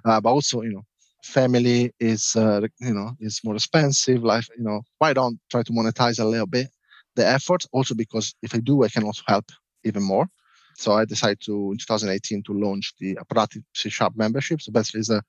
uh, 0.06 0.22
but 0.22 0.30
also, 0.30 0.62
you 0.62 0.74
know, 0.74 0.84
family 1.24 1.92
is 2.00 2.36
uh, 2.36 2.62
you 2.80 2.94
know 2.94 3.12
is 3.22 3.40
more 3.46 3.56
expensive 3.56 4.24
life 4.24 4.50
you 4.58 4.64
know 4.64 4.82
why 4.98 5.14
don't 5.14 5.40
try 5.50 5.64
to 5.64 5.72
monetize 5.72 6.20
a 6.20 6.26
little 6.26 6.46
bit 6.46 6.68
the 7.16 7.26
effort? 7.26 7.66
Also 7.72 7.96
because 7.96 8.34
if 8.42 8.54
i 8.56 8.60
do 8.60 8.84
i 8.84 8.90
can 8.90 9.04
also 9.04 9.24
help 9.28 9.46
even 9.84 10.04
more. 10.04 10.28
So 10.76 10.94
i 10.94 11.06
decided 11.06 11.42
to 11.42 11.72
in 11.72 11.78
2018 11.78 12.44
to 12.44 12.54
launch 12.54 12.94
the 13.00 13.18
Productive 13.30 13.64
c 13.74 13.90
sharp 13.90 14.16
membership. 14.16 14.62
So 14.62 14.72
basically 14.72 15.02
it's 15.02 15.10
a, 15.10 15.22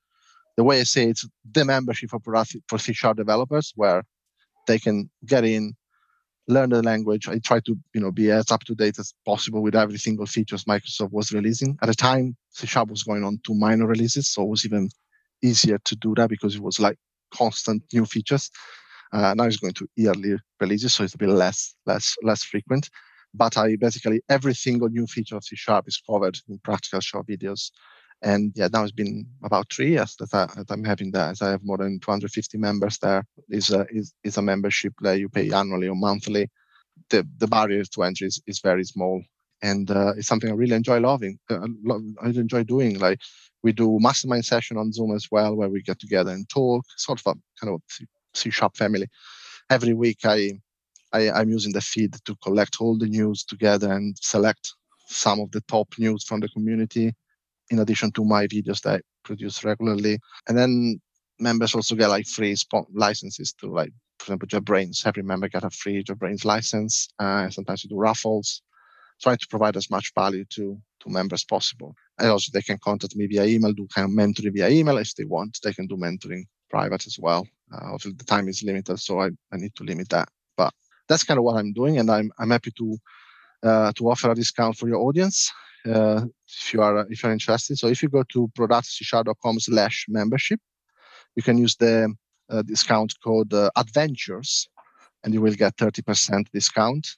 the 0.56 0.64
way 0.64 0.80
i 0.80 0.82
say 0.82 1.04
it's 1.08 1.26
the 1.52 1.64
membership 1.64 2.10
for 2.10 2.20
for 2.68 2.78
c 2.78 2.92
sharp 2.92 3.16
developers 3.16 3.72
where 3.76 4.02
they 4.66 4.78
can 4.78 5.10
get 5.26 5.44
in 5.44 5.74
learn 6.48 6.70
the 6.70 6.82
language 6.82 7.28
i 7.28 7.38
try 7.38 7.60
to 7.60 7.76
you 7.94 8.00
know 8.00 8.10
be 8.10 8.30
as 8.30 8.50
up 8.50 8.62
to 8.64 8.74
date 8.74 8.98
as 8.98 9.14
possible 9.24 9.62
with 9.62 9.74
every 9.74 9.98
single 9.98 10.26
features 10.26 10.64
microsoft 10.64 11.12
was 11.12 11.32
releasing 11.32 11.76
at 11.82 11.86
the 11.86 11.94
time 11.94 12.36
c 12.50 12.66
sharp 12.66 12.88
was 12.90 13.02
going 13.02 13.24
on 13.24 13.38
two 13.46 13.54
minor 13.54 13.86
releases 13.86 14.28
so 14.28 14.42
it 14.42 14.48
was 14.48 14.64
even 14.64 14.88
easier 15.42 15.78
to 15.84 15.94
do 15.96 16.14
that 16.14 16.30
because 16.30 16.54
it 16.54 16.62
was 16.62 16.80
like 16.80 16.98
constant 17.32 17.82
new 17.92 18.04
features. 18.04 18.50
Uh, 19.12 19.34
now 19.34 19.44
it's 19.44 19.58
going 19.58 19.74
to 19.74 19.86
yearly 19.96 20.36
releases, 20.60 20.94
so 20.94 21.04
it's 21.04 21.14
a 21.14 21.18
bit 21.18 21.28
less 21.28 21.74
less 21.86 22.16
less 22.22 22.42
frequent. 22.42 22.90
But 23.32 23.56
I 23.56 23.76
basically 23.76 24.22
every 24.28 24.54
single 24.54 24.88
new 24.88 25.06
feature 25.06 25.36
of 25.36 25.44
C 25.44 25.56
Sharp 25.56 25.86
is 25.86 26.00
covered 26.08 26.38
in 26.48 26.58
practical 26.58 27.00
short 27.00 27.26
videos. 27.26 27.70
And 28.24 28.52
yeah, 28.56 28.68
now 28.72 28.84
it's 28.84 28.92
been 28.92 29.26
about 29.42 29.70
three 29.70 29.90
years 29.90 30.16
that, 30.16 30.32
I, 30.32 30.48
I'm 30.70 30.82
having 30.82 31.10
that. 31.10 31.42
I 31.42 31.50
have 31.50 31.62
more 31.62 31.76
than 31.76 32.00
250 32.00 32.56
members 32.56 32.96
there. 32.98 33.26
Is 33.50 33.70
a 33.70 33.86
a 34.24 34.42
membership 34.42 34.94
that 35.02 35.18
you 35.18 35.28
pay 35.28 35.52
annually 35.52 35.88
or 35.88 35.94
monthly. 35.94 36.48
The 37.10 37.28
the 37.36 37.46
barrier 37.46 37.84
to 37.84 38.02
entry 38.02 38.28
is, 38.28 38.40
is 38.46 38.60
very 38.60 38.84
small, 38.84 39.22
and 39.62 39.90
uh, 39.90 40.14
it's 40.16 40.26
something 40.26 40.50
I 40.50 40.54
really 40.54 40.74
enjoy 40.74 41.00
loving. 41.00 41.38
Uh, 41.50 41.66
I 42.22 42.28
enjoy 42.28 42.64
doing. 42.64 42.98
Like 42.98 43.20
we 43.62 43.72
do 43.72 43.98
mastermind 44.00 44.46
session 44.46 44.78
on 44.78 44.92
Zoom 44.92 45.14
as 45.14 45.28
well, 45.30 45.54
where 45.54 45.68
we 45.68 45.82
get 45.82 45.98
together 45.98 46.30
and 46.30 46.48
talk. 46.48 46.86
Sort 46.96 47.20
of 47.20 47.26
a 47.26 47.34
kind 47.60 47.74
of 47.74 47.82
C 48.32 48.48
sharp 48.48 48.74
family. 48.74 49.06
Every 49.68 49.92
week, 49.92 50.20
I, 50.24 50.52
I 51.12 51.30
I'm 51.30 51.50
using 51.50 51.74
the 51.74 51.82
feed 51.82 52.14
to 52.24 52.34
collect 52.36 52.80
all 52.80 52.96
the 52.96 53.06
news 53.06 53.44
together 53.44 53.92
and 53.92 54.16
select 54.18 54.72
some 55.08 55.40
of 55.40 55.50
the 55.50 55.60
top 55.68 55.88
news 55.98 56.24
from 56.24 56.40
the 56.40 56.48
community 56.48 57.12
in 57.70 57.78
addition 57.78 58.10
to 58.12 58.24
my 58.24 58.46
videos 58.46 58.82
that 58.82 58.96
I 58.96 59.00
produce 59.24 59.64
regularly. 59.64 60.18
And 60.48 60.56
then 60.56 61.00
members 61.38 61.74
also 61.74 61.94
get 61.94 62.08
like 62.08 62.26
free 62.26 62.54
licenses 62.92 63.52
to 63.60 63.72
like, 63.72 63.92
for 64.18 64.24
example, 64.24 64.48
JetBrains. 64.48 65.06
Every 65.06 65.22
member 65.22 65.48
get 65.48 65.64
a 65.64 65.70
free 65.70 66.02
JetBrains 66.04 66.44
license. 66.44 67.08
Uh, 67.18 67.50
sometimes 67.50 67.84
we 67.84 67.88
do 67.88 67.98
raffles, 67.98 68.62
trying 69.22 69.38
to 69.38 69.46
provide 69.48 69.76
as 69.76 69.90
much 69.90 70.12
value 70.14 70.44
to 70.50 70.80
to 71.00 71.10
members 71.10 71.44
possible. 71.44 71.94
And 72.18 72.30
also 72.30 72.50
they 72.52 72.62
can 72.62 72.78
contact 72.82 73.16
me 73.16 73.26
via 73.26 73.44
email, 73.44 73.72
do 73.72 73.86
kind 73.94 74.06
of 74.06 74.12
mentoring 74.12 74.54
via 74.54 74.70
email 74.70 74.98
if 74.98 75.14
they 75.14 75.24
want. 75.24 75.58
They 75.62 75.72
can 75.72 75.86
do 75.86 75.96
mentoring 75.96 76.44
private 76.70 77.06
as 77.06 77.18
well. 77.18 77.46
Uh, 77.72 77.92
obviously 77.92 78.12
the 78.12 78.24
time 78.24 78.48
is 78.48 78.62
limited, 78.62 78.98
so 78.98 79.20
I, 79.20 79.26
I 79.52 79.56
need 79.56 79.74
to 79.76 79.84
limit 79.84 80.08
that. 80.10 80.28
But 80.56 80.72
that's 81.08 81.24
kind 81.24 81.38
of 81.38 81.44
what 81.44 81.56
I'm 81.56 81.72
doing, 81.72 81.98
and 81.98 82.10
I'm 82.10 82.30
I'm 82.38 82.50
happy 82.50 82.72
to 82.78 82.96
uh, 83.62 83.92
to 83.96 84.10
offer 84.10 84.30
a 84.30 84.34
discount 84.34 84.76
for 84.76 84.88
your 84.88 85.00
audience 85.00 85.50
uh, 85.86 86.22
if 86.62 86.72
you 86.72 86.82
are 86.82 87.06
if 87.10 87.22
you're 87.22 87.32
interested. 87.32 87.78
So 87.78 87.88
if 87.88 88.02
you 88.02 88.08
go 88.08 88.24
to 88.32 88.50
productivecsharp.com 88.58 89.60
slash 89.60 90.06
membership, 90.08 90.60
you 91.36 91.42
can 91.42 91.58
use 91.58 91.76
the 91.76 92.14
uh, 92.50 92.62
discount 92.62 93.14
code 93.22 93.52
uh, 93.52 93.70
adventures, 93.76 94.68
and 95.22 95.32
you 95.32 95.40
will 95.40 95.54
get 95.54 95.76
30% 95.76 96.46
discount 96.52 97.08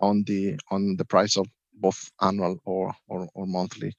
on 0.00 0.24
the 0.26 0.58
on 0.70 0.96
the 0.96 1.04
price 1.04 1.36
of 1.36 1.46
both 1.74 2.10
annual 2.20 2.58
or 2.64 2.92
or, 3.08 3.28
or 3.34 3.46
monthly. 3.46 3.92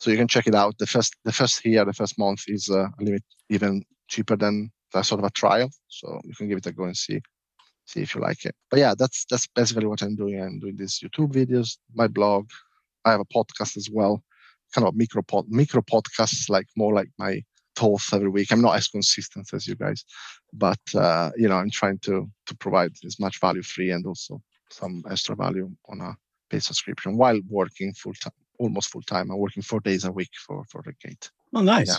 So 0.00 0.10
you 0.10 0.16
can 0.16 0.28
check 0.28 0.46
it 0.46 0.54
out. 0.54 0.78
The 0.78 0.86
first 0.86 1.16
the 1.24 1.32
first 1.32 1.64
year, 1.64 1.84
the 1.84 1.92
first 1.92 2.18
month 2.18 2.44
is 2.46 2.68
uh, 2.70 2.88
a 2.98 3.02
limit 3.02 3.24
even 3.50 3.82
cheaper 4.08 4.36
than 4.36 4.70
that 4.92 5.06
sort 5.06 5.20
of 5.20 5.26
a 5.26 5.30
trial. 5.30 5.70
So 5.88 6.20
you 6.24 6.34
can 6.34 6.48
give 6.48 6.58
it 6.58 6.66
a 6.66 6.72
go 6.72 6.84
and 6.84 6.96
see 6.96 7.20
see 7.86 8.02
if 8.02 8.14
you 8.14 8.20
like 8.20 8.44
it. 8.44 8.54
But 8.70 8.80
yeah, 8.80 8.94
that's 8.96 9.24
that's 9.30 9.46
basically 9.48 9.86
what 9.86 10.02
I'm 10.02 10.16
doing. 10.16 10.40
I'm 10.40 10.60
doing 10.60 10.76
these 10.76 11.00
YouTube 11.02 11.32
videos, 11.32 11.78
my 11.94 12.06
blog, 12.06 12.48
I 13.08 13.12
have 13.12 13.20
a 13.20 13.24
podcast 13.24 13.76
as 13.76 13.88
well, 13.90 14.22
kind 14.74 14.86
of 14.86 14.94
micro 14.96 15.22
pod, 15.22 15.46
micro 15.48 15.82
podcasts, 15.82 16.48
like 16.48 16.66
more 16.76 16.94
like 16.94 17.08
my 17.18 17.42
thoughts 17.76 18.12
every 18.12 18.28
week. 18.28 18.50
I'm 18.50 18.62
not 18.62 18.76
as 18.76 18.88
consistent 18.88 19.52
as 19.52 19.66
you 19.66 19.76
guys, 19.76 20.04
but 20.52 20.80
uh, 20.94 21.30
you 21.36 21.48
know, 21.48 21.56
I'm 21.56 21.70
trying 21.70 21.98
to 22.00 22.28
to 22.46 22.56
provide 22.56 22.92
as 23.04 23.18
much 23.18 23.40
value 23.40 23.62
free 23.62 23.90
and 23.90 24.06
also 24.06 24.40
some 24.70 25.04
extra 25.10 25.34
value 25.34 25.70
on 25.88 26.00
a 26.00 26.16
paid 26.50 26.62
subscription 26.62 27.16
while 27.16 27.40
working 27.48 27.92
full 27.94 28.14
time, 28.14 28.32
almost 28.58 28.90
full 28.90 29.02
time. 29.02 29.30
I'm 29.30 29.38
working 29.38 29.62
four 29.62 29.80
days 29.80 30.04
a 30.04 30.12
week 30.12 30.30
for 30.46 30.64
for 30.70 30.82
the 30.82 30.92
gate. 31.04 31.30
Oh, 31.54 31.62
nice. 31.62 31.88
Yeah. 31.88 31.96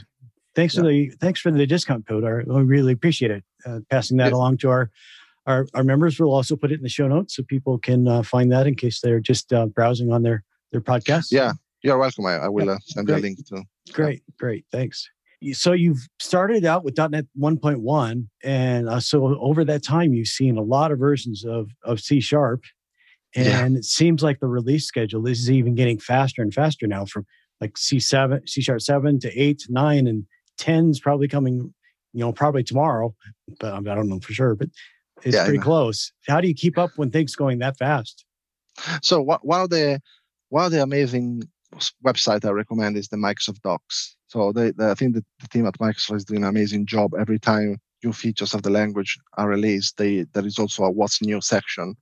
Thanks 0.56 0.76
yeah. 0.76 0.82
for 0.82 0.88
the 0.88 1.10
thanks 1.22 1.40
for 1.40 1.52
the 1.52 1.66
discount 1.66 2.08
code. 2.08 2.24
I 2.24 2.60
really 2.60 2.94
appreciate 2.94 3.32
it. 3.32 3.44
Uh, 3.66 3.80
passing 3.90 4.18
that 4.18 4.34
along 4.34 4.58
to 4.58 4.70
our 4.70 4.92
our, 5.46 5.68
our 5.74 5.84
members. 5.84 6.20
We'll 6.20 6.34
also 6.34 6.56
put 6.56 6.72
it 6.72 6.76
in 6.76 6.84
the 6.84 6.90
show 6.90 7.08
notes 7.08 7.36
so 7.36 7.44
people 7.44 7.78
can 7.80 8.08
uh, 8.08 8.24
find 8.24 8.52
that 8.52 8.68
in 8.68 8.76
case 8.76 9.02
they're 9.02 9.20
just 9.20 9.52
uh, 9.52 9.66
browsing 9.66 10.12
on 10.12 10.24
their 10.24 10.44
their 10.72 10.82
podcast? 10.82 11.32
Yeah, 11.32 11.54
you're 11.84 11.98
welcome. 11.98 12.26
I, 12.26 12.38
I 12.38 12.50
will 12.50 12.70
uh, 12.70 12.78
send 12.86 13.08
great. 13.08 13.20
a 13.20 13.22
link 13.22 13.48
to. 13.48 13.64
Great, 13.94 14.24
yeah. 14.28 14.34
great, 14.38 14.66
thanks. 14.72 15.10
So 15.54 15.72
you've 15.72 16.06
started 16.20 16.66
out 16.66 16.84
with 16.84 16.98
.NET 16.98 17.26
1.1, 17.40 18.28
and 18.44 18.90
uh, 18.90 19.00
so 19.00 19.38
over 19.40 19.64
that 19.64 19.84
time, 19.84 20.14
you've 20.14 20.28
seen 20.28 20.58
a 20.58 20.62
lot 20.62 20.92
of 20.92 21.00
versions 21.00 21.46
of 21.46 21.70
of 21.84 22.02
C 22.02 22.20
Sharp, 22.20 22.64
and 23.36 23.74
yeah. 23.74 23.80
it 23.80 23.86
seems 23.86 24.22
like 24.22 24.40
the 24.40 24.48
release 24.48 24.86
schedule 24.86 25.26
is 25.28 25.50
even 25.50 25.76
getting 25.76 25.98
faster 25.98 26.42
and 26.42 26.54
faster 26.54 26.88
now. 26.88 27.06
From 27.06 27.26
like 27.62 27.76
C7, 27.76 28.48
C 28.50 28.62
Sharp 28.62 28.82
7 28.82 29.20
to 29.20 29.38
8, 29.38 29.66
9, 29.70 30.08
and 30.08 30.26
10 30.58 30.90
is 30.90 31.00
probably 31.00 31.28
coming. 31.28 31.74
You 32.12 32.22
know, 32.22 32.34
probably 32.34 32.64
tomorrow, 32.64 33.14
but 33.60 33.72
I 33.72 33.80
don't 33.82 34.10
know 34.10 34.20
for 34.20 34.34
sure. 34.34 34.56
But 34.56 34.70
it's 35.24 35.36
yeah, 35.36 35.44
pretty 35.46 35.60
close. 35.60 36.12
How 36.28 36.42
do 36.42 36.48
you 36.48 36.56
keep 36.56 36.78
up 36.78 36.90
when 36.96 37.12
things 37.12 37.36
going 37.36 37.60
that 37.60 37.78
fast? 37.78 38.26
So 39.02 39.22
one 39.22 39.62
of 39.62 39.70
the 39.70 40.02
one 40.50 40.66
of 40.66 40.72
the 40.72 40.82
amazing 40.82 41.44
website 42.06 42.46
I 42.46 42.50
recommend 42.50 42.98
is 42.98 43.08
the 43.08 43.18
Microsoft 43.18 43.62
Docs. 43.62 44.18
So 44.28 44.52
they, 44.52 44.72
they, 44.72 44.90
I 44.90 44.96
think 44.96 45.16
the, 45.16 45.24
the 45.40 45.48
team 45.48 45.66
at 45.66 45.80
Microsoft 45.80 46.18
is 46.18 46.26
doing 46.26 46.44
an 46.44 46.50
amazing 46.50 46.86
job. 46.86 47.14
Every 47.18 47.40
time 47.40 47.78
new 48.04 48.14
features 48.14 48.54
of 48.54 48.64
the 48.64 48.70
language 48.70 49.18
are 49.38 49.48
released, 49.48 49.98
they, 49.98 50.26
there 50.34 50.46
is 50.46 50.60
also 50.60 50.84
a 50.84 50.92
what's 50.92 51.22
new 51.22 51.42
section 51.42 51.96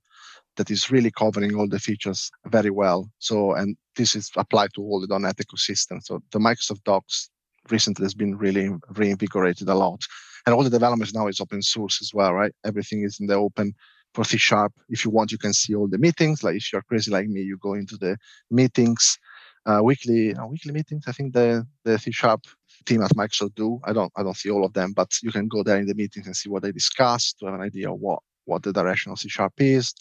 that 0.56 0.70
is 0.70 0.90
really 0.90 1.10
covering 1.10 1.54
all 1.54 1.68
the 1.68 1.78
features 1.78 2.30
very 2.46 2.70
well. 2.70 3.10
So, 3.18 3.52
and 3.52 3.76
this 3.96 4.16
is 4.16 4.30
applied 4.36 4.70
to 4.74 4.82
all 4.82 5.00
the 5.00 5.18
.NET 5.18 5.36
ecosystem. 5.36 6.02
So 6.02 6.22
the 6.32 6.38
Microsoft 6.38 6.84
Docs 6.84 7.30
recently 7.70 8.04
has 8.04 8.14
been 8.14 8.36
really 8.36 8.70
reinvigorated 8.96 9.68
a 9.68 9.74
lot. 9.74 10.00
And 10.46 10.54
all 10.54 10.64
the 10.64 10.70
developments 10.70 11.14
now 11.14 11.28
is 11.28 11.40
open 11.40 11.62
source 11.62 12.00
as 12.00 12.12
well, 12.14 12.32
right? 12.32 12.52
Everything 12.64 13.02
is 13.02 13.20
in 13.20 13.26
the 13.26 13.34
open 13.34 13.74
for 14.14 14.24
C 14.24 14.36
Sharp. 14.36 14.72
If 14.88 15.04
you 15.04 15.10
want, 15.10 15.32
you 15.32 15.38
can 15.38 15.52
see 15.52 15.74
all 15.74 15.88
the 15.88 15.98
meetings. 15.98 16.42
Like 16.42 16.56
if 16.56 16.72
you're 16.72 16.82
crazy 16.82 17.10
like 17.10 17.28
me, 17.28 17.40
you 17.42 17.58
go 17.58 17.74
into 17.74 17.96
the 17.96 18.16
meetings, 18.50 19.18
uh, 19.66 19.80
weekly 19.82 20.34
uh, 20.34 20.46
weekly 20.46 20.72
meetings. 20.72 21.04
I 21.06 21.12
think 21.12 21.34
the 21.34 21.66
the 21.84 21.98
C 21.98 22.10
Sharp 22.12 22.42
team 22.86 23.02
at 23.02 23.14
Microsoft 23.16 23.54
do. 23.54 23.80
I 23.84 23.92
don't 23.92 24.12
I 24.16 24.22
don't 24.22 24.36
see 24.36 24.50
all 24.50 24.64
of 24.64 24.72
them, 24.72 24.92
but 24.92 25.12
you 25.22 25.30
can 25.30 25.48
go 25.48 25.62
there 25.62 25.78
in 25.78 25.86
the 25.86 25.94
meetings 25.94 26.26
and 26.26 26.36
see 26.36 26.48
what 26.48 26.62
they 26.62 26.72
discuss 26.72 27.32
to 27.34 27.46
have 27.46 27.54
an 27.54 27.62
idea 27.62 27.90
of 27.92 28.00
what 28.00 28.20
what 28.44 28.62
the 28.62 28.72
direction 28.72 29.12
of 29.12 29.18
C 29.18 29.28
Sharp 29.28 29.54
is. 29.58 29.94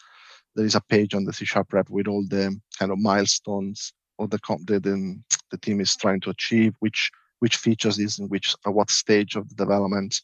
There 0.56 0.66
is 0.66 0.76
a 0.76 0.82
page 0.82 1.14
on 1.14 1.26
the 1.26 1.34
C 1.34 1.46
Sharp 1.46 1.74
rep 1.74 1.90
with 1.90 2.08
all 2.08 2.26
the 2.28 2.60
kind 2.80 2.92
of 2.92 2.98
milestones 3.00 3.94
or 4.18 4.28
the 4.28 4.40
the, 4.66 4.80
the, 4.80 5.20
the 5.52 5.58
team 5.58 5.80
is 5.80 5.96
trying 5.96 6.22
to 6.22 6.30
achieve, 6.32 6.74
which 6.80 7.12
which 7.40 7.58
features 7.58 8.00
is 8.00 8.20
in 8.20 8.28
which 8.30 8.56
at 8.66 8.74
what 8.74 8.90
stage 8.90 9.36
of 9.36 9.48
the 9.50 9.56
development. 9.56 10.22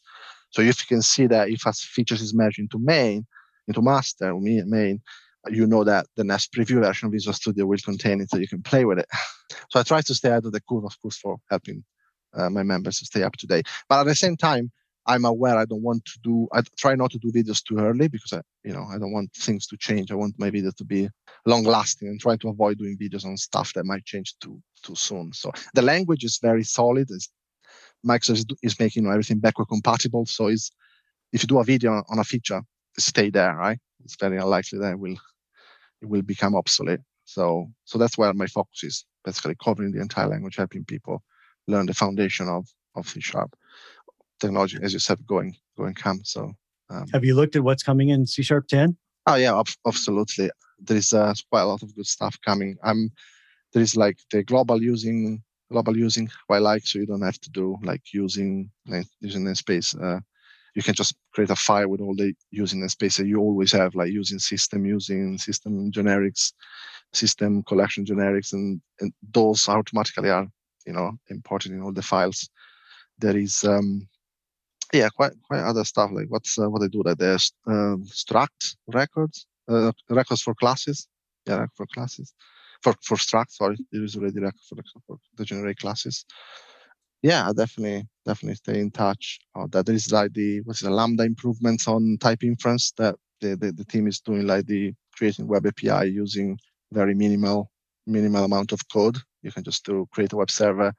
So 0.50 0.62
if 0.62 0.80
you 0.80 0.86
can 0.96 1.02
see 1.02 1.26
that 1.28 1.48
if 1.48 1.66
a 1.66 1.72
features 1.72 2.20
is 2.20 2.34
merged 2.34 2.58
into 2.58 2.78
main, 2.78 3.26
into 3.68 3.82
master 3.82 4.30
or 4.30 4.40
main, 4.40 5.00
you 5.50 5.66
know 5.66 5.84
that 5.84 6.06
the 6.16 6.24
next 6.24 6.52
preview 6.52 6.80
version 6.80 7.06
of 7.06 7.12
Visual 7.12 7.34
Studio 7.34 7.66
will 7.66 7.78
contain 7.78 8.20
it 8.20 8.30
so 8.30 8.38
you 8.38 8.48
can 8.48 8.62
play 8.62 8.84
with 8.84 8.98
it. 8.98 9.06
so 9.70 9.80
I 9.80 9.82
try 9.82 10.00
to 10.00 10.14
stay 10.14 10.30
out 10.30 10.44
of 10.44 10.52
the 10.52 10.60
curve, 10.60 10.84
of 10.84 11.00
course, 11.00 11.18
for 11.18 11.38
helping 11.50 11.84
uh, 12.34 12.50
my 12.50 12.62
members 12.62 12.98
to 12.98 13.06
stay 13.06 13.22
up 13.22 13.36
to 13.36 13.46
date. 13.46 13.66
But 13.88 14.00
at 14.00 14.06
the 14.06 14.14
same 14.14 14.36
time, 14.36 14.72
I'm 15.06 15.26
aware 15.26 15.56
I 15.56 15.66
don't 15.66 15.82
want 15.82 16.04
to 16.06 16.18
do, 16.22 16.48
I 16.52 16.62
try 16.78 16.94
not 16.94 17.10
to 17.10 17.18
do 17.18 17.30
videos 17.30 17.62
too 17.62 17.78
early 17.78 18.08
because 18.08 18.32
I, 18.32 18.40
you 18.64 18.72
know, 18.72 18.86
I 18.90 18.96
don't 18.98 19.12
want 19.12 19.32
things 19.34 19.66
to 19.66 19.76
change. 19.76 20.10
I 20.10 20.14
want 20.14 20.38
my 20.38 20.48
video 20.48 20.70
to 20.78 20.84
be 20.84 21.10
long 21.44 21.64
lasting 21.64 22.08
and 22.08 22.18
try 22.18 22.36
to 22.36 22.48
avoid 22.48 22.78
doing 22.78 22.96
videos 22.96 23.26
on 23.26 23.36
stuff 23.36 23.74
that 23.74 23.84
might 23.84 24.06
change 24.06 24.34
too, 24.40 24.62
too 24.82 24.94
soon. 24.94 25.32
So 25.34 25.52
the 25.74 25.82
language 25.82 26.24
is 26.24 26.38
very 26.40 26.64
solid. 26.64 27.08
It's, 27.10 27.28
Microsoft 28.06 28.32
is, 28.32 28.46
is 28.62 28.80
making 28.80 29.02
you 29.02 29.08
know, 29.08 29.12
everything 29.12 29.40
backward 29.40 29.66
compatible. 29.66 30.24
So 30.24 30.46
it's, 30.46 30.70
if 31.32 31.42
you 31.42 31.48
do 31.48 31.58
a 31.58 31.64
video 31.64 32.02
on 32.08 32.18
a 32.18 32.24
feature, 32.24 32.62
stay 32.98 33.30
there, 33.30 33.54
right? 33.56 33.78
It's 34.04 34.16
very 34.16 34.38
unlikely 34.38 34.78
that 34.80 34.92
it 34.92 34.98
will 34.98 35.16
it 36.02 36.08
will 36.08 36.22
become 36.22 36.54
obsolete. 36.54 37.00
So 37.24 37.68
so 37.84 37.98
that's 37.98 38.18
where 38.18 38.32
my 38.34 38.46
focus 38.46 38.84
is, 38.84 39.04
basically 39.24 39.56
covering 39.62 39.92
the 39.92 40.00
entire 40.00 40.28
language, 40.28 40.56
helping 40.56 40.84
people 40.84 41.22
learn 41.66 41.86
the 41.86 41.94
foundation 41.94 42.48
of 42.48 42.66
of 42.94 43.08
C 43.08 43.20
sharp 43.20 43.54
technology, 44.40 44.78
as 44.82 44.92
you 44.92 44.98
said, 44.98 45.26
going 45.26 45.56
going 45.76 45.94
come. 45.94 46.20
So 46.24 46.52
um, 46.90 47.06
have 47.12 47.24
you 47.24 47.34
looked 47.34 47.56
at 47.56 47.64
what's 47.64 47.82
coming 47.82 48.10
in 48.10 48.26
C 48.26 48.42
sharp 48.42 48.68
10? 48.68 48.96
Oh 49.26 49.36
yeah, 49.36 49.60
absolutely. 49.86 50.50
There 50.80 50.96
is 50.96 51.12
uh, 51.12 51.32
quite 51.50 51.62
a 51.62 51.66
lot 51.66 51.82
of 51.82 51.94
good 51.96 52.06
stuff 52.06 52.36
coming. 52.44 52.76
I'm 52.82 53.10
there 53.72 53.82
is 53.82 53.96
like 53.96 54.18
the 54.30 54.42
global 54.42 54.82
using 54.82 55.42
global 55.70 55.96
using 55.96 56.30
quite 56.46 56.62
like 56.62 56.86
so 56.86 56.98
you 56.98 57.06
don't 57.06 57.22
have 57.22 57.40
to 57.40 57.50
do 57.50 57.76
like 57.82 58.02
using 58.12 58.70
like 58.86 59.06
using 59.20 59.44
the 59.44 59.54
space 59.54 59.94
uh, 59.96 60.20
you 60.74 60.82
can 60.82 60.94
just 60.94 61.14
create 61.32 61.50
a 61.50 61.56
file 61.56 61.88
with 61.88 62.00
all 62.00 62.14
the 62.14 62.34
using 62.50 62.80
the 62.80 62.88
space 62.88 63.16
that 63.16 63.26
you 63.26 63.38
always 63.38 63.72
have, 63.72 63.94
like 63.94 64.12
using 64.12 64.38
system, 64.38 64.84
using 64.84 65.38
system 65.38 65.92
generics, 65.92 66.52
system 67.12 67.62
collection 67.62 68.04
generics, 68.04 68.52
and, 68.52 68.80
and 69.00 69.12
those 69.32 69.68
automatically 69.68 70.30
are, 70.30 70.46
you 70.86 70.92
know, 70.92 71.12
imported 71.28 71.72
in 71.72 71.80
all 71.80 71.92
the 71.92 72.02
files. 72.02 72.50
There 73.18 73.36
is, 73.36 73.62
um, 73.64 74.08
yeah, 74.92 75.08
quite 75.08 75.32
quite 75.46 75.62
other 75.62 75.84
stuff 75.84 76.10
like 76.12 76.26
what's 76.28 76.58
uh, 76.58 76.68
what 76.68 76.80
they 76.80 76.88
do 76.88 77.02
that 77.04 77.18
there's 77.18 77.52
uh, 77.66 77.96
struct 78.06 78.76
records, 78.88 79.46
uh, 79.68 79.92
records 80.10 80.42
for 80.42 80.54
classes, 80.54 81.06
yeah, 81.46 81.66
for 81.76 81.86
classes, 81.86 82.34
for 82.82 82.94
for 83.02 83.16
struct. 83.16 83.50
Sorry, 83.50 83.78
there 83.92 84.02
is 84.02 84.16
already 84.16 84.40
record 84.40 84.60
for 84.68 84.76
for 85.06 85.18
the 85.36 85.44
generate 85.44 85.78
classes. 85.78 86.24
Yeah, 87.24 87.50
definitely, 87.56 88.06
definitely 88.26 88.56
stay 88.56 88.80
in 88.80 88.90
touch. 88.90 89.40
Uh, 89.56 89.66
that 89.72 89.88
is 89.88 90.12
like 90.12 90.34
the 90.34 90.60
what's 90.62 90.82
the 90.82 90.90
lambda 90.90 91.24
improvements 91.24 91.88
on 91.88 92.18
type 92.20 92.44
inference 92.44 92.92
that 92.98 93.16
the, 93.40 93.56
the, 93.56 93.72
the 93.72 93.84
team 93.86 94.06
is 94.06 94.20
doing, 94.20 94.46
like 94.46 94.66
the 94.66 94.92
creating 95.16 95.48
web 95.48 95.66
API 95.66 96.06
using 96.10 96.58
very 96.92 97.14
minimal 97.14 97.70
minimal 98.06 98.44
amount 98.44 98.72
of 98.72 98.80
code. 98.92 99.16
You 99.42 99.52
can 99.52 99.64
just 99.64 99.86
do 99.86 100.06
create 100.12 100.34
a 100.34 100.36
web 100.36 100.50
server 100.50 100.92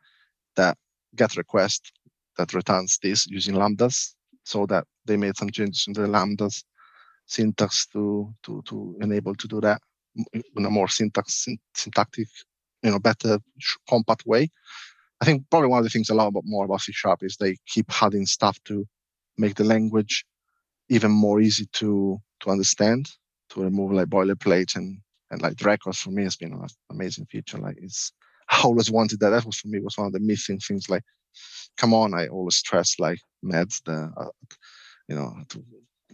that 0.55 0.77
get 1.15 1.37
request 1.37 1.91
that 2.37 2.53
returns 2.55 2.99
this 3.03 3.27
using 3.27 3.55
lambdas, 3.55 4.15
so 4.45 4.65
that 4.67 4.85
they 5.05 5.17
made 5.17 5.37
some 5.37 5.51
changes 5.51 5.85
in 5.87 5.93
the 5.93 6.01
lambdas 6.07 6.63
syntax 7.27 7.87
to 7.87 8.33
to 8.43 8.63
to 8.65 8.97
enable 9.01 9.35
to 9.35 9.47
do 9.47 9.61
that 9.61 9.81
in 10.55 10.65
a 10.65 10.71
more 10.71 10.87
syntax 10.89 11.47
syntactic, 11.75 12.27
you 12.83 12.91
know, 12.91 12.99
better 12.99 13.39
compact 13.89 14.25
way. 14.25 14.49
I 15.21 15.25
think 15.25 15.43
probably 15.49 15.69
one 15.69 15.79
of 15.79 15.83
the 15.85 15.89
things 15.89 16.09
I 16.09 16.15
love 16.15 16.27
about 16.27 16.43
more 16.45 16.65
about 16.65 16.81
C 16.81 16.91
Sharp 16.91 17.23
is 17.23 17.37
they 17.37 17.57
keep 17.67 17.91
adding 18.01 18.25
stuff 18.25 18.57
to 18.65 18.85
make 19.37 19.55
the 19.55 19.63
language 19.63 20.25
even 20.89 21.11
more 21.11 21.41
easy 21.41 21.67
to 21.73 22.17
to 22.41 22.49
understand, 22.49 23.09
to 23.49 23.61
remove 23.61 23.91
like 23.91 24.07
boilerplate 24.07 24.75
and 24.75 24.99
and 25.31 25.41
like 25.41 25.61
records 25.63 25.99
for 25.99 26.11
me 26.11 26.23
has 26.23 26.35
been 26.35 26.53
an 26.53 26.67
amazing 26.91 27.25
feature. 27.27 27.57
Like 27.57 27.77
it's 27.81 28.11
I 28.49 28.61
always 28.63 28.91
wanted 28.91 29.19
that. 29.21 29.29
That 29.31 29.45
was 29.45 29.57
for 29.57 29.67
me 29.69 29.79
was 29.79 29.97
one 29.97 30.07
of 30.07 30.13
the 30.13 30.19
missing 30.19 30.59
things. 30.59 30.89
Like, 30.89 31.03
come 31.77 31.93
on, 31.93 32.13
I 32.13 32.27
always 32.27 32.55
stress 32.57 32.99
like 32.99 33.19
Mads 33.41 33.81
the 33.85 34.11
uh, 34.17 34.29
you 35.07 35.15
know 35.15 35.33
to, 35.49 35.63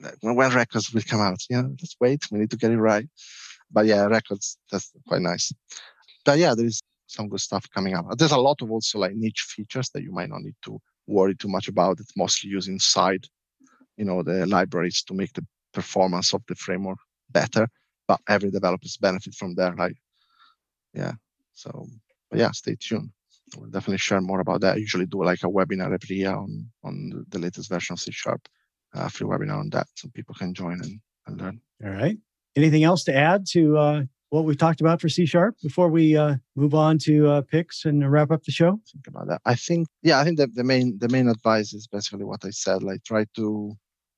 like, 0.02 0.16
when, 0.22 0.36
when 0.36 0.54
records 0.54 0.94
will 0.94 1.02
come 1.04 1.22
out. 1.22 1.40
Yeah, 1.50 1.64
let's 1.64 1.96
wait. 2.00 2.26
We 2.32 2.40
need 2.40 2.52
to 2.52 2.58
get 2.58 2.72
it 2.72 2.80
right. 2.80 3.08
But 3.72 3.86
yeah, 3.86 4.06
records 4.06 4.58
that's 4.72 4.92
quite 5.08 5.22
nice. 5.22 5.52
But 6.26 6.40
yeah, 6.40 6.56
there 6.56 6.66
is 6.66 6.81
some 7.12 7.28
good 7.28 7.42
stuff 7.42 7.66
coming 7.74 7.94
up. 7.96 8.06
There's 8.18 8.32
a 8.32 8.38
lot 8.38 8.62
of 8.62 8.72
also 8.72 9.00
like 9.00 9.16
niche 9.16 9.46
features 9.56 9.90
that 9.90 10.04
you 10.04 10.12
might 10.12 10.30
not 10.30 10.42
need 10.42 10.56
to 10.64 10.80
worry 11.08 11.36
too 11.36 11.50
much 11.50 11.68
about. 11.68 12.00
It's 12.00 12.16
mostly 12.16 12.50
used 12.50 12.70
inside, 12.70 13.26
you 13.98 14.06
know, 14.06 14.24
the 14.24 14.46
libraries 14.46 15.04
to 15.04 15.14
make 15.14 15.34
the 15.34 15.46
performance 15.74 16.34
of 16.34 16.42
the 16.48 16.56
framework 16.56 17.00
better. 17.30 17.68
But 18.08 18.20
every 18.28 18.52
developers 18.52 18.98
benefit 18.98 19.36
from 19.36 19.56
there. 19.56 19.76
Like, 19.76 19.98
yeah. 20.94 21.14
So, 21.54 21.88
yeah, 22.34 22.52
stay 22.52 22.78
tuned. 22.80 23.12
We'll 23.58 23.70
definitely 23.70 23.98
share 23.98 24.22
more 24.22 24.40
about 24.40 24.62
that. 24.62 24.76
I 24.76 24.80
usually 24.80 25.06
do 25.06 25.24
like 25.24 25.44
a 25.44 25.48
webinar 25.48 25.94
every 25.94 26.16
year 26.16 26.34
on 26.34 26.72
on 26.84 27.26
the 27.28 27.40
latest 27.40 27.70
version 27.70 27.94
of 27.94 28.00
C 28.00 28.12
Sharp, 28.12 28.48
uh, 28.94 29.10
free 29.10 29.28
webinar 29.28 29.60
on 29.60 29.70
that, 29.72 29.88
so 29.96 30.08
people 30.14 30.36
can 30.36 30.54
join 30.54 30.80
and, 30.82 31.02
and 31.28 31.42
learn. 31.42 31.62
All 31.84 31.92
right. 31.92 32.18
Anything 32.56 32.84
else 32.84 33.04
to 33.06 33.14
add 33.14 33.46
to 33.52 33.78
uh, 33.78 34.04
what 34.32 34.46
we've 34.46 34.58
talked 34.58 34.80
about 34.80 35.02
for 35.02 35.10
C 35.10 35.26
sharp 35.26 35.56
before 35.62 35.90
we 35.90 36.16
uh, 36.16 36.36
move 36.56 36.74
on 36.74 36.98
to 37.00 37.28
uh, 37.28 37.42
picks 37.42 37.86
and 37.86 38.10
wrap 38.10 38.32
up 38.32 38.44
the 38.44 38.52
show? 38.52 38.80
Think 38.92 39.08
about 39.08 39.28
that. 39.28 39.42
I 39.46 39.56
think, 39.56 39.88
yeah, 40.02 40.20
I 40.20 40.24
think 40.24 40.38
that 40.38 40.56
the 40.56 40.64
main 40.64 40.98
the 41.00 41.10
main 41.10 41.28
advice 41.28 41.74
is 41.74 41.86
basically 41.86 42.24
what 42.26 42.44
I 42.46 42.50
said. 42.50 42.82
Like, 42.82 43.04
try 43.04 43.26
to 43.36 43.74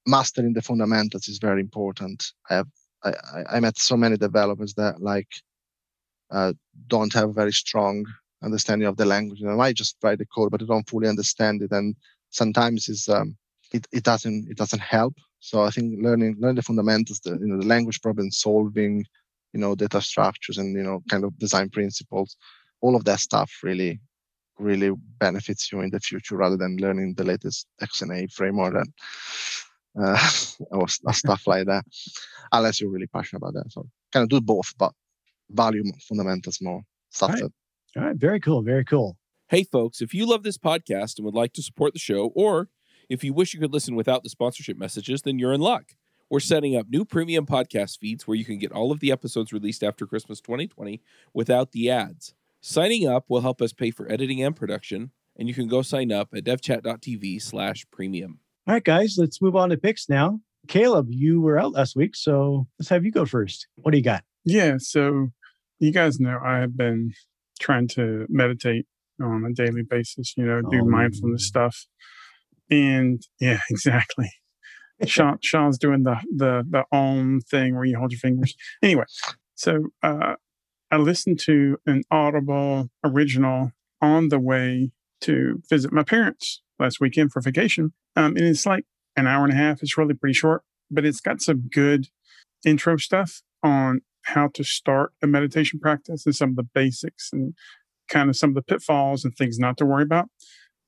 mastering 0.06 0.54
the 0.54 0.62
fundamentals 0.62 1.28
is 1.28 1.40
very 1.40 1.62
important. 1.62 2.24
I 2.50 2.56
have 2.56 2.68
I, 3.04 3.14
I 3.54 3.60
met 3.60 3.78
so 3.78 3.98
many 3.98 4.16
developers 4.16 4.76
that 4.76 5.02
like 5.02 5.30
uh, 6.32 6.54
don't 6.88 7.14
have 7.14 7.30
a 7.30 7.34
very 7.34 7.52
strong 7.52 8.06
understanding 8.44 8.88
of 8.88 8.98
the 8.98 9.06
language. 9.06 9.42
And 9.42 9.50
they 9.50 9.56
might 9.56 9.76
just 9.76 9.98
write 10.04 10.20
the 10.20 10.26
code, 10.28 10.52
but 10.52 10.60
they 10.60 10.68
don't 10.68 10.88
fully 10.88 11.10
understand 11.10 11.64
it, 11.64 11.72
and 11.72 11.96
sometimes 12.30 12.88
it's 12.88 13.10
um, 13.10 13.36
it, 13.74 13.88
it 13.92 14.04
doesn't 14.04 14.48
it 14.48 14.58
doesn't 14.58 14.82
help. 14.82 15.16
So 15.40 15.64
I 15.64 15.72
think 15.72 16.04
learning 16.04 16.36
learn 16.40 16.56
the 16.56 16.62
fundamentals, 16.62 17.20
the 17.22 17.32
you 17.32 17.48
know 17.48 17.58
the 17.58 17.66
language 17.66 18.00
problem 18.02 18.30
solving, 18.30 19.06
you 19.54 19.60
know 19.60 19.76
data 19.76 20.02
structures 20.02 20.58
and 20.58 20.76
you 20.76 20.84
know 20.84 21.02
kind 21.10 21.24
of 21.24 21.38
design 21.38 21.70
principles 21.70 22.36
all 22.82 22.96
of 22.96 23.06
that 23.06 23.20
stuff 23.20 23.52
really 23.64 24.00
really 24.60 24.92
benefits 25.20 25.72
you 25.72 25.82
in 25.82 25.90
the 25.90 26.00
future 26.00 26.38
rather 26.38 26.58
than 26.58 26.78
learning 26.78 27.14
the 27.16 27.24
latest 27.24 27.68
xna 27.82 28.32
framework 28.32 28.76
and 28.76 28.94
uh, 30.00 30.30
or 30.72 30.88
stuff 30.88 31.48
like 31.48 31.66
that 31.66 31.86
unless 32.52 32.82
you're 32.82 32.90
really 32.90 33.08
passionate 33.08 33.38
about 33.38 33.54
that. 33.54 33.72
So 33.72 33.88
kind 34.12 34.24
of 34.24 34.30
do 34.30 34.42
both 34.42 34.74
but 34.78 34.94
value 35.50 35.84
fundamentals 36.08 36.60
more 36.62 36.82
stuff 37.10 37.30
all 37.30 37.36
right. 37.36 37.44
That, 37.44 38.00
all 38.00 38.08
right. 38.08 38.16
Very 38.16 38.40
cool. 38.40 38.62
Very 38.62 38.86
cool. 38.86 39.18
Hey 39.50 39.64
folks 39.64 40.02
if 40.02 40.14
you 40.14 40.26
love 40.26 40.44
this 40.44 40.58
podcast 40.58 41.18
and 41.18 41.26
would 41.26 41.36
like 41.36 41.54
to 41.54 41.62
support 41.62 41.94
the 41.94 42.00
show 42.00 42.32
or 42.36 42.70
if 43.10 43.24
you 43.24 43.34
wish 43.34 43.54
you 43.54 43.60
could 43.60 43.74
listen 43.74 43.96
without 43.96 44.24
the 44.24 44.30
sponsorship 44.30 44.78
messages 44.78 45.22
then 45.22 45.38
you're 45.38 45.54
in 45.54 45.62
luck 45.62 45.92
we're 46.30 46.40
setting 46.40 46.76
up 46.76 46.88
new 46.90 47.06
premium 47.06 47.46
podcast 47.46 48.00
feeds 48.00 48.28
where 48.28 48.38
you 48.38 48.46
can 48.46 48.58
get 48.58 48.72
all 48.72 48.92
of 48.92 49.00
the 49.00 49.12
episodes 49.12 49.54
released 49.54 49.84
after 49.84 50.06
Christmas 50.06 50.42
2020 50.42 51.02
without 51.34 51.72
the 51.72 51.90
ads. 51.90 52.34
Signing 52.62 53.08
up 53.08 53.26
will 53.28 53.42
help 53.42 53.62
us 53.62 53.74
pay 53.74 53.92
for 53.92 54.10
editing 54.12 54.42
and 54.42 54.56
production, 54.56 55.12
and 55.38 55.48
you 55.48 55.54
can 55.54 55.68
go 55.68 55.82
sign 55.82 56.12
up 56.12 56.30
at 56.34 56.46
devchat.tv 56.46 57.42
slash 57.42 57.86
premium. 57.92 58.40
All 58.66 58.74
right, 58.74 58.84
guys, 58.84 59.16
let's 59.18 59.42
move 59.42 59.56
on 59.56 59.70
to 59.70 59.78
picks 59.78 60.08
now. 60.08 60.40
Caleb, 60.68 61.08
you 61.10 61.42
were 61.42 61.60
out 61.60 61.74
last 61.74 61.96
week, 61.96 62.16
so 62.16 62.68
let's 62.80 62.90
have 62.90 63.04
you 63.04 63.12
go 63.12 63.26
first. 63.26 63.68
What 63.76 63.92
do 63.92 63.98
you 63.98 64.04
got? 64.04 64.24
Yeah, 64.46 64.76
so 64.80 65.28
you 65.80 65.92
guys 65.92 66.20
know 66.20 66.40
I 66.44 66.60
have 66.60 66.78
been 66.78 67.12
trying 67.60 67.88
to 67.90 68.26
meditate 68.30 68.86
on 69.22 69.46
a 69.46 69.54
daily 69.54 69.84
basis, 69.84 70.34
you 70.38 70.46
know, 70.46 70.62
do 70.62 70.82
oh. 70.82 70.86
mindfulness 70.86 71.48
stuff. 71.48 71.86
And 72.70 73.22
yeah, 73.40 73.60
exactly. 73.70 74.32
Shawn, 75.06 75.38
Shawn's 75.42 75.78
doing 75.78 76.04
the 76.04 76.18
the 76.36 76.66
the 76.70 76.86
om 76.92 77.42
thing 77.42 77.76
where 77.76 77.86
you 77.86 77.98
hold 77.98 78.12
your 78.12 78.20
fingers. 78.20 78.56
Anyway, 78.82 79.06
so 79.56 79.88
uh, 80.02 80.36
I 80.92 80.98
listened 80.98 81.40
to 81.42 81.78
an 81.86 82.04
Audible 82.12 82.90
original 83.04 83.72
on 84.02 84.30
the 84.30 84.40
way 84.40 84.92
to 85.22 85.62
visit 85.70 85.92
my 85.92 86.04
parents 86.04 86.62
last 86.80 87.00
weekend 87.00 87.32
for 87.32 87.42
vacation, 87.42 87.94
um, 88.16 88.36
and 88.36 88.46
it's 88.46 88.66
like 88.66 88.86
an 89.16 89.28
hour 89.28 89.44
and 89.44 89.54
a 89.54 89.58
half. 89.58 89.82
It's 89.82 89.98
really 89.98 90.14
pretty 90.14 90.34
short, 90.34 90.64
but 90.90 91.06
it's 91.06 91.22
got 91.22 91.42
some 91.42 91.70
good 91.72 92.08
intro 92.66 92.98
stuff 92.98 93.42
on 93.62 94.02
how 94.24 94.48
to 94.54 94.64
start 94.64 95.12
a 95.22 95.28
meditation 95.28 95.80
practice 95.80 96.26
and 96.26 96.36
some 96.36 96.52
of 96.52 96.56
the 96.56 96.68
basics 96.74 97.30
and 97.34 97.54
kind 98.10 98.30
of 98.30 98.36
some 98.36 98.52
of 98.52 98.56
the 98.56 98.62
pitfalls 98.62 99.26
and 99.26 99.36
things 99.36 99.60
not 99.60 99.78
to 99.78 99.86
worry 99.86 100.04
about. 100.04 100.28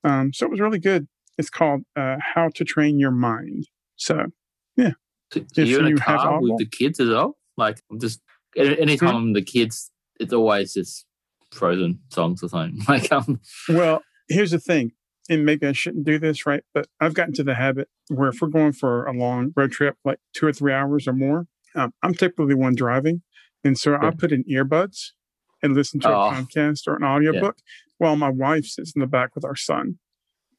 Um, 0.04 0.32
so 0.34 0.46
it 0.46 0.52
was 0.52 0.60
really 0.60 0.80
good. 0.80 1.08
It's 1.38 1.50
called 1.50 1.82
uh, 1.96 2.18
How 2.34 2.50
to 2.56 2.64
Train 2.64 3.00
Your 3.00 3.12
Mind. 3.12 3.68
So, 3.96 4.26
yeah. 4.76 4.92
So 5.32 5.42
you 5.62 5.80
in 5.80 5.98
a 5.98 6.00
car 6.00 6.40
with 6.42 6.58
the 6.58 6.66
kids 6.66 7.00
as 7.00 7.10
well? 7.10 7.38
Like, 7.58 7.82
I'm 7.92 8.00
just 8.00 8.22
anytime 8.56 9.28
hmm? 9.28 9.34
the 9.34 9.42
kids, 9.42 9.92
it's 10.20 10.34
always 10.34 10.74
just 10.74 11.06
frozen 11.52 12.00
songs 12.12 12.44
or 12.44 12.50
something. 12.50 12.80
Like, 12.88 13.12
um, 13.12 13.40
well, 13.70 14.02
here's 14.28 14.52
the 14.52 14.60
thing, 14.60 14.92
and 15.30 15.46
maybe 15.46 15.68
I 15.68 15.72
shouldn't 15.72 16.06
do 16.06 16.20
this, 16.20 16.46
right? 16.46 16.64
But 16.74 16.88
I've 17.00 17.14
gotten 17.14 17.34
to 17.36 17.44
the 17.44 17.56
habit 17.56 17.90
where 18.10 18.30
if 18.30 18.42
we're 18.42 18.50
going 18.50 18.74
for 18.74 19.06
a 19.06 19.14
long 19.14 19.54
road 19.56 19.72
trip, 19.72 19.96
like 20.06 20.20
two 20.34 20.46
or 20.46 20.54
three 20.54 20.74
hours 20.74 21.08
or 21.08 21.14
more, 21.14 21.48
um, 21.76 21.94
I'm 22.04 22.14
typically 22.14 22.56
one 22.56 22.76
driving, 22.76 23.22
and 23.64 23.78
so 23.78 23.92
yeah. 23.92 24.08
I 24.08 24.12
put 24.12 24.32
in 24.32 24.44
earbuds 24.44 25.12
and 25.64 25.76
listen 25.76 26.00
to 26.02 26.10
oh. 26.10 26.30
a 26.30 26.32
podcast 26.32 26.88
or 26.88 26.96
an 26.96 27.04
audiobook 27.04 27.58
yeah. 27.58 27.64
while 27.98 28.16
my 28.16 28.30
wife 28.30 28.66
sits 28.66 28.94
in 28.96 29.00
the 29.00 29.08
back 29.08 29.36
with 29.36 29.44
our 29.44 29.56
son. 29.56 29.98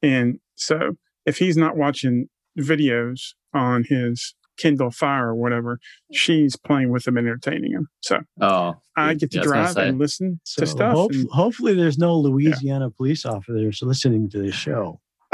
And 0.02 0.40
so 0.56 0.96
if 1.24 1.38
he's 1.38 1.56
not 1.56 1.76
watching 1.76 2.28
videos 2.58 3.34
on 3.52 3.84
his 3.88 4.34
Kindle 4.56 4.90
Fire 4.90 5.28
or 5.28 5.34
whatever, 5.34 5.78
she's 6.12 6.56
playing 6.56 6.90
with 6.90 7.06
him 7.06 7.16
and 7.16 7.26
entertaining 7.26 7.72
him. 7.72 7.88
So 8.00 8.20
oh, 8.40 8.74
I 8.96 9.14
get 9.14 9.30
to 9.32 9.40
drive 9.40 9.76
and 9.76 9.98
listen 9.98 10.40
so 10.44 10.60
to 10.60 10.66
stuff. 10.66 10.94
Hope, 10.94 11.12
and, 11.12 11.28
hopefully, 11.30 11.74
there's 11.74 11.98
no 11.98 12.16
Louisiana 12.18 12.86
yeah. 12.86 12.96
police 12.96 13.24
officers 13.24 13.80
listening 13.82 14.30
to 14.30 14.38
this 14.42 14.54
show. 14.54 15.00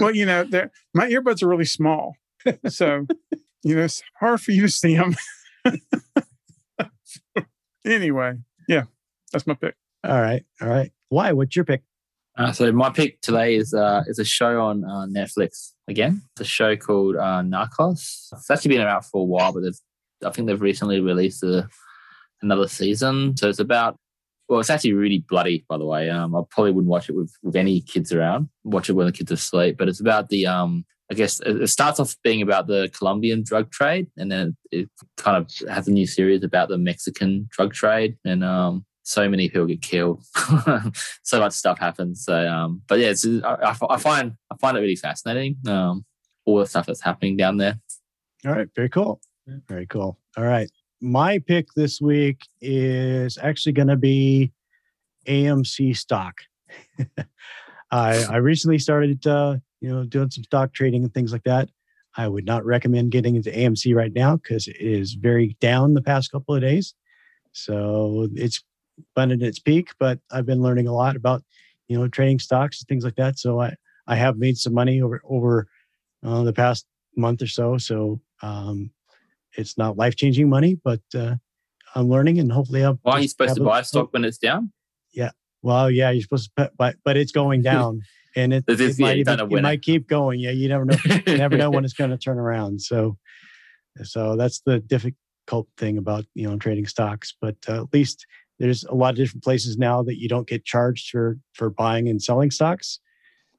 well, 0.00 0.14
you 0.14 0.24
know, 0.24 0.46
my 0.94 1.08
earbuds 1.08 1.42
are 1.42 1.48
really 1.48 1.64
small, 1.64 2.14
so 2.68 3.06
you 3.62 3.74
know 3.74 3.82
it's 3.82 4.02
hard 4.20 4.40
for 4.40 4.52
you 4.52 4.62
to 4.62 4.68
see 4.68 4.96
them. 4.96 5.16
anyway, 7.84 8.34
yeah, 8.68 8.84
that's 9.32 9.46
my 9.46 9.54
pick. 9.54 9.74
All 10.04 10.20
right, 10.20 10.44
all 10.60 10.68
right. 10.68 10.92
Wai? 11.10 11.32
What's 11.32 11.56
your 11.56 11.64
pick? 11.64 11.82
Uh, 12.38 12.52
so 12.52 12.70
my 12.70 12.88
pick 12.88 13.20
today 13.20 13.56
is 13.56 13.74
uh, 13.74 14.04
is 14.06 14.20
a 14.20 14.24
show 14.24 14.60
on 14.60 14.84
uh, 14.84 15.06
Netflix 15.06 15.72
again. 15.88 16.22
It's 16.32 16.42
a 16.42 16.44
show 16.44 16.76
called 16.76 17.16
uh, 17.16 17.42
Narcos. 17.42 18.28
It's 18.32 18.50
actually 18.50 18.76
been 18.76 18.86
around 18.86 19.04
for 19.06 19.22
a 19.22 19.24
while, 19.24 19.52
but 19.52 19.64
I 20.24 20.30
think 20.30 20.46
they've 20.46 20.60
recently 20.60 21.00
released 21.00 21.42
a, 21.42 21.68
another 22.40 22.68
season. 22.68 23.36
So 23.36 23.48
it's 23.48 23.58
about 23.58 23.98
well, 24.48 24.60
it's 24.60 24.70
actually 24.70 24.92
really 24.92 25.24
bloody, 25.28 25.64
by 25.68 25.78
the 25.78 25.84
way. 25.84 26.08
Um, 26.10 26.36
I 26.36 26.42
probably 26.48 26.70
wouldn't 26.72 26.90
watch 26.90 27.10
it 27.10 27.16
with, 27.16 27.32
with 27.42 27.56
any 27.56 27.80
kids 27.80 28.12
around. 28.12 28.48
Watch 28.64 28.88
it 28.88 28.94
when 28.94 29.06
the 29.06 29.12
kids 29.12 29.32
are 29.32 29.34
asleep. 29.34 29.76
But 29.76 29.88
it's 29.88 30.00
about 30.00 30.28
the 30.28 30.46
um, 30.46 30.84
I 31.10 31.14
guess 31.14 31.40
it 31.44 31.66
starts 31.68 31.98
off 31.98 32.14
being 32.22 32.40
about 32.40 32.68
the 32.68 32.88
Colombian 32.96 33.42
drug 33.42 33.72
trade, 33.72 34.06
and 34.16 34.30
then 34.30 34.56
it 34.70 34.88
kind 35.16 35.36
of 35.36 35.50
has 35.68 35.88
a 35.88 35.90
new 35.90 36.06
series 36.06 36.44
about 36.44 36.68
the 36.68 36.78
Mexican 36.78 37.48
drug 37.50 37.72
trade, 37.72 38.16
and 38.24 38.44
um, 38.44 38.86
so 39.08 39.26
many 39.26 39.48
people 39.48 39.64
get 39.64 39.80
killed. 39.80 40.22
so 41.22 41.40
much 41.40 41.54
stuff 41.54 41.78
happens. 41.78 42.26
So, 42.26 42.46
um, 42.46 42.82
but 42.86 42.98
yeah, 42.98 43.14
I, 43.42 43.74
I, 43.88 43.96
find 43.96 44.34
I 44.50 44.56
find 44.60 44.76
it 44.76 44.80
really 44.80 44.96
fascinating. 44.96 45.56
Um, 45.66 46.04
all 46.44 46.58
the 46.58 46.66
stuff 46.66 46.84
that's 46.84 47.00
happening 47.00 47.34
down 47.34 47.56
there. 47.56 47.80
All 48.44 48.52
right, 48.52 48.68
very 48.76 48.90
cool, 48.90 49.22
very 49.66 49.86
cool. 49.86 50.18
All 50.36 50.44
right, 50.44 50.70
my 51.00 51.38
pick 51.38 51.68
this 51.74 52.02
week 52.02 52.42
is 52.60 53.38
actually 53.38 53.72
going 53.72 53.88
to 53.88 53.96
be 53.96 54.52
AMC 55.26 55.96
stock. 55.96 56.34
I, 57.90 58.24
I 58.24 58.36
recently 58.36 58.78
started, 58.78 59.26
uh, 59.26 59.56
you 59.80 59.88
know, 59.88 60.04
doing 60.04 60.30
some 60.30 60.44
stock 60.44 60.74
trading 60.74 61.02
and 61.02 61.14
things 61.14 61.32
like 61.32 61.44
that. 61.44 61.70
I 62.14 62.28
would 62.28 62.44
not 62.44 62.66
recommend 62.66 63.12
getting 63.12 63.36
into 63.36 63.50
AMC 63.50 63.94
right 63.94 64.12
now 64.12 64.36
because 64.36 64.68
it 64.68 64.76
is 64.78 65.14
very 65.14 65.56
down 65.60 65.94
the 65.94 66.02
past 66.02 66.30
couple 66.30 66.54
of 66.54 66.60
days. 66.60 66.94
So 67.52 68.28
it's 68.34 68.62
been 69.14 69.30
at 69.30 69.42
its 69.42 69.58
peak, 69.58 69.90
but 69.98 70.18
I've 70.30 70.46
been 70.46 70.62
learning 70.62 70.86
a 70.86 70.94
lot 70.94 71.16
about, 71.16 71.42
you 71.88 71.98
know, 71.98 72.08
trading 72.08 72.38
stocks 72.38 72.80
and 72.80 72.88
things 72.88 73.04
like 73.04 73.16
that. 73.16 73.38
So 73.38 73.60
I, 73.60 73.74
I 74.06 74.16
have 74.16 74.38
made 74.38 74.56
some 74.56 74.74
money 74.74 75.02
over 75.02 75.20
over 75.24 75.68
uh, 76.24 76.42
the 76.42 76.52
past 76.52 76.86
month 77.16 77.42
or 77.42 77.46
so. 77.46 77.78
So 77.78 78.20
um, 78.42 78.90
it's 79.56 79.76
not 79.76 79.96
life 79.96 80.16
changing 80.16 80.48
money, 80.48 80.78
but 80.82 81.00
uh, 81.14 81.36
I'm 81.94 82.08
learning 82.08 82.38
and 82.38 82.50
hopefully 82.50 82.84
I'll. 82.84 82.98
Why 83.02 83.14
are 83.14 83.20
you 83.20 83.28
supposed 83.28 83.56
to 83.56 83.64
buy 83.64 83.80
a 83.80 83.84
stock 83.84 84.12
when 84.12 84.24
it's 84.24 84.38
down? 84.38 84.72
Yeah. 85.12 85.30
Well, 85.62 85.90
yeah, 85.90 86.10
you're 86.10 86.22
supposed 86.22 86.50
to, 86.56 86.70
but 86.76 86.96
but 87.04 87.16
it's 87.16 87.32
going 87.32 87.62
down, 87.74 88.02
and 88.36 88.52
it, 88.52 88.64
it, 88.68 88.80
it, 88.80 88.98
might, 88.98 89.18
even, 89.18 89.40
it 89.40 89.62
might 89.62 89.82
keep 89.82 90.08
going. 90.08 90.40
Yeah, 90.40 90.50
you 90.50 90.68
never 90.68 90.84
know. 90.84 90.96
you 91.26 91.38
never 91.38 91.56
know 91.56 91.70
when 91.70 91.84
it's 91.84 91.94
going 91.94 92.10
to 92.10 92.18
turn 92.18 92.38
around. 92.38 92.80
So, 92.80 93.18
so 94.02 94.36
that's 94.36 94.60
the 94.60 94.78
difficult 94.78 95.68
thing 95.76 95.98
about 95.98 96.24
you 96.34 96.48
know 96.48 96.56
trading 96.56 96.86
stocks. 96.86 97.34
But 97.40 97.56
uh, 97.68 97.82
at 97.82 97.92
least 97.92 98.26
there's 98.58 98.84
a 98.84 98.94
lot 98.94 99.10
of 99.10 99.16
different 99.16 99.44
places 99.44 99.78
now 99.78 100.02
that 100.02 100.20
you 100.20 100.28
don't 100.28 100.48
get 100.48 100.64
charged 100.64 101.10
for 101.10 101.38
for 101.54 101.70
buying 101.70 102.08
and 102.08 102.22
selling 102.22 102.50
stocks. 102.50 103.00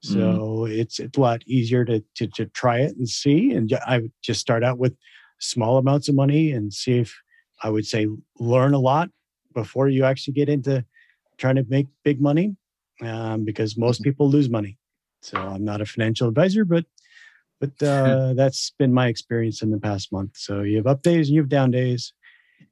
So 0.01 0.17
mm. 0.17 0.77
it's 0.77 0.99
it's 0.99 1.17
a 1.17 1.21
lot 1.21 1.43
easier 1.45 1.85
to, 1.85 2.03
to 2.15 2.27
to 2.27 2.45
try 2.47 2.79
it 2.79 2.95
and 2.97 3.07
see. 3.07 3.51
And 3.51 3.71
I 3.85 3.99
would 3.99 4.11
just 4.21 4.39
start 4.39 4.63
out 4.63 4.77
with 4.77 4.95
small 5.39 5.77
amounts 5.77 6.09
of 6.09 6.15
money 6.15 6.51
and 6.51 6.73
see 6.73 6.99
if 6.99 7.15
I 7.63 7.69
would 7.69 7.85
say 7.85 8.07
learn 8.39 8.73
a 8.73 8.79
lot 8.79 9.09
before 9.53 9.89
you 9.89 10.05
actually 10.05 10.33
get 10.33 10.49
into 10.49 10.85
trying 11.37 11.55
to 11.55 11.65
make 11.69 11.87
big 12.03 12.21
money 12.21 12.55
um, 13.01 13.45
because 13.45 13.77
most 13.77 14.01
mm-hmm. 14.01 14.09
people 14.09 14.29
lose 14.29 14.49
money. 14.49 14.77
So 15.21 15.37
I'm 15.37 15.65
not 15.65 15.81
a 15.81 15.85
financial 15.85 16.27
advisor, 16.27 16.65
but 16.65 16.85
but 17.59 17.81
uh, 17.83 18.33
that's 18.37 18.71
been 18.79 18.93
my 18.93 19.07
experience 19.07 19.61
in 19.61 19.71
the 19.71 19.79
past 19.79 20.11
month. 20.11 20.37
So 20.37 20.61
you 20.61 20.77
have 20.77 20.87
up 20.87 21.01
days 21.01 21.27
and 21.27 21.35
you 21.35 21.41
have 21.41 21.49
down 21.49 21.71
days, 21.71 22.13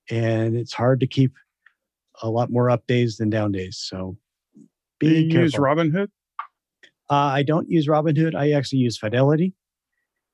and 0.09 0.55
it's 0.55 0.73
hard 0.73 0.99
to 1.01 1.07
keep 1.07 1.33
a 2.21 2.29
lot 2.29 2.51
more 2.51 2.69
up 2.69 2.85
days 2.87 3.17
than 3.17 3.29
down 3.29 3.51
days. 3.51 3.77
So 3.79 4.17
be 4.99 5.09
Do 5.09 5.15
you 5.15 5.29
careful. 5.29 5.43
use 5.43 5.53
Robinhood? 5.55 6.07
Uh, 7.09 7.15
I 7.15 7.43
don't 7.43 7.69
use 7.69 7.87
Robinhood. 7.87 8.35
I 8.35 8.51
actually 8.51 8.79
use 8.79 8.97
Fidelity. 8.97 9.53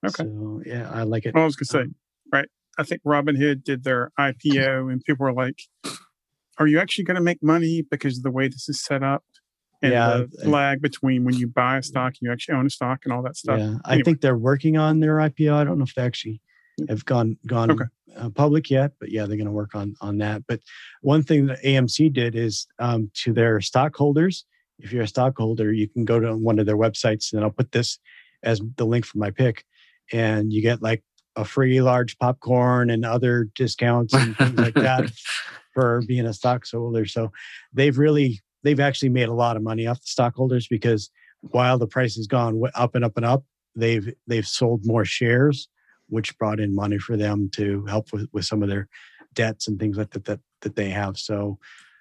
Okay. 0.06 0.24
So 0.24 0.62
yeah, 0.66 0.90
I 0.92 1.04
like 1.04 1.26
it. 1.26 1.34
Well, 1.34 1.44
I 1.44 1.46
was 1.46 1.56
gonna 1.56 1.68
say, 1.68 1.82
um, 1.88 1.96
right. 2.32 2.48
I 2.78 2.84
think 2.84 3.02
Robinhood 3.04 3.64
did 3.64 3.84
their 3.84 4.12
IPO, 4.20 4.92
and 4.92 5.02
people 5.04 5.26
were 5.26 5.34
like, 5.34 5.60
are 6.58 6.68
you 6.68 6.80
actually 6.80 7.04
going 7.04 7.16
to 7.16 7.22
make 7.22 7.42
money 7.42 7.84
because 7.90 8.18
of 8.18 8.24
the 8.24 8.32
way 8.32 8.48
this 8.48 8.70
is 8.70 8.84
set 8.84 9.04
up? 9.04 9.24
And 9.82 9.92
yeah, 9.92 10.24
the 10.32 10.50
lag 10.50 10.82
between 10.82 11.26
when 11.26 11.36
you 11.36 11.48
buy 11.48 11.78
a 11.78 11.84
stock 11.84 12.14
and 12.14 12.20
you 12.22 12.32
actually 12.32 12.56
own 12.56 12.66
a 12.66 12.70
stock 12.70 13.02
and 13.04 13.12
all 13.12 13.22
that 13.24 13.36
stuff. 13.36 13.60
Yeah, 13.60 13.66
anyway. 13.66 13.80
I 13.86 14.02
think 14.02 14.22
they're 14.22 14.38
working 14.38 14.78
on 14.78 15.02
their 15.02 15.16
IPO. 15.16 15.54
I 15.54 15.66
don't 15.66 15.78
know 15.78 15.84
if 15.84 15.94
they 15.94 16.04
actually 16.04 16.42
have 16.89 17.05
gone 17.05 17.38
gone 17.47 17.71
okay. 17.71 17.84
uh, 18.17 18.30
public 18.30 18.69
yet, 18.69 18.93
but 18.99 19.11
yeah, 19.11 19.26
they're 19.26 19.38
going 19.38 19.45
to 19.45 19.51
work 19.51 19.76
on 19.76 19.95
on 20.01 20.17
that. 20.19 20.43
But 20.47 20.61
one 21.01 21.24
thing 21.24 21.47
that 21.47 21.63
AMC 21.63 22.13
did 22.13 22.36
is 22.36 22.67
um, 22.80 23.11
to 23.24 23.34
their 23.34 23.61
stockholders. 23.61 24.45
If 24.80 24.91
you're 24.91 25.03
a 25.03 25.07
stockholder, 25.07 25.71
you 25.71 25.88
can 25.88 26.03
go 26.03 26.19
to 26.19 26.36
one 26.36 26.59
of 26.59 26.65
their 26.65 26.78
websites, 26.78 27.34
and 27.34 27.43
I'll 27.43 27.51
put 27.51 27.71
this 27.71 27.99
as 28.41 28.61
the 28.78 28.86
link 28.86 29.05
for 29.05 29.17
my 29.17 29.32
pick, 29.32 29.63
and 30.11 30.51
you 30.51 30.61
get 30.61 30.82
like 30.82 31.03
a 31.36 31.45
free 31.45 31.82
large 31.82 32.17
popcorn 32.19 32.89
and 32.89 33.05
other 33.05 33.45
discounts 33.55 34.13
and 34.13 34.38
things 34.38 34.59
like 34.59 34.76
that 34.76 35.11
for 35.74 36.01
being 36.07 36.26
a 36.26 36.34
stockholder. 36.34 37.05
So 37.05 37.32
they've 37.74 37.97
really 37.97 38.41
they've 38.63 38.80
actually 38.80 39.09
made 39.09 39.30
a 39.30 39.34
lot 39.34 39.57
of 39.57 39.63
money 39.63 39.88
off 39.88 40.01
the 40.01 40.07
stockholders 40.07 40.67
because 40.67 41.09
while 41.41 41.78
the 41.78 41.88
price 41.88 42.15
has 42.15 42.28
gone 42.28 42.61
up 42.76 42.95
and 42.95 43.03
up 43.03 43.17
and 43.17 43.26
up, 43.26 43.43
they've 43.76 44.13
they've 44.28 44.47
sold 44.47 44.86
more 44.86 45.05
shares, 45.05 45.67
which 46.08 46.38
brought 46.38 46.60
in 46.60 46.76
money 46.76 46.97
for 46.97 47.18
them 47.18 47.49
to 47.56 47.86
help 47.86 48.12
with, 48.14 48.28
with 48.34 48.45
some 48.45 48.64
of 48.64 48.70
their 48.70 48.88
debts 49.34 49.68
and 49.68 49.80
things 49.80 49.97
like 49.97 50.12
that 50.12 50.26
that, 50.26 50.39
that 50.62 50.76
they 50.76 50.89
have. 50.89 51.18
So 51.18 51.58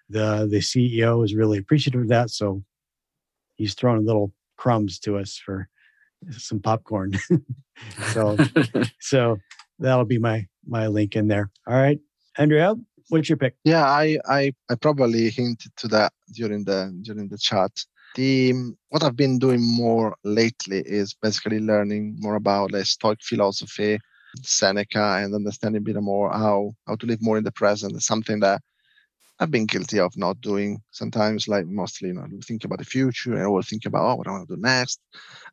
the 0.08 0.46
the 0.50 0.58
CEO 0.58 1.24
is 1.24 1.34
really 1.34 1.58
appreciative 1.58 2.02
of 2.02 2.08
that. 2.08 2.30
So 2.30 2.62
he's 3.54 3.74
throwing 3.74 4.04
little 4.04 4.32
crumbs 4.56 4.98
to 5.00 5.18
us 5.18 5.36
for 5.36 5.68
some 6.30 6.60
popcorn. 6.60 7.12
so 8.12 8.36
so 9.00 9.38
that'll 9.78 10.04
be 10.04 10.18
my 10.18 10.46
my 10.66 10.86
link 10.86 11.16
in 11.16 11.28
there. 11.28 11.50
All 11.66 11.76
right. 11.76 11.98
Andrea, 12.38 12.76
What's 13.12 13.28
your 13.28 13.36
pick? 13.36 13.56
Yeah, 13.64 13.84
I, 13.84 14.18
I, 14.26 14.52
I 14.70 14.74
probably 14.74 15.28
hinted 15.28 15.70
to 15.76 15.88
that 15.88 16.14
during 16.34 16.64
the 16.64 16.98
during 17.02 17.28
the 17.28 17.36
chat. 17.36 17.70
The 18.14 18.52
what 18.90 19.02
I've 19.02 19.16
been 19.16 19.38
doing 19.38 19.62
more 19.62 20.14
lately 20.22 20.80
is 20.80 21.14
basically 21.14 21.60
learning 21.60 22.16
more 22.18 22.34
about 22.34 22.72
the 22.72 22.84
Stoic 22.84 23.20
philosophy, 23.22 23.98
Seneca, 24.42 25.20
and 25.22 25.34
understanding 25.34 25.80
a 25.80 25.84
bit 25.84 25.96
more 26.02 26.30
how 26.30 26.72
how 26.86 26.96
to 26.96 27.06
live 27.06 27.22
more 27.22 27.38
in 27.38 27.44
the 27.44 27.52
present. 27.52 27.94
It's 27.94 28.06
something 28.06 28.40
that 28.40 28.60
I've 29.40 29.50
been 29.50 29.66
guilty 29.66 29.98
of 29.98 30.16
not 30.16 30.40
doing 30.40 30.82
sometimes, 30.90 31.48
like 31.48 31.66
mostly, 31.66 32.08
you 32.08 32.14
know, 32.14 32.26
think 32.46 32.64
about 32.64 32.78
the 32.80 32.84
future 32.84 33.34
and 33.34 33.46
always 33.46 33.68
think 33.68 33.86
about 33.86 34.04
oh, 34.04 34.14
what 34.16 34.28
I 34.28 34.32
want 34.32 34.48
to 34.48 34.56
do 34.56 34.60
next. 34.60 35.00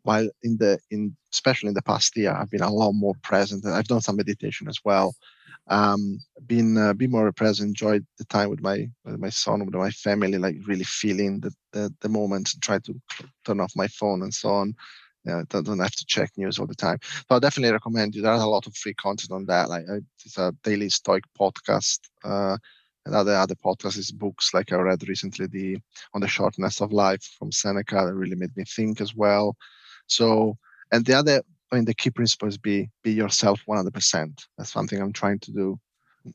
While 0.03 0.29
in 0.43 0.57
the 0.57 0.79
in 0.91 1.15
especially 1.33 1.69
in 1.69 1.75
the 1.75 1.81
past 1.81 2.15
year, 2.17 2.33
I've 2.33 2.51
been 2.51 2.61
a 2.61 2.73
lot 2.73 2.91
more 2.91 3.15
present. 3.23 3.63
And 3.63 3.73
I've 3.73 3.87
done 3.87 4.01
some 4.01 4.17
meditation 4.17 4.67
as 4.67 4.79
well 4.83 5.15
um, 5.69 6.19
being 6.47 6.77
uh, 6.77 6.93
be 6.93 7.07
more 7.07 7.31
present, 7.31 7.69
enjoy 7.69 7.99
the 8.17 8.25
time 8.25 8.49
with 8.49 8.61
my 8.61 8.89
with 9.05 9.19
my 9.19 9.29
son, 9.29 9.65
with 9.65 9.75
my 9.75 9.91
family, 9.91 10.37
like 10.37 10.55
really 10.65 10.83
feeling 10.83 11.39
the 11.39 11.51
the, 11.71 11.93
the 12.01 12.09
moment, 12.09 12.53
and 12.53 12.61
try 12.63 12.79
to 12.79 12.99
turn 13.45 13.59
off 13.59 13.71
my 13.75 13.87
phone 13.87 14.23
and 14.23 14.33
so 14.33 14.49
on. 14.49 14.73
Yeah, 15.25 15.43
don't, 15.49 15.65
don't 15.65 15.79
have 15.79 15.95
to 15.95 16.05
check 16.05 16.31
news 16.37 16.59
all 16.59 16.67
the 16.67 16.75
time. 16.75 16.97
So 17.03 17.35
I 17.35 17.39
definitely 17.39 17.73
recommend 17.73 18.15
you. 18.15 18.21
There's 18.21 18.41
a 18.41 18.47
lot 18.47 18.67
of 18.67 18.75
free 18.75 18.93
content 18.95 19.31
on 19.31 19.45
that. 19.45 19.69
Like 19.69 19.85
it's 20.25 20.37
a 20.37 20.53
daily 20.63 20.89
Stoic 20.89 21.23
podcast. 21.39 21.99
Uh, 22.23 22.57
and 23.05 23.15
other 23.15 23.35
other 23.35 23.55
podcasts 23.55 23.97
is 23.97 24.11
books 24.11 24.53
like 24.53 24.71
I 24.71 24.75
read 24.77 25.07
recently 25.07 25.47
the 25.47 25.77
on 26.13 26.21
the 26.21 26.27
shortness 26.27 26.81
of 26.81 26.91
life 26.91 27.23
from 27.37 27.51
Seneca 27.51 28.05
that 28.05 28.13
really 28.13 28.35
made 28.35 28.55
me 28.55 28.63
think 28.65 29.01
as 29.01 29.15
well. 29.15 29.55
So 30.07 30.57
and 30.91 31.05
the 31.05 31.13
other 31.13 31.41
I 31.71 31.75
mean, 31.75 31.85
the 31.85 31.93
key 31.93 32.09
principle 32.11 32.47
is 32.47 32.57
be 32.57 32.89
be 33.03 33.11
yourself 33.11 33.61
100%. 33.65 34.45
That's 34.57 34.71
something 34.71 35.01
I'm 35.01 35.13
trying 35.13 35.39
to 35.39 35.51
do 35.51 35.79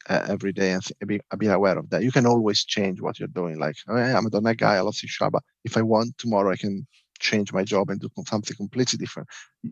uh, 0.09 0.24
every 0.28 0.53
day 0.53 0.72
and 0.72 0.82
th- 0.85 0.99
be, 1.07 1.20
be 1.39 1.47
aware 1.49 1.78
of 1.78 1.91
that. 1.91 2.03
You 2.03 2.12
can 2.12 2.26
always 2.26 2.64
change 2.64 3.01
what 3.01 3.18
you're 3.18 3.28
doing. 3.28 3.59
Like, 3.59 3.76
oh, 3.89 3.97
yeah, 3.97 4.16
I'm 4.16 4.26
a 4.26 4.41
.NET 4.41 4.59
guy. 4.59 4.76
I 4.76 4.80
love 4.80 4.95
C 4.97 5.07
Sharp. 5.07 5.35
If 5.64 5.76
I 5.76 5.82
want 5.82 6.16
tomorrow, 6.18 6.51
I 6.53 6.57
can 6.57 6.87
change 7.20 7.53
my 7.53 7.64
job 7.64 7.91
and 7.91 8.01
do 8.01 8.09
something 8.26 8.57
completely 8.57 8.99
different. 8.99 9.28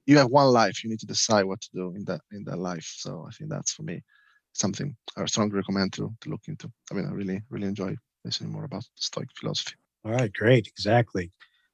You 0.06 0.18
have 0.18 0.30
one 0.30 0.48
life. 0.48 0.82
You 0.84 0.90
need 0.90 1.00
to 1.00 1.06
decide 1.06 1.44
what 1.44 1.60
to 1.62 1.68
do 1.74 1.94
in 1.94 2.04
that 2.04 2.20
in 2.32 2.44
that 2.44 2.58
life. 2.58 2.94
So 2.98 3.26
I 3.28 3.32
think 3.32 3.50
that's 3.50 3.72
for 3.72 3.82
me 3.82 4.02
something 4.52 4.94
I 5.16 5.24
strongly 5.26 5.56
recommend 5.56 5.92
to 5.94 6.14
to 6.20 6.30
look 6.30 6.42
into. 6.48 6.70
I 6.90 6.94
mean, 6.94 7.06
I 7.06 7.12
really 7.12 7.42
really 7.50 7.68
enjoy 7.68 7.96
listening 8.24 8.52
more 8.52 8.64
about 8.64 8.84
Stoic 8.94 9.28
philosophy. 9.38 9.74
All 10.04 10.12
right, 10.12 10.32
great, 10.32 10.66
exactly. 10.66 11.30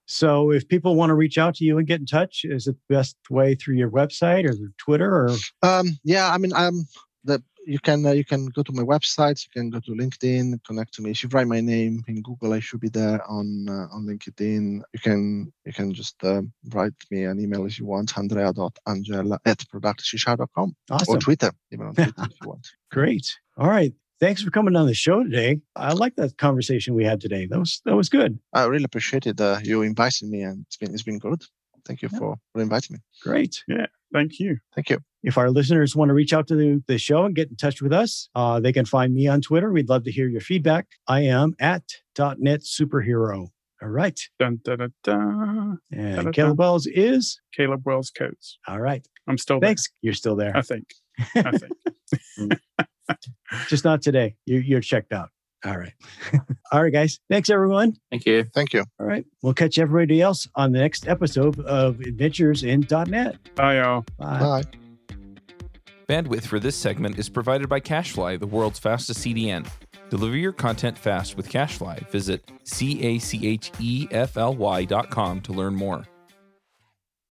So 0.08 0.50
if 0.50 0.66
people 0.66 0.96
want 0.96 1.10
to 1.10 1.14
reach 1.14 1.36
out 1.36 1.54
to 1.56 1.64
you 1.64 1.76
and 1.76 1.86
get 1.86 2.00
in 2.00 2.06
touch, 2.06 2.40
is 2.44 2.66
it 2.66 2.76
the 2.88 2.94
best 2.94 3.16
way 3.30 3.54
through 3.54 3.76
your 3.76 3.90
website 3.90 4.48
or 4.48 4.54
Twitter 4.78 5.14
or? 5.14 5.36
Um, 5.62 5.98
yeah, 6.02 6.32
I 6.32 6.38
mean, 6.38 6.52
um, 6.54 6.86
the 7.24 7.42
you 7.66 7.78
can 7.78 8.06
uh, 8.06 8.12
you 8.12 8.24
can 8.24 8.46
go 8.46 8.62
to 8.62 8.72
my 8.72 8.82
website, 8.82 9.44
you 9.44 9.50
can 9.52 9.68
go 9.68 9.80
to 9.80 9.90
LinkedIn, 9.90 10.64
connect 10.64 10.94
to 10.94 11.02
me. 11.02 11.10
If 11.10 11.22
you 11.22 11.28
write 11.28 11.46
my 11.46 11.60
name 11.60 12.02
in 12.08 12.22
Google, 12.22 12.54
I 12.54 12.60
should 12.60 12.80
be 12.80 12.88
there 12.88 13.20
on 13.28 13.68
uh, 13.68 13.94
on 13.94 14.06
LinkedIn. 14.06 14.80
You 14.94 15.00
can 15.00 15.52
you 15.66 15.72
can 15.74 15.92
just 15.92 16.16
uh, 16.24 16.40
write 16.72 16.94
me 17.10 17.24
an 17.24 17.38
email 17.38 17.66
if 17.66 17.78
you 17.78 17.84
want, 17.84 18.16
andrea.angella 18.16 19.38
at 19.44 19.58
productivecsharp.com 19.58 20.74
awesome. 20.90 21.14
or 21.14 21.18
Twitter, 21.18 21.52
even 21.70 21.88
on 21.88 21.94
Twitter 21.94 22.22
if 22.22 22.40
you 22.40 22.48
want. 22.48 22.66
Great. 22.90 23.26
All 23.58 23.68
right. 23.68 23.92
Thanks 24.20 24.42
for 24.42 24.50
coming 24.50 24.74
on 24.74 24.86
the 24.86 24.94
show 24.94 25.22
today. 25.22 25.60
I 25.76 25.92
like 25.92 26.16
that 26.16 26.36
conversation 26.38 26.94
we 26.94 27.04
had 27.04 27.20
today. 27.20 27.46
That 27.46 27.58
was 27.58 27.80
that 27.84 27.94
was 27.94 28.08
good. 28.08 28.38
I 28.52 28.64
really 28.64 28.84
appreciated 28.84 29.40
uh, 29.40 29.60
you 29.62 29.82
inviting 29.82 30.30
me, 30.30 30.42
and 30.42 30.64
it's 30.66 30.76
been 30.76 30.92
it's 30.92 31.04
been 31.04 31.18
good. 31.18 31.42
Thank 31.86 32.02
you 32.02 32.08
yeah. 32.12 32.18
for, 32.18 32.36
for 32.52 32.60
inviting 32.60 32.94
me. 32.94 33.00
Great. 33.22 33.64
Yeah. 33.66 33.86
Thank 34.12 34.38
you. 34.40 34.58
Thank 34.74 34.90
you. 34.90 34.98
If 35.22 35.38
our 35.38 35.50
listeners 35.50 35.96
want 35.96 36.10
to 36.10 36.14
reach 36.14 36.32
out 36.32 36.46
to 36.48 36.56
the, 36.56 36.82
the 36.86 36.98
show 36.98 37.24
and 37.24 37.34
get 37.34 37.48
in 37.48 37.56
touch 37.56 37.80
with 37.80 37.92
us, 37.92 38.28
uh, 38.34 38.60
they 38.60 38.72
can 38.72 38.84
find 38.84 39.14
me 39.14 39.26
on 39.26 39.40
Twitter. 39.40 39.72
We'd 39.72 39.88
love 39.88 40.04
to 40.04 40.12
hear 40.12 40.28
your 40.28 40.40
feedback. 40.40 40.86
I 41.06 41.22
am 41.22 41.54
at 41.58 41.82
.NET 42.16 42.60
Superhero. 42.60 43.48
All 43.80 43.88
right. 43.88 44.18
Dun, 44.38 44.60
dun, 44.64 44.78
dun, 44.78 44.92
dun. 45.04 45.78
And 45.92 46.16
dun, 46.16 46.24
dun, 46.24 46.32
Caleb 46.32 46.58
Wells 46.58 46.86
is 46.86 47.40
Caleb 47.54 47.82
Wells 47.84 48.10
Codes. 48.10 48.58
All 48.66 48.80
right. 48.80 49.06
I'm 49.26 49.38
still 49.38 49.60
there. 49.60 49.68
Thanks. 49.68 49.88
There. 49.88 49.96
You're 50.02 50.14
still 50.14 50.36
there. 50.36 50.56
I 50.56 50.62
think. 50.62 50.94
I 51.34 51.52
think. 51.58 52.60
Just 53.68 53.84
not 53.84 54.02
today. 54.02 54.36
You're, 54.46 54.60
you're 54.60 54.80
checked 54.80 55.12
out. 55.12 55.30
All 55.64 55.76
right. 55.76 55.92
All 56.72 56.82
right, 56.82 56.92
guys. 56.92 57.18
Thanks, 57.28 57.50
everyone. 57.50 57.96
Thank 58.10 58.26
you. 58.26 58.44
Thank 58.54 58.72
you. 58.72 58.84
All 59.00 59.06
right. 59.06 59.24
We'll 59.42 59.54
catch 59.54 59.78
everybody 59.78 60.20
else 60.20 60.46
on 60.54 60.72
the 60.72 60.78
next 60.78 61.08
episode 61.08 61.58
of 61.60 62.00
Adventures 62.00 62.62
in 62.62 62.86
.NET. 62.90 63.54
Bye, 63.56 63.78
y'all. 63.78 64.04
Bye. 64.18 64.38
Bye. 64.38 64.62
Bandwidth 66.08 66.46
for 66.46 66.58
this 66.58 66.76
segment 66.76 67.18
is 67.18 67.28
provided 67.28 67.68
by 67.68 67.80
CacheFly, 67.80 68.40
the 68.40 68.46
world's 68.46 68.78
fastest 68.78 69.20
CDN. 69.20 69.68
Deliver 70.08 70.36
your 70.36 70.52
content 70.52 70.96
fast 70.96 71.36
with 71.36 71.50
CacheFly. 71.50 72.08
Visit 72.08 72.50
C 72.64 73.02
A 73.02 73.18
C 73.18 73.46
H 73.46 73.70
E 73.78 74.08
F 74.10 74.38
L 74.38 74.54
Y 74.54 74.84
dot 74.84 75.10
com 75.10 75.40
to 75.42 75.52
learn 75.52 75.74
more. 75.74 76.04